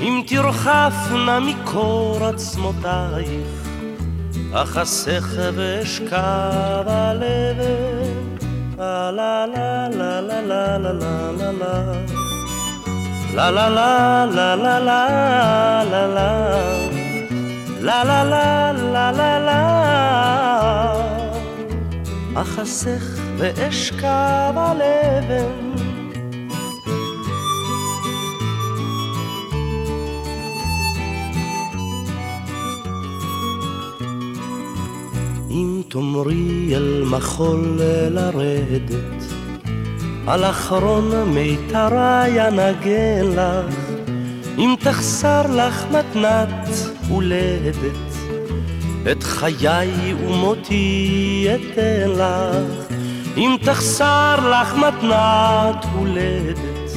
אם 0.00 0.22
תרחפנה 0.26 1.40
מקור 1.40 2.24
עצמותייך, 2.24 3.68
אחסך 4.52 5.28
ואשכב 5.54 6.84
על 6.86 7.22
אבן. 7.24 8.26
לה 8.78 9.10
לה 9.10 9.46
לה 9.46 9.88
לה 9.88 10.20
לה 10.20 10.40
לה 10.42 10.78
לה 10.78 10.92
לה 10.92 11.32
לה 11.32 11.52
לה 11.52 12.16
La 13.36 13.50
la 13.50 13.68
la 13.68 14.24
la 14.24 14.56
la 14.56 14.78
la 15.90 16.06
la 16.16 16.85
La 17.86 18.02
la 18.02 18.20
la 18.32 18.72
la 18.94 19.06
la 19.18 19.32
la 19.48 19.60
אחסך 22.34 23.04
ואשכב 23.36 24.52
על 24.56 24.82
אבן 24.82 25.70
אם 35.50 35.82
תאמרי 35.88 36.74
אל 36.74 37.04
מחול 37.10 37.80
לרדת, 38.10 39.24
על 40.26 40.44
אחרון 40.44 41.30
מיתרי 41.34 42.48
אנגן 42.48 43.26
לך, 43.36 43.74
אם 44.58 44.74
תחסר 44.80 45.42
לך 45.56 45.84
מתנת 45.92 46.95
הולדת, 47.08 47.96
את 49.12 49.22
חיי 49.22 50.14
ומותי 50.14 51.48
אתן 51.54 52.10
לך, 52.10 52.96
אם 53.36 53.56
תחסר 53.62 54.36
לך 54.50 54.74
מתנת 54.74 55.84
הולדת, 55.94 56.90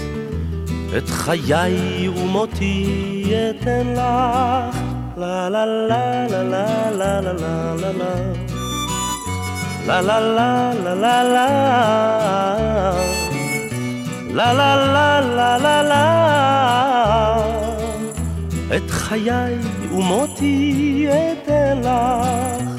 את 0.98 1.10
חיי 1.10 2.10
ומותי 2.10 3.34
אתן 3.50 3.88
לך. 3.94 4.90
la 5.20 5.50
la 5.50 5.66
la 5.66 6.28
la 6.32 6.42
la 6.54 6.64
la 7.00 7.20
la 7.20 7.34
la 7.34 7.76
la 7.82 7.92
la 8.02 8.12
La 9.88 10.00
la 10.02 10.20
la 10.38 10.74
la 10.86 10.94
la 11.04 11.18
la 11.36 11.48
La 14.38 14.48
la 14.60 14.72
la 14.96 15.10
la 15.38 15.52
la 15.66 15.76
la 15.92 16.04
את 18.76 18.92
חיי 18.92 19.58
ומותי 19.92 21.08
אתן 21.10 21.82
לך 21.82 22.70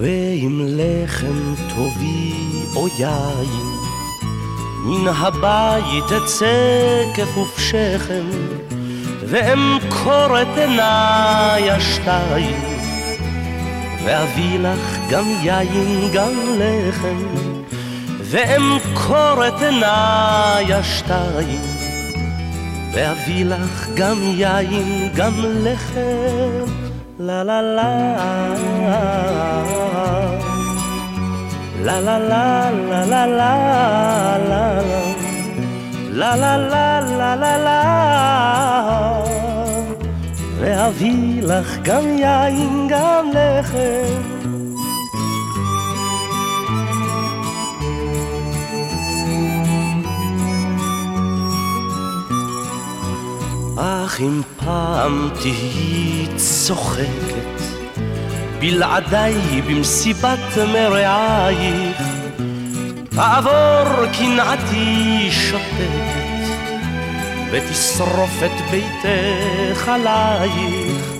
ועם 0.00 0.60
לחם 0.62 1.54
טובי 1.76 2.32
או 2.76 2.88
יין, 2.98 3.66
מן 4.84 5.08
הבית 5.08 6.12
אצא 6.22 7.04
כפוף 7.14 7.58
שכם, 7.58 8.24
ואמכור 9.20 10.42
את 10.42 10.58
עיניי 10.58 11.70
השתיים, 11.70 12.60
ואביא 14.04 14.58
לך 14.58 14.98
גם 15.10 15.24
יין 15.42 16.10
גם 16.12 16.32
לחם, 16.58 17.24
ואמכור 18.30 19.46
את 19.48 19.62
עיניי 19.62 20.74
השתיים, 20.74 21.60
ואביא 22.92 23.44
לך 23.44 23.88
גם 23.94 24.16
יין 24.22 25.08
גם 25.14 25.32
לחם, 25.38 26.72
לה 27.18 27.44
לה 27.44 27.62
לה 27.62 28.18
La 31.80 32.00
la 32.00 32.18
la 32.18 32.70
la 32.90 33.00
la 33.12 33.24
la 33.38 33.52
la 34.50 34.64
La 36.20 36.32
la 36.42 36.54
la 36.72 37.00
la 37.20 37.30
la 37.42 37.54
la 37.66 37.78
ואביא 40.60 41.42
לך 41.42 41.78
גם 41.82 42.04
יין 42.18 42.88
גם 42.90 43.30
לחם 43.34 44.57
אך 53.80 54.20
אם 54.20 54.40
פעם 54.64 55.30
תהיי 55.40 56.26
צוחקת 56.36 57.62
בלעדיי 58.58 59.62
במסיבת 59.68 60.58
מרעייך 60.72 62.02
תעבור 63.10 64.06
קנאתי 64.18 65.28
שותקת 65.30 66.18
ותשרוף 67.50 68.42
את 68.44 68.70
ביתך 68.70 69.88
עלייך. 69.88 71.12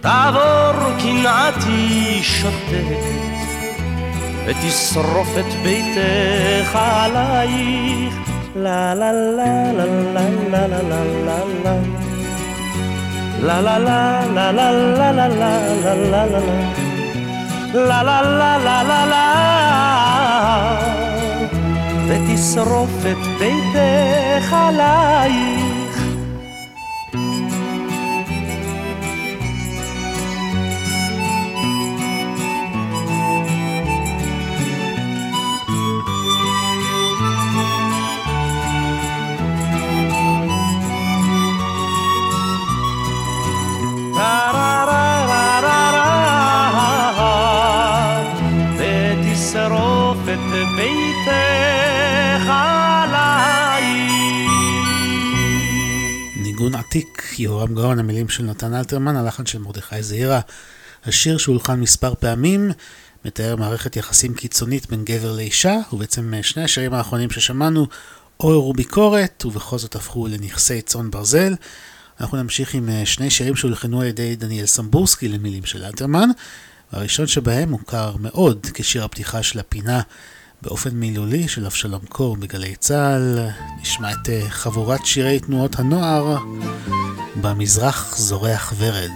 תעבור 0.00 0.98
קנאתי 1.02 2.20
שותקת 2.22 3.24
ותשרוף 4.46 5.28
את 5.38 5.54
ביתך 5.62 6.76
עלייך 6.76 8.33
לה 8.56 8.94
לה 8.94 9.12
לה 9.12 9.72
לה 9.72 9.84
לה 10.14 10.28
לה 10.50 10.66
לה 10.66 11.04
לה 11.24 11.38
לה 11.64 11.74
La 13.46 13.60
la 13.60 13.76
la 13.78 14.24
la 14.36 14.46
la 14.52 14.70
la 14.70 15.08
la 15.08 15.26
la 15.40 15.52
la 15.84 15.94
la 16.12 16.22
la 16.32 16.40
La 17.74 18.02
la 18.08 18.18
la 18.40 18.52
la 18.66 18.78
la 18.90 19.00
la 19.12 19.24
ותשרוף 22.08 23.06
את 23.10 23.22
ביתך 23.38 24.52
עלייך 24.52 25.53
עתיק, 57.34 57.40
יהורם 57.40 57.74
גאון, 57.74 57.98
המילים 57.98 58.28
של 58.28 58.44
נתן 58.44 58.74
אלתרמן, 58.74 59.16
הלחן 59.16 59.46
של 59.46 59.58
מרדכי 59.58 60.02
זעירה. 60.02 60.40
השיר 61.04 61.38
שהולחן 61.38 61.80
מספר 61.80 62.14
פעמים, 62.14 62.70
מתאר 63.24 63.56
מערכת 63.56 63.96
יחסים 63.96 64.34
קיצונית 64.34 64.90
בין 64.90 65.04
גבר 65.04 65.32
לאישה, 65.36 65.76
ובעצם 65.92 66.34
שני 66.42 66.64
השירים 66.64 66.94
האחרונים 66.94 67.30
ששמענו 67.30 67.86
עוררו 68.36 68.72
ביקורת, 68.72 69.44
ובכל 69.46 69.78
זאת 69.78 69.94
הפכו 69.94 70.26
לנכסי 70.26 70.82
צאן 70.82 71.10
ברזל. 71.10 71.54
אנחנו 72.20 72.42
נמשיך 72.42 72.74
עם 72.74 72.88
שני 73.04 73.30
שירים 73.30 73.56
שהולחנו 73.56 74.00
על 74.00 74.06
ידי 74.06 74.36
דניאל 74.36 74.66
סמבורסקי 74.66 75.28
למילים 75.28 75.64
של 75.64 75.84
אלתרמן. 75.84 76.28
הראשון 76.92 77.26
שבהם 77.26 77.68
מוכר 77.68 78.16
מאוד 78.20 78.66
כשיר 78.74 79.04
הפתיחה 79.04 79.42
של 79.42 79.58
הפינה 79.58 80.00
באופן 80.64 80.90
מילולי 80.90 81.48
של 81.48 81.66
אבשלום 81.66 82.00
קור 82.08 82.36
בגלי 82.36 82.76
צה"ל. 82.76 83.48
נשמע 83.80 84.12
את 84.12 84.28
אה, 84.28 84.42
חבורת 84.48 85.06
שירי 85.06 85.40
תנועות 85.40 85.78
הנוער 85.78 86.36
במזרח 87.40 88.16
זורח 88.16 88.74
ורד. 88.78 89.10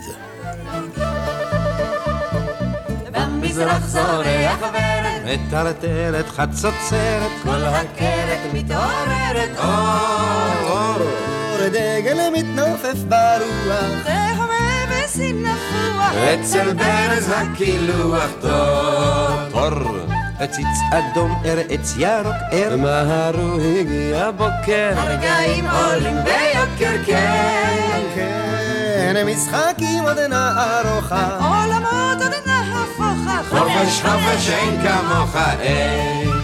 במזרח 3.12 3.86
זורח 3.86 4.58
ורד, 4.60 5.22
מטרטרת 5.24 6.28
חצוצרת, 6.28 7.30
כל 7.42 7.64
הכרת 7.64 8.54
מתעוררת, 8.54 9.58
אור, 9.58 10.70
אור, 10.70 11.68
דגל 11.68 12.18
מתנופף 12.36 12.98
ברוח, 13.08 14.04
תהווה 14.04 15.04
וסינפוח, 15.04 16.12
אצל 16.14 16.74
ברז 16.74 17.32
הקילוח 17.36 18.30
טוב, 18.40 19.30
טוב. 19.52 20.27
עציץ 20.40 20.66
אדום, 20.92 21.42
ארץ 21.44 21.94
ירוק, 21.96 22.34
ער. 22.50 22.76
מהרו 22.76 23.58
הגיע 23.80 24.30
בוקר. 24.30 24.92
הרגעים 24.96 25.64
עולים 25.70 26.16
ביוקר, 26.24 27.04
כן. 27.06 28.00
כן, 28.14 29.26
משחקים 29.26 30.04
עוד 30.04 30.18
נערוכה. 30.18 31.38
עולמות 31.40 32.22
עוד 32.22 32.32
נהפוכה. 32.46 33.40
חופש, 33.48 34.02
חופש 34.02 34.50
אין 34.50 34.80
כמוך, 34.82 35.36
אין. 35.60 36.37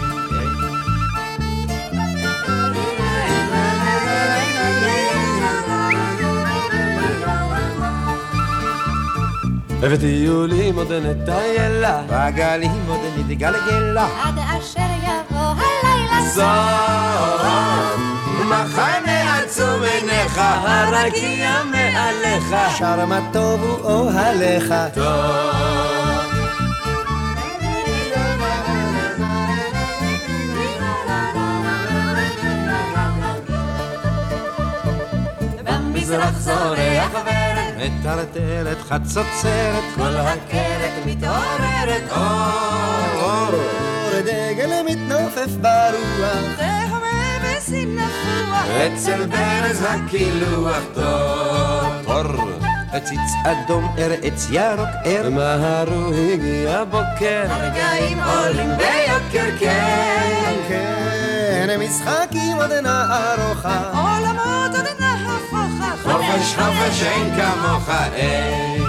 ובטיולים 9.79 10.75
עוד 10.75 10.91
נטיילה, 10.91 12.01
בגלים 12.09 12.85
עוד 12.87 12.99
נתגלגלה, 13.17 14.07
עד 14.23 14.35
אשר 14.37 14.81
יבוא 15.03 15.39
הלילה 15.39 16.29
סוף. 16.33 17.65
מחנה 18.49 19.37
עצום 19.37 19.83
עיניך, 19.83 20.41
הרקיע 20.43 21.63
מעליך, 21.71 22.55
שר 22.77 23.05
מה 23.05 23.19
טוב 23.33 23.63
הוא 23.63 23.91
אוהליך. 23.91 24.73
טוב. 24.93 25.05
במזרח 35.63 36.39
זורח 36.39 37.09
ורד, 37.13 37.44
מטרטרת 37.85 38.77
חצוצרת, 38.81 39.83
כל 39.95 40.15
הכרת 40.17 41.05
מתעוררת, 41.05 42.03
אור, 42.11 43.21
אור, 43.21 43.59
דגל 44.21 44.81
מתנופף 44.85 45.51
ברוח, 45.61 46.57
תהווה 46.57 47.57
אסין 47.57 47.95
נפוח, 47.95 48.65
אצל 48.67 49.25
ברז 49.25 49.85
הקילוח 49.89 50.79
טוב. 50.93 51.03
אור, 52.07 52.49
עציץ 52.91 53.19
אדום, 53.45 53.95
ער 53.97 54.11
עץ 54.21 54.47
ירוק, 54.51 54.89
ער. 55.03 55.29
מהרו 55.29 56.11
הגיע 56.33 56.83
בוקר, 56.83 57.43
הרגעים 57.49 58.19
עולים 58.19 58.69
ביוקר, 58.77 59.57
כן. 59.59 60.55
כן, 60.67 61.79
משחקים 61.79 62.57
עוד 62.57 62.71
אינה 62.71 63.33
ארוכה. 63.33 63.91
עולמות 63.93 64.75
עוד. 64.75 64.94
חופש 66.05 66.55
חופש 66.55 67.03
אין 67.03 67.35
כמוך, 67.35 67.89
אין. 68.13 68.84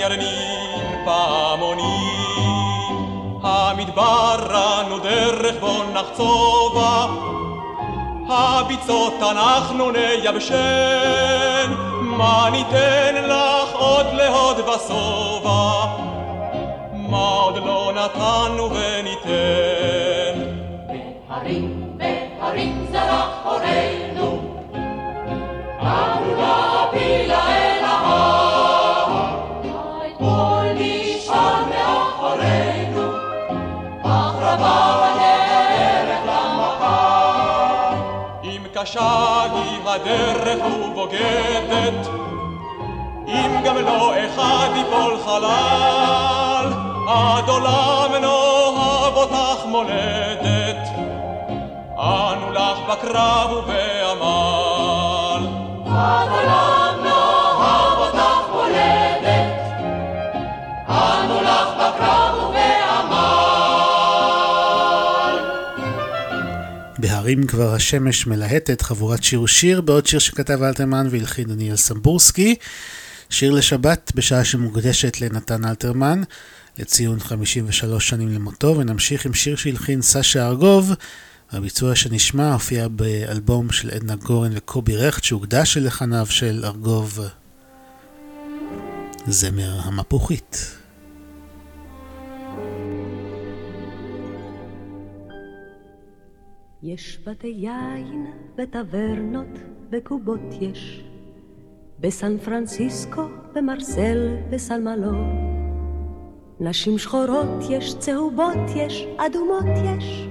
ירנין 0.00 1.04
פעמונים. 1.04 2.20
המדבר 3.42 4.36
אנו 4.80 4.98
דרך 4.98 5.56
בו 5.60 5.82
נחצובה, 5.92 7.06
הביצות 8.28 9.14
אנחנו 9.22 9.90
נייבשן, 9.90 11.74
מה 12.00 12.48
ניתן 12.52 13.14
לך 13.14 13.74
עוד 13.74 14.06
להוד 14.12 14.56
ושובע? 14.58 15.86
מה 16.92 17.28
עוד 17.28 17.56
לא 17.56 17.92
נתנו 17.94 18.70
וניתן? 18.70 19.09
קשה 38.90 39.42
היא 39.52 39.80
הדרך 39.86 40.64
ובוגדת, 40.84 42.08
אם 43.26 43.62
גם 43.64 43.76
לא 43.76 44.12
אחד 44.26 44.68
ייפול 44.74 45.18
חלל, 45.24 46.72
עד 47.08 47.48
עולם 47.48 48.10
נאהב 48.20 49.16
אותך 49.16 49.66
מולדת, 49.66 50.88
אנו 51.98 52.52
לך 52.52 52.78
בקרב 52.88 53.52
ובעמל. 53.52 55.46
עד 55.86 56.28
עולם 56.28 56.69
בהרים 67.30 67.46
כבר 67.46 67.74
השמש 67.74 68.26
מלהטת, 68.26 68.82
חבורת 68.82 69.22
שיר 69.22 69.42
ושיר, 69.42 69.80
בעוד 69.80 70.06
שיר 70.06 70.18
שכתב 70.18 70.62
אלתרמן 70.62 71.06
והלחין 71.10 71.44
דניאל 71.48 71.76
סמבורסקי. 71.76 72.56
שיר 73.30 73.52
לשבת 73.52 74.12
בשעה 74.14 74.44
שמוקדשת 74.44 75.20
לנתן 75.20 75.64
אלתרמן, 75.64 76.22
לציון 76.78 77.20
53 77.20 78.08
שנים 78.08 78.28
למותו, 78.28 78.76
ונמשיך 78.78 79.26
עם 79.26 79.34
שיר 79.34 79.56
שהלחין 79.56 80.02
סשה 80.02 80.46
ארגוב. 80.46 80.92
הביצוע 81.50 81.94
שנשמע 81.94 82.52
הופיע 82.52 82.88
באלבום 82.88 83.72
של 83.72 83.90
עדנה 83.90 84.16
גורן 84.16 84.50
וקובי 84.54 84.96
רכט 84.96 85.24
שהוקדש 85.24 85.76
ללחניו 85.76 86.26
של 86.30 86.64
ארגוב 86.64 87.20
זמר 89.26 89.80
המפוחית. 89.84 90.79
יש 96.82 97.18
בתי 97.26 97.46
יין 97.46 98.26
וטברנות 98.58 99.58
וקובות 99.92 100.40
יש, 100.60 101.04
בסן 102.00 102.38
פרנסיסקו, 102.38 103.22
במרסל, 103.54 104.36
בסלמלו. 104.50 105.12
נשים 106.60 106.98
שחורות 106.98 107.64
יש, 107.70 107.94
צהובות 107.98 108.70
יש, 108.76 109.06
אדומות 109.16 109.76
יש, 109.84 110.26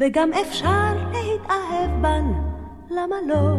וגם 0.00 0.30
אפשר 0.32 0.94
להתאהב 1.12 2.02
בן, 2.02 2.24
למה 2.90 3.16
לא? 3.28 3.56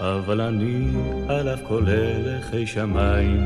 אבל 0.00 0.40
אני 0.40 0.88
על 1.28 1.54
אף 1.54 1.60
כל 1.68 1.84
הלכי 1.86 2.66
שמיים, 2.66 3.40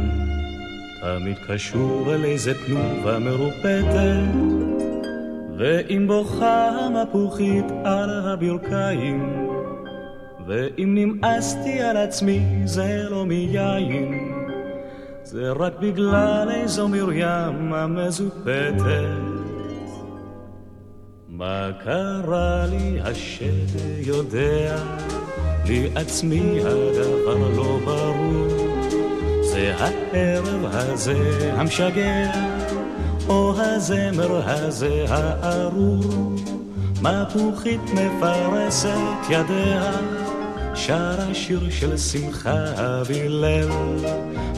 תמיד 1.01 1.37
קשור 1.49 2.15
אל 2.15 2.25
איזה 2.25 2.53
תנובה 2.67 3.19
מרופטת, 3.19 4.61
ואם 5.61 6.07
בוכה 6.07 6.69
המפוחית 6.69 7.65
על 7.85 8.11
הברכיים, 8.11 9.47
ואם 10.47 10.95
נמאסתי 10.99 11.81
על 11.81 11.97
עצמי 11.97 12.41
זה 12.65 13.07
לא 13.11 13.27
מיין, 13.27 14.35
זה 15.23 15.53
רק 15.53 15.73
בגלל 15.81 16.49
איזו 16.51 16.89
מרים 16.89 17.73
המזופתת. 17.73 19.13
מה 21.29 21.71
קרה 21.85 22.67
לי 22.71 23.01
השד 23.01 23.81
יודע, 23.99 24.77
לי 25.67 25.89
עצמי 25.95 26.61
הדבר 26.61 27.39
לא 27.57 27.79
ברור. 27.85 28.71
זה 29.43 29.75
הערב 29.79 30.65
הזה 30.73 31.53
המשגע, 31.57 32.31
או 33.31 33.53
הזמר 33.57 34.43
הזה 34.45 35.05
הארור. 35.09 36.35
מפוחית 37.03 37.81
מפרסת 37.95 39.31
ידיה, 39.31 39.93
שרה 40.75 41.35
שיר 41.35 41.71
של 41.71 41.97
שמחה 41.97 42.65
והלל. 43.07 43.69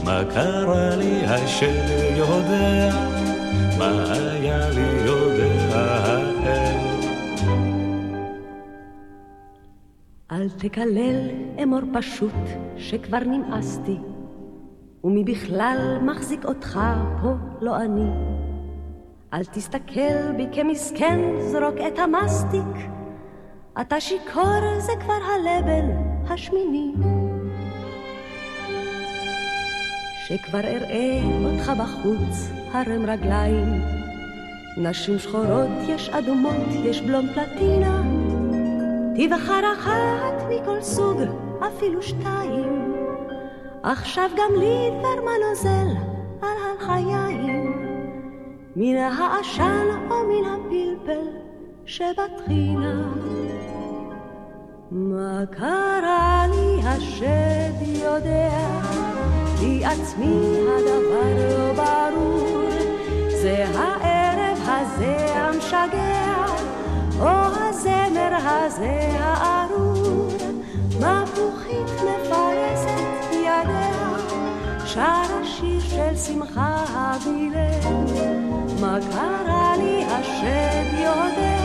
מה 0.04 0.22
קרה 0.34 0.96
לי 0.96 1.26
השד 1.26 2.16
יודע, 2.16 2.90
מה 3.78 4.12
היה 4.12 4.70
לי 4.70 5.04
יודע 5.04 5.52
האל. 5.72 6.76
אל 10.32 10.48
תקלל, 10.58 11.30
אמור 11.62 11.80
פשוט, 11.92 12.40
שכבר 12.76 13.18
נמאסתי, 13.18 13.96
ומי 15.04 15.24
בכלל 15.24 15.98
מחזיק 16.02 16.44
אותך 16.44 16.80
פה, 17.22 17.34
לא 17.60 17.76
אני. 17.76 18.41
אל 19.32 19.44
תסתכל 19.44 20.32
בי 20.36 20.46
כמסכן, 20.52 21.20
זרוק 21.40 21.74
את 21.86 21.98
המסטיק. 21.98 22.90
אתה 23.80 24.00
שיכור, 24.00 24.78
זה 24.78 24.92
כבר 25.00 25.18
הלבל 25.32 25.86
השמיני. 26.28 26.92
שכבר 30.26 30.60
אראה 30.60 31.20
אותך 31.44 31.72
בחוץ, 31.78 32.50
הרם 32.72 33.06
רגליים. 33.06 33.66
נשים 34.76 35.18
שחורות 35.18 35.68
יש 35.88 36.08
אדומות, 36.08 36.68
יש 36.84 37.00
בלום 37.00 37.26
פלטינה. 37.34 38.02
תבחר 39.16 39.72
אחת 39.78 40.42
מכל 40.50 40.82
סוג, 40.82 41.20
אפילו 41.68 42.02
שתיים. 42.02 42.94
עכשיו 43.82 44.30
גם 44.36 44.60
לי 44.60 44.90
דבר 44.90 45.24
מה 45.24 45.32
נוזל 45.48 45.96
על 46.42 46.76
החיים. 46.76 47.91
מן 48.76 48.96
העשן 48.96 49.86
או 50.10 50.16
מן 50.28 50.44
הפלפל 50.50 51.28
שבטחינה. 51.86 53.12
מה 54.90 55.42
קרה 55.50 56.46
לי 56.50 56.88
השד 56.88 58.02
יודע, 58.02 58.50
לי 59.60 59.84
עצמי 59.84 60.60
הדבר 60.68 61.56
לא 61.56 61.72
ברור, 61.72 62.70
זה 63.42 63.64
הערב 63.74 64.58
הזה 64.64 65.34
המשגע, 65.34 66.46
או 67.20 67.28
הזמר 67.28 68.36
הזה 68.42 69.10
הארור, 69.18 70.28
מפוחית 71.00 71.90
מפרסת 72.02 73.32
ידיה, 73.32 74.18
שר 74.84 75.40
השיר 75.42 75.80
של 75.80 76.16
שמחה 76.16 76.84
הווילל, 76.94 78.41
מה 78.82 78.98
קרה 79.12 79.76
לי 79.76 80.04
השד 80.04 80.98
יודע, 80.98 81.62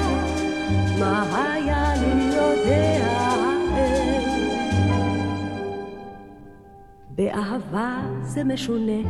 מה 1.00 1.54
היה 1.54 1.94
לי 1.96 2.36
יודע. 2.36 3.08
באהבה 7.10 8.02
זה 8.22 8.44
משונה, 8.44 9.02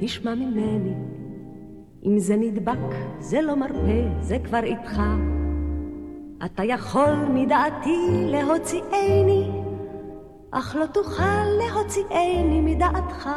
תשמע 0.00 0.34
ממני. 0.34 0.94
אם 2.04 2.18
זה 2.18 2.36
נדבק, 2.36 2.94
זה 3.18 3.42
לא 3.42 3.56
מרפא, 3.56 4.08
זה 4.20 4.38
כבר 4.44 4.62
איתך. 4.62 5.02
אתה 6.44 6.64
יכול 6.64 7.14
מדעתי 7.34 7.96
להוציאני, 8.10 9.50
אך 10.50 10.76
לא 10.76 10.86
תוכל 10.86 11.44
להוציאני 11.58 12.60
מדעתך. 12.60 13.28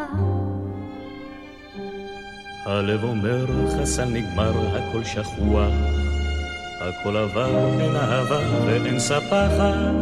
הלב 2.68 3.04
אומר, 3.04 3.46
חסן 3.78 4.14
נגמר, 4.14 4.52
הכל 4.76 5.04
שכוח. 5.04 5.74
הכל 6.82 7.18
עבר, 7.18 7.80
אין 7.80 7.96
אהבה 7.96 8.40
ואין 8.66 9.00
ספחת, 9.00 9.96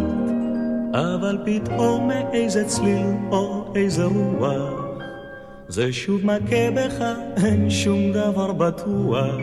אבל 0.94 1.38
פתאום 1.46 2.08
מאיזה 2.08 2.66
צליל 2.66 3.06
או 3.32 3.74
איזה 3.76 4.04
רוח, 4.04 4.74
זה 5.68 5.94
שוב 5.94 6.26
מכה 6.26 6.72
בך, 6.76 7.06
אין 7.46 7.70
שום 7.70 8.12
דבר 8.12 8.52
בטוח. 8.52 9.36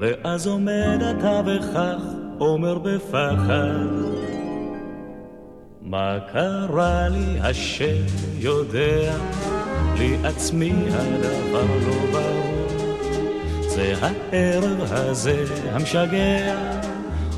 ואז 0.00 0.46
עומד 0.46 1.02
אתה 1.10 1.40
וכך 1.46 2.02
אומר 2.40 2.78
בפחד, 2.78 3.86
מה 5.82 6.18
קרה 6.32 7.08
לי 7.08 7.40
השם 7.40 8.04
יודע, 8.38 9.14
לי 9.98 10.16
עצמי 10.24 10.72
הדבר 10.90 11.66
לא 11.86 11.94
ברור. 12.12 12.48
זה 13.68 13.94
הערב 14.00 14.80
הזה 14.90 15.44
המשגע, 15.72 16.54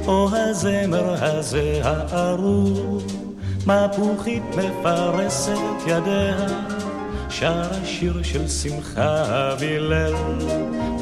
או 0.07 0.29
הזמר 0.33 1.25
הזה 1.25 1.81
הארור, 1.85 3.01
מפוחית 3.67 4.43
מפרסת 4.57 5.59
ידיה, 5.87 6.47
שר 7.29 7.63
השיר 7.71 8.23
של 8.23 8.49
שמחה 8.49 9.55
והלל, 9.59 10.15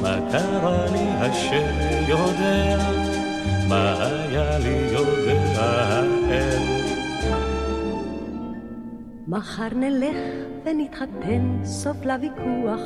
מה 0.02 0.18
קרה 0.32 0.86
לי 0.92 1.08
השם 1.18 2.08
יודע, 2.08 2.78
מה 3.68 3.94
היה 4.00 4.58
לי 4.58 4.88
יודע 4.92 5.97
מחר 9.28 9.68
נלך 9.74 10.16
ונתחתן, 10.64 11.64
סוף 11.64 11.96
לוויכוח. 12.04 12.80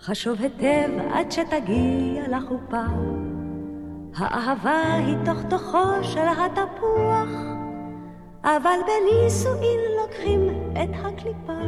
חשוב 0.00 0.40
היטב 0.40 0.90
עד 1.12 1.32
שתגיע 1.32 2.22
לחופה. 2.28 2.84
האהבה 4.16 4.94
היא 4.94 5.16
תוך 5.24 5.38
תוכו 5.50 5.88
של 6.02 6.28
התפוח, 6.38 7.28
אבל 8.44 8.78
בנישואין 8.86 9.80
לוקחים 10.00 10.48
את 10.72 10.90
הקליפה. 10.94 11.62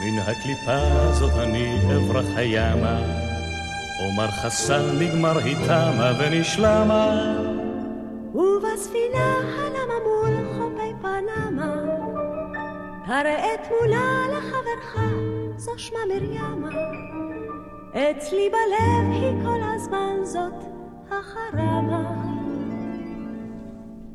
מן 0.00 0.18
הקליפה 0.18 0.76
הזאת 0.76 1.32
אני 1.32 1.78
אברח 1.96 2.26
הימה, 2.36 3.00
אומר 4.00 4.30
חסן 4.30 4.98
נגמר 4.98 5.38
היא 5.38 5.56
תמה 5.66 6.12
ונשלמה. 6.18 7.34
ובספינה 8.34 9.34
פנמה, 9.56 10.13
הראה 13.06 13.54
תמונה 13.68 14.26
לחברך. 14.32 14.96
זו 15.56 15.72
שמה 15.76 15.98
מרימה. 16.08 16.68
אצלי 17.92 18.50
בלב 18.50 19.10
היא 19.10 19.32
כל 19.42 19.60
הזמן 19.74 20.16
זאת 20.22 20.64
החרמה. 21.10 22.02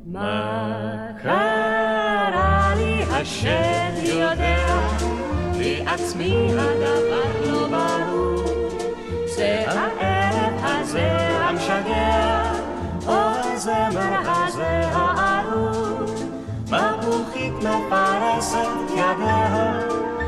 מה 0.06 1.08
קרה 1.22 2.74
לי 2.78 3.04
השד 3.04 3.92
יודע, 4.04 4.80
לי 5.58 5.84
עצמי 5.88 6.48
הדבר 6.52 7.52
לא 7.52 7.68
ברור. 7.68 8.44
זה 9.26 9.66
הערב 9.68 10.54
הזה 10.64 11.12
המשגע, 11.40 12.54
או 13.08 13.14
הזמר 13.54 14.20
הזה 14.20 14.39
מפוחית 17.90 18.40
מפרסת 18.40 18.92
ידיה 18.92 19.80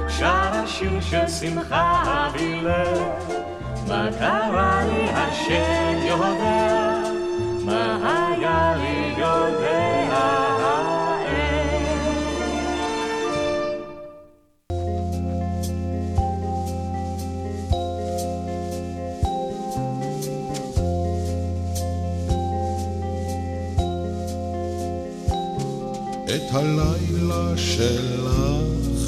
שר 0.10 0.50
השיר 0.54 1.02
של 1.02 1.28
שמחה 1.28 2.30
והלל. 2.34 2.98
מה 3.88 4.10
קרה 4.20 4.82
לי 4.86 5.10
השם 5.10 6.08
יודע, 6.08 7.04
מה 7.66 7.98
היה 8.04 8.76
לי 8.78 9.22
יודע. 9.22 9.72
את 26.36 26.54
הלילה 26.54 27.01
שלך 27.56 28.36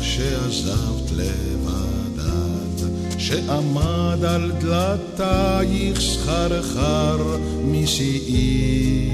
שעזבת 0.02 1.12
לבדת, 1.12 2.90
שעמד 3.18 4.24
על 4.24 4.52
דלתייך 4.60 6.00
סחרחר 6.00 7.38
משיאי, 7.66 9.14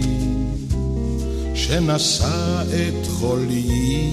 שנשא 1.55 2.63
את 2.63 3.07
חולי 3.07 4.11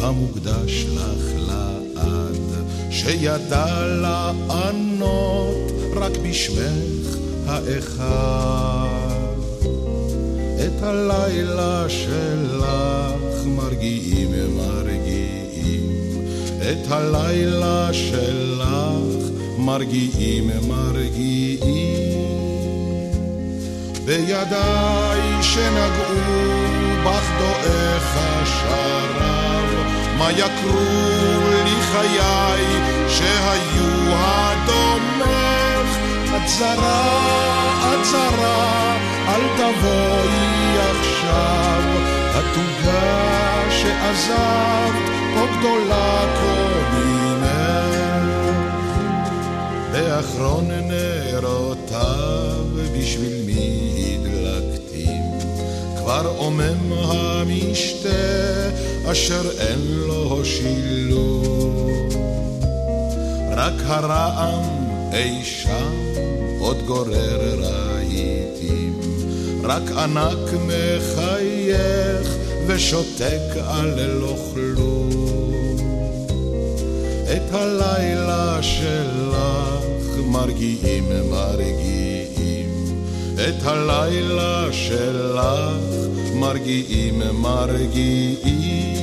המוקדש 0.00 0.86
לך 0.94 1.24
לעד, 1.46 2.64
שידע 2.90 3.86
לענות 4.02 5.72
רק 5.96 6.12
בשמך 6.22 7.16
האחד. 7.46 9.10
את 10.66 10.82
הלילה 10.82 11.84
שלך 11.88 13.29
מרגיעים 13.46 14.30
מרגיעים, 14.56 15.90
את 16.60 16.92
הלילה 16.92 17.92
שלך 17.92 18.50
מרגיעים 19.58 20.50
מרגיעים. 20.68 22.20
בידיי 24.04 25.42
שנגעו 25.42 26.14
בך 27.04 27.30
דועך 27.38 28.16
השרב, 28.16 29.68
מה 30.18 30.32
יקרו 30.32 30.80
לי 31.64 31.82
חיי 31.92 32.64
שהיו 33.08 34.14
הדומך, 34.14 35.96
את 36.36 36.48
זרה, 36.48 37.94
את 37.94 38.04
זרה, 38.04 38.96
אל 39.28 39.40
תבואי 39.56 40.78
עכשיו, 40.90 41.82
התוגה 42.40 43.70
שעזבת, 43.70 45.10
כה 45.34 45.46
גדולה 45.58 46.26
כה 46.34 46.60
ממך. 46.92 47.30
באחרון 49.92 50.68
נרותיו 50.70 52.64
בשביל 52.98 53.42
מי 53.46 54.18
הדלקתים, 54.20 55.22
כבר 55.98 56.32
עומם 56.36 56.92
המשתה 56.92 58.08
אשר 59.12 59.50
אין 59.58 59.80
לו 59.80 60.44
שילוב. 60.44 61.90
רק 63.56 63.74
הרעם 63.86 64.62
אי 65.12 65.44
שם 65.44 65.92
עוד 66.60 66.82
גורר 66.86 67.60
רהיטים, 67.60 69.00
רק 69.64 69.90
ענק 69.90 70.52
מחייך 71.70 72.36
ושותק 72.66 73.56
על 73.68 74.06
לא 74.06 74.34
כלום. 74.54 75.10
את 77.32 77.54
הלילה 77.54 78.62
שלך 78.62 79.36
מרגיעים 80.26 81.04
מרגיעים, 81.30 82.94
את 83.34 83.66
הלילה 83.66 84.72
שלך 84.72 85.46
מרגיעים 86.34 87.22
מרגיעים. 87.32 89.00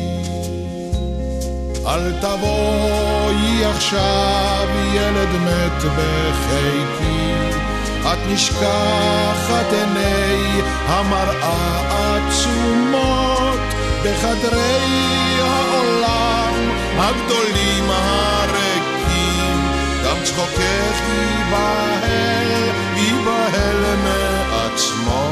אל 1.86 2.12
תבואי 2.22 3.66
עכשיו 3.66 4.68
ילד 4.94 5.30
מת 5.30 5.84
בחיקי, 5.84 7.58
את 8.02 8.18
נשכחת 8.34 9.74
עיני 9.74 10.62
המראה 10.88 12.28
עצומות 12.28 13.60
בחדרי 14.04 15.40
העולם 15.42 16.54
הגדולים 16.98 17.86
הריקים, 17.90 19.60
גם 20.06 20.16
צחוקך 20.24 21.02
ייבהל, 21.10 22.70
ייבהל 22.96 23.96
מעצמו. 24.04 25.28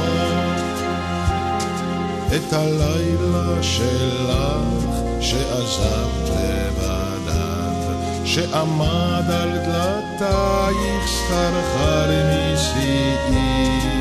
את 2.36 2.54
הלילה 2.54 3.64
שלך 3.64 4.86
שעזבת 5.22 6.30
לבדיו, 6.30 7.96
שעמד 8.26 9.26
על 9.30 9.52
דלתייך 9.58 11.08
סחרחר 11.08 12.10
משיאים, 12.54 13.95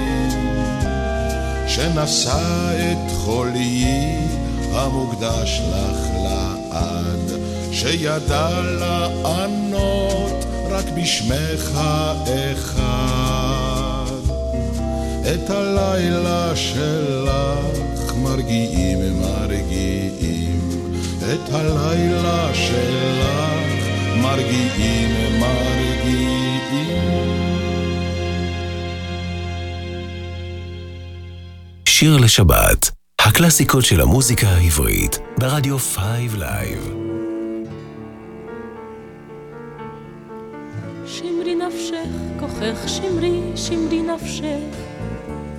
שנשא 1.74 2.70
את 2.76 3.12
חוליי 3.24 4.16
המוקדש 4.72 5.60
לך 5.70 5.98
לעד, 6.24 7.40
שידע 7.72 8.60
לענות 8.62 10.44
רק 10.70 10.84
בשמך 10.96 11.78
אחד. 12.52 12.84
את 15.34 15.50
הלילה 15.50 16.56
שלך 16.56 18.14
מרגיעים 18.22 19.20
מרגיעים 19.20 20.60
את 21.18 21.54
הלילה 21.54 22.54
שלך 22.54 23.28
מרגיעים 24.22 25.40
מרגיעים 25.40 27.33
שיר 32.04 32.16
לשבת, 32.16 32.90
הקלאסיקות 33.20 33.84
של 33.84 34.00
המוזיקה 34.00 34.46
העברית, 34.46 35.18
ברדיו 35.38 35.78
5 35.78 35.98
Live. 36.38 36.94
שמרי 41.06 41.54
נפשך, 41.54 42.08
כוחך 42.40 42.88
שמרי, 42.88 43.40
שמרי 43.56 44.02
נפשך. 44.02 44.76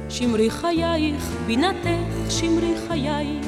שמרי 0.09 0.51
חייך, 0.51 1.23
בינתך, 1.45 2.29
שמרי 2.29 2.73
חייך. 2.87 3.45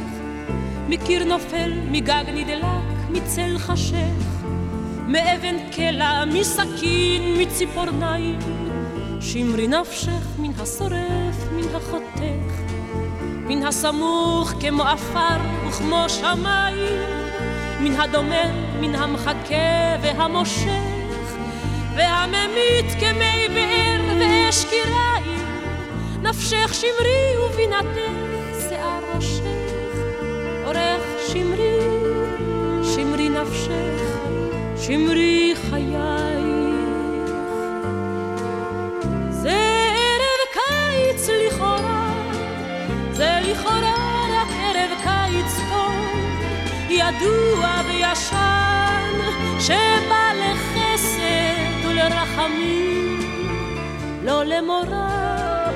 מקיר 0.90 1.24
נופל, 1.24 1.72
מגג 1.92 2.24
נדלק, 2.34 3.10
מצל 3.10 3.58
חשך. 3.58 4.44
מאבן 5.08 5.56
קלע, 5.72 6.26
מסכין, 6.26 7.42
מציפורניים. 7.42 8.40
שמרי 9.22 9.68
נפשך 9.68 10.40
מן 10.40 10.52
השורף, 10.60 11.36
מן 11.52 11.76
החותך. 11.76 12.77
מן 13.48 13.64
הסמוך 13.64 14.54
כמו 14.60 14.84
עפר 14.84 15.38
וכמו 15.68 16.06
שמיים. 16.08 17.02
מן 17.80 17.96
הדומם, 18.00 18.80
מן 18.80 18.96
המחכה 18.96 19.96
והמושך. 20.02 20.98
והממית 21.96 22.92
כמי 23.00 23.48
באר 23.54 24.18
ואש 24.20 24.66
קיריים. 24.66 25.46
נפשך 26.22 26.74
שמרי 26.74 27.38
ובינתך 27.46 28.12
שיער 28.70 29.00
ראשך. 29.16 29.42
אורך 30.66 31.04
שמרי, 31.28 31.80
שמרי 32.84 33.30
נפשך, 33.30 34.18
שמרי 34.78 35.54
חייך. 35.70 36.37
ידוע 47.08 47.82
וישן, 47.88 49.14
שבא 49.60 50.32
לחסד 50.36 51.86
ולרחמים, 51.88 53.20
לא 54.24 54.44
למורא 54.44 55.68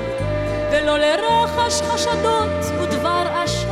ולא 0.72 0.98
לרחש 0.98 1.82
חשדות 1.82 2.80
ודבר 2.80 3.26
עשן, 3.34 3.66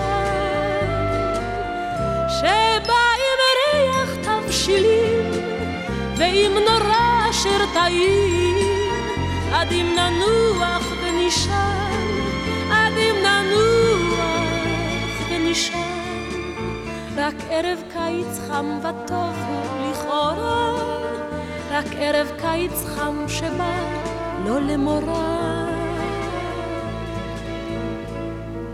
שבא 2.28 3.02
עם 3.20 3.40
ריח 3.58 4.16
תבשילים 4.22 5.30
ועם 6.16 6.52
נורא 6.52 7.30
אשר 7.30 7.64
טעים, 7.74 8.66
עד 9.52 9.72
אם 9.72 9.96
ננוח 9.96 10.86
ונשען, 11.02 12.08
עד 12.72 12.92
אם 12.96 13.16
ננוח 13.22 14.10
ונשען. 15.30 15.99
רק 17.20 17.34
ערב 17.50 17.78
קיץ 17.92 18.38
חם 18.48 18.78
וטוב 18.80 19.34
הוא 19.48 19.90
לכאורה, 19.90 20.72
רק 21.70 21.86
ערב 21.96 22.32
קיץ 22.40 22.84
חם 22.86 23.24
שבא 23.28 23.78
לא 24.44 24.60
למורא. 24.60 25.66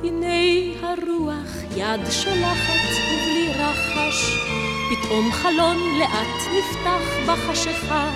הנה 0.04 0.36
הרוח 0.82 1.76
יד 1.76 2.00
שולחת 2.10 2.86
ובלי 2.92 3.52
רחש, 3.58 4.38
פתאום 4.90 5.32
חלון 5.32 5.76
לאט 5.98 6.42
נפתח 6.58 7.02
בחשיכה. 7.26 8.10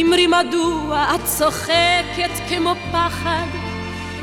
אמרי 0.00 0.26
מדוע 0.26 1.14
את 1.14 1.24
צוחקת 1.24 2.48
כמו 2.48 2.74
פחד, 2.92 3.46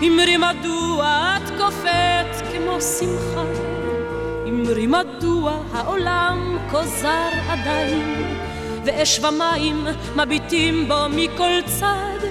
אמרי 0.08 0.38
מדוע 0.38 1.38
את 1.38 1.50
קופאת 1.58 2.48
כמו 2.52 2.82
שמחה, 2.82 3.67
אמרי 4.50 4.88
מדוע 4.88 5.60
העולם 5.74 6.58
כה 6.72 6.84
זר 6.84 7.30
עדיין, 7.50 8.38
ואש 8.86 9.20
ומים 9.20 9.88
מביטים 10.16 10.88
בו 10.88 10.96
מכל 11.10 11.62
צד. 11.66 12.28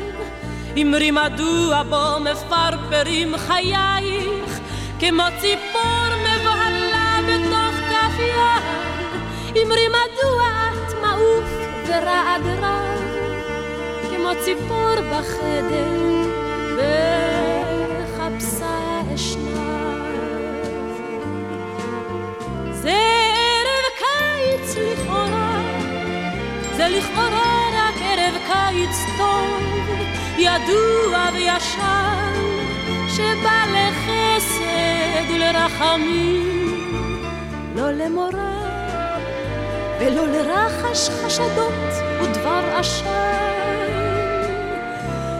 אמרי 0.82 1.10
מדוע 1.10 1.82
בו 1.82 2.20
מפרפרים 2.20 3.36
חייך, 3.36 4.60
כמו 4.98 5.22
ציפור 5.40 6.06
מבוהלה 6.20 7.18
בתוך 7.28 7.74
כף 7.90 8.18
יד. 8.18 9.62
אמרי 9.62 9.88
מדוע 9.88 10.44
את 10.72 10.94
מעוף 11.02 11.50
ורעד 11.86 12.46
רב, 12.46 13.00
כמו 14.10 14.30
ציפור 14.44 14.94
בחדר, 15.10 16.26
וחפשה 18.06 19.02
אשנב. 19.14 19.65
זה 22.86 22.92
ערב 22.92 23.86
קיץ 23.98 24.76
לכאורה, 24.76 25.60
זה 26.76 26.88
לכאורה 26.88 27.68
רק 27.72 27.94
ערב 28.00 28.34
קיץ 28.46 28.96
טוב. 29.18 29.62
ידוע 30.38 31.28
וישן, 31.34 32.42
שבא 33.08 33.64
לחסד 33.72 35.30
ולרחמים, 35.34 37.24
לא 37.76 37.90
למורא 37.90 38.56
ולא 40.00 40.26
לרחש 40.26 41.08
חשדות 41.08 41.92
ודבר 42.22 42.64
עשן, 42.78 43.06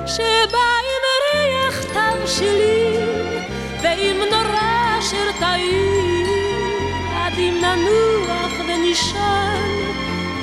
שבא 0.06 0.66
עם 0.88 1.04
ריח 1.22 1.82
תבשילים 1.82 3.42
ועם 3.82 4.16
נורא 4.30 4.98
אשר 4.98 5.30
ננוח 7.76 8.52
ונשען, 8.68 9.70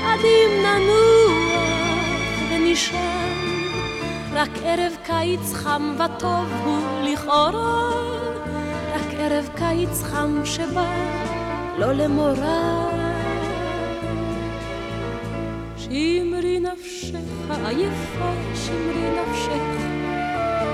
עד 0.05 0.19
אם 0.23 0.63
ננוח 0.63 2.51
ונשען. 2.51 3.23
רק 4.33 4.49
ערב 4.63 4.93
קיץ 5.03 5.53
חם 5.53 5.95
וטוב 5.95 6.45
הוא 6.63 6.79
לכאורה, 7.03 7.89
רק 8.95 9.13
ערב 9.17 9.49
קיץ 9.55 10.03
חם 10.03 10.41
שבא 10.45 10.93
לא 11.77 11.91
למורא. 11.93 12.89
שמרי 15.77 16.59
נפשך 16.59 17.55
עייפה, 17.65 18.33
שמרי 18.55 19.09
נפשך, 19.11 19.83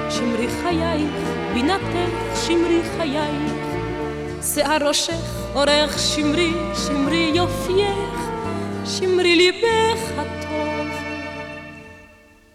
שמרי 0.09 0.47
חייך, 0.63 1.11
בינתך 1.53 2.35
שמרי 2.35 2.81
חייך, 2.97 3.53
שיער 4.41 4.87
ראשך 4.87 5.38
אורך 5.55 5.99
שמרי, 5.99 6.53
שמרי 6.85 7.31
יופייך, 7.35 8.19
שמרי 8.85 9.35
ליבך 9.35 9.99
הטוב. 10.17 10.87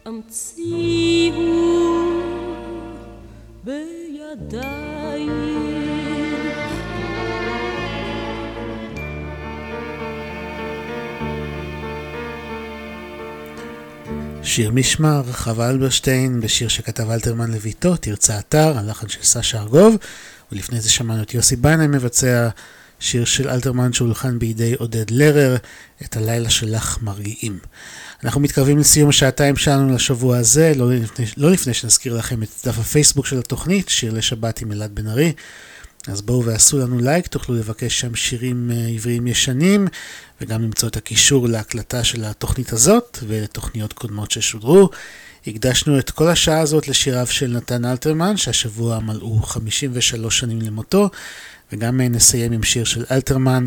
המציאו 0.05 1.35
בידייך 3.65 5.45
שיר 14.43 14.71
משמר, 14.71 15.23
חווה 15.33 15.71
אלברשטיין, 15.71 16.41
בשיר 16.41 16.69
שכתב 16.69 17.11
אלתרמן 17.11 17.51
לביתו, 17.51 17.97
תרצה 17.97 18.39
אתר, 18.39 18.79
הלחן 18.79 19.09
של 19.09 19.23
סשה 19.23 19.61
ארגוב, 19.61 19.97
ולפני 20.53 20.81
זה 20.81 20.91
שמענו 20.91 21.23
את 21.23 21.35
יוסי 21.35 21.57
בנאי 21.57 21.87
מבצע 21.87 22.49
שיר 23.01 23.25
של 23.25 23.49
אלתרמן 23.49 23.93
שהולחן 23.93 24.39
בידי 24.39 24.75
עודד 24.75 25.11
לרר, 25.11 25.57
את 26.05 26.17
הלילה 26.17 26.51
שלך 26.51 26.99
מרגיעים. 27.03 27.59
אנחנו 28.25 28.41
מתקרבים 28.41 28.79
לסיום 28.79 29.09
השעתיים 29.09 29.57
שלנו 29.57 29.95
לשבוע 29.95 30.37
הזה, 30.37 30.73
לא 30.77 30.95
לפני, 30.95 31.27
לא 31.37 31.51
לפני 31.51 31.75
שנזכיר 31.75 32.17
לכם 32.17 32.43
את 32.43 32.49
דף 32.65 32.79
הפייסבוק 32.79 33.27
של 33.27 33.39
התוכנית, 33.39 33.89
שיר 33.89 34.13
לשבת 34.13 34.61
עם 34.61 34.73
אלעד 34.73 34.95
בן 34.95 35.09
ארי. 35.09 35.33
אז 36.09 36.23
בואו 36.23 36.45
ועשו 36.45 36.79
לנו 36.79 36.99
לייק, 36.99 37.27
תוכלו 37.27 37.55
לבקש 37.55 38.01
שם 38.01 38.15
שירים 38.15 38.71
אה, 38.75 38.87
עבריים 38.89 39.27
ישנים, 39.27 39.89
וגם 40.41 40.63
למצוא 40.63 40.89
את 40.89 40.97
הקישור 40.97 41.49
להקלטה 41.49 42.05
של 42.05 42.25
התוכנית 42.25 42.73
הזאת 42.73 43.19
ולתוכניות 43.27 43.93
קודמות 43.93 44.31
ששודרו. 44.31 44.91
הקדשנו 45.47 45.99
את 45.99 46.11
כל 46.11 46.29
השעה 46.29 46.61
הזאת 46.61 46.89
לשיריו 46.89 47.27
של 47.27 47.47
נתן 47.47 47.85
אלתרמן, 47.85 48.37
שהשבוע 48.37 48.99
מלאו 48.99 49.43
53 49.43 50.39
שנים 50.39 50.61
למותו, 50.61 51.11
וגם 51.75 52.01
אה, 52.01 52.09
נסיים 52.09 52.53
עם 52.53 52.63
שיר 52.63 52.85
של 52.85 53.05
אלתרמן, 53.11 53.65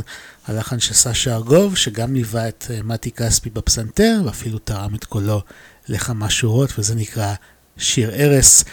הלחן 0.47 0.79
של 0.79 0.93
סשה 0.93 1.35
ארגוב, 1.35 1.75
שגם 1.75 2.13
ליווה 2.13 2.47
את 2.47 2.65
אה, 2.69 2.79
מתי 2.83 3.11
כספי 3.11 3.49
בפסנתר, 3.49 4.21
ואפילו 4.25 4.59
תרם 4.59 4.95
את 4.95 5.03
קולו 5.03 5.41
לכמה 5.87 6.29
שורות, 6.29 6.79
וזה 6.79 6.95
נקרא 6.95 7.33
שיר 7.77 8.11
ארס. 8.13 8.63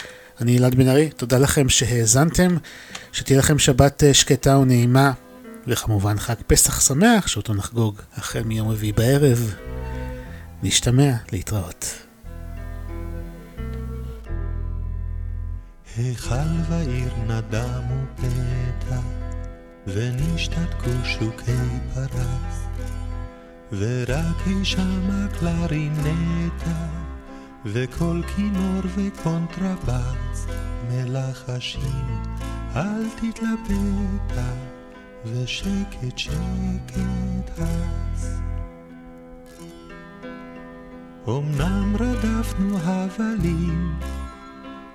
אני 0.40 0.58
אלעד 0.58 0.74
בן 0.74 0.88
ארי, 0.88 1.10
תודה 1.10 1.38
לכם 1.38 1.68
שהאזנתם, 1.68 2.56
שתהיה 3.12 3.38
לכם 3.38 3.58
שבת 3.58 4.04
אה, 4.04 4.14
שקטה 4.14 4.58
ונעימה, 4.58 5.12
וכמובן 5.66 6.18
חג 6.18 6.34
פסח 6.46 6.80
שמח, 6.80 7.26
שאותו 7.26 7.54
נחגוג 7.54 8.00
החל 8.16 8.42
מיום 8.42 8.68
רביעי 8.68 8.92
בערב. 8.92 9.54
נשתמע, 10.62 11.12
להתראות. 11.32 11.94
היכל 15.96 16.34
ועיר 16.68 17.12
נדמו 17.26 18.04
פתע, 18.16 19.23
ונשתתקו 19.86 20.90
שוקי 21.04 21.52
פרס, 21.94 22.66
ורק 23.72 24.46
אי 24.46 24.64
שמה 24.64 25.26
קלרינטה, 25.40 26.88
וכל 27.64 28.20
כינור 28.36 28.82
וקונטרבץ, 28.96 30.46
מלחשים, 30.90 32.22
אל 32.76 33.08
תתלבטה, 33.16 34.52
ושקט 35.26 36.18
שקט 36.18 37.58
אז. 37.58 38.40
אמנם 41.28 41.96
רדפנו 42.00 42.78
הבלים, 42.82 43.98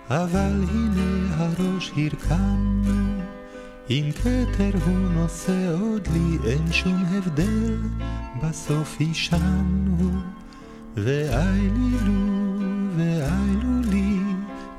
אבל 0.10 0.64
הנה 0.72 1.36
הראש 1.36 1.92
הרכנו, 1.98 3.19
אם 3.90 4.10
כתר 4.16 4.72
הוא 4.86 4.98
נושא 4.98 5.74
עוד 5.82 6.08
לי, 6.14 6.52
אין 6.52 6.72
שום 6.72 7.04
הבדל, 7.06 7.78
בסוף 8.44 8.96
הישנו, 9.00 10.12
ואיילו, 10.96 12.60
ואיילו 12.98 13.82
לי, 13.92 14.20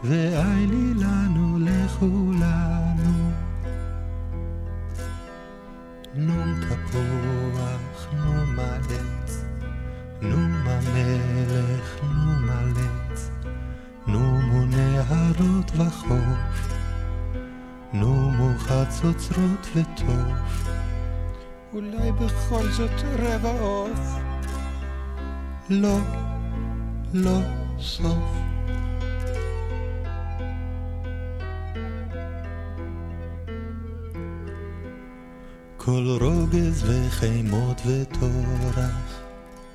ואילי 0.05 0.95
לנו 0.95 1.59
לכולנו. 1.59 3.31
נו 6.15 6.43
תפוח, 6.61 8.07
נו 8.13 8.47
מלץ, 8.47 9.45
נו 10.23 10.37
מלך, 10.37 12.03
נו 12.03 12.47
מלץ. 12.47 13.31
נו 14.07 14.41
מו 14.41 14.67
נהרות 14.67 15.71
וחוף, 15.77 16.70
נו 17.93 18.31
מו 18.31 18.59
חצוצרות 18.59 19.69
וטוף. 19.75 20.69
אולי 21.73 22.13
בכל 22.13 22.69
זאת 22.69 22.91
רבע 23.19 23.61
עוף? 23.61 24.01
לא, 25.71 25.99
לא 27.13 27.39
סוף. 27.81 28.41
כל 35.77 36.19
רוגז 36.21 36.85
וחימות 36.87 37.81
וטורח, 37.87 39.21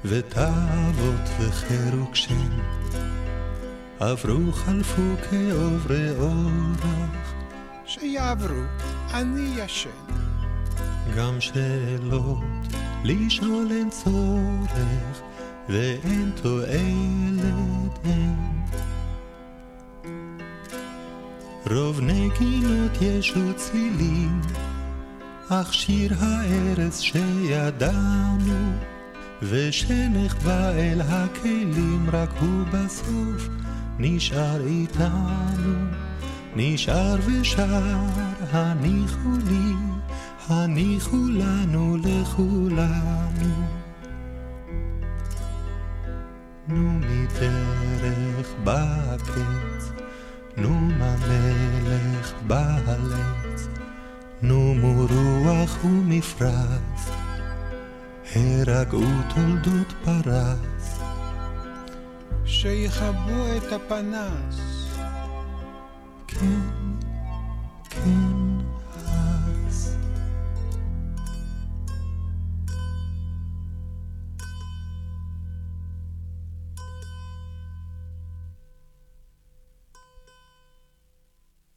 ותאוות 0.06 1.30
וחירוק 1.40 2.16
שם. 2.16 2.50
עברו 4.00 4.52
חלפו 4.52 5.02
כעוברי 5.30 6.12
אורח. 6.20 7.35
שיעברו, 7.88 8.62
אני 9.14 9.54
ישן. 9.58 9.90
גם 11.18 11.42
שאלות 11.42 12.44
לשאול 13.04 13.68
אין 13.72 13.90
צורך, 13.90 15.22
ואין 15.70 16.32
תועלת 16.42 18.00
אין. 18.06 18.36
רוב 21.72 22.00
נגינות 22.02 22.92
יש 23.02 23.38
וצלילים, 23.38 24.42
אך 25.50 25.74
שיר 25.74 26.14
הארץ 26.20 27.00
שידענו, 27.00 28.72
ושנחבא 29.42 30.70
אל 30.70 31.02
הכלים 31.02 32.10
רק 32.14 32.30
הוא 32.40 32.66
בסוף. 32.74 33.50
נשאר 34.00 34.66
איתנו, 34.66 35.76
נשאר 36.58 37.16
ושר, 37.26 37.84
הניחו 38.52 39.30
לי, 39.48 39.74
הניחו 40.48 41.18
לנו 41.18 41.98
לכולנו. 41.98 43.56
נו 46.68 47.00
מדרך 47.00 48.54
בקץ, 48.64 49.92
נו 50.58 50.70
מהמלך 50.70 52.34
בהלץ, 52.48 53.68
נו 54.42 54.76
מרוח 54.76 55.86
ומפרץ, 55.86 57.10
הרגעו 58.36 59.02
תולדות 59.36 59.94
פרס. 60.04 61.00
שיכבו 62.46 63.46
את 63.58 63.74
הפנס. 63.74 64.75
can, 66.28 67.00
can. 67.90 68.35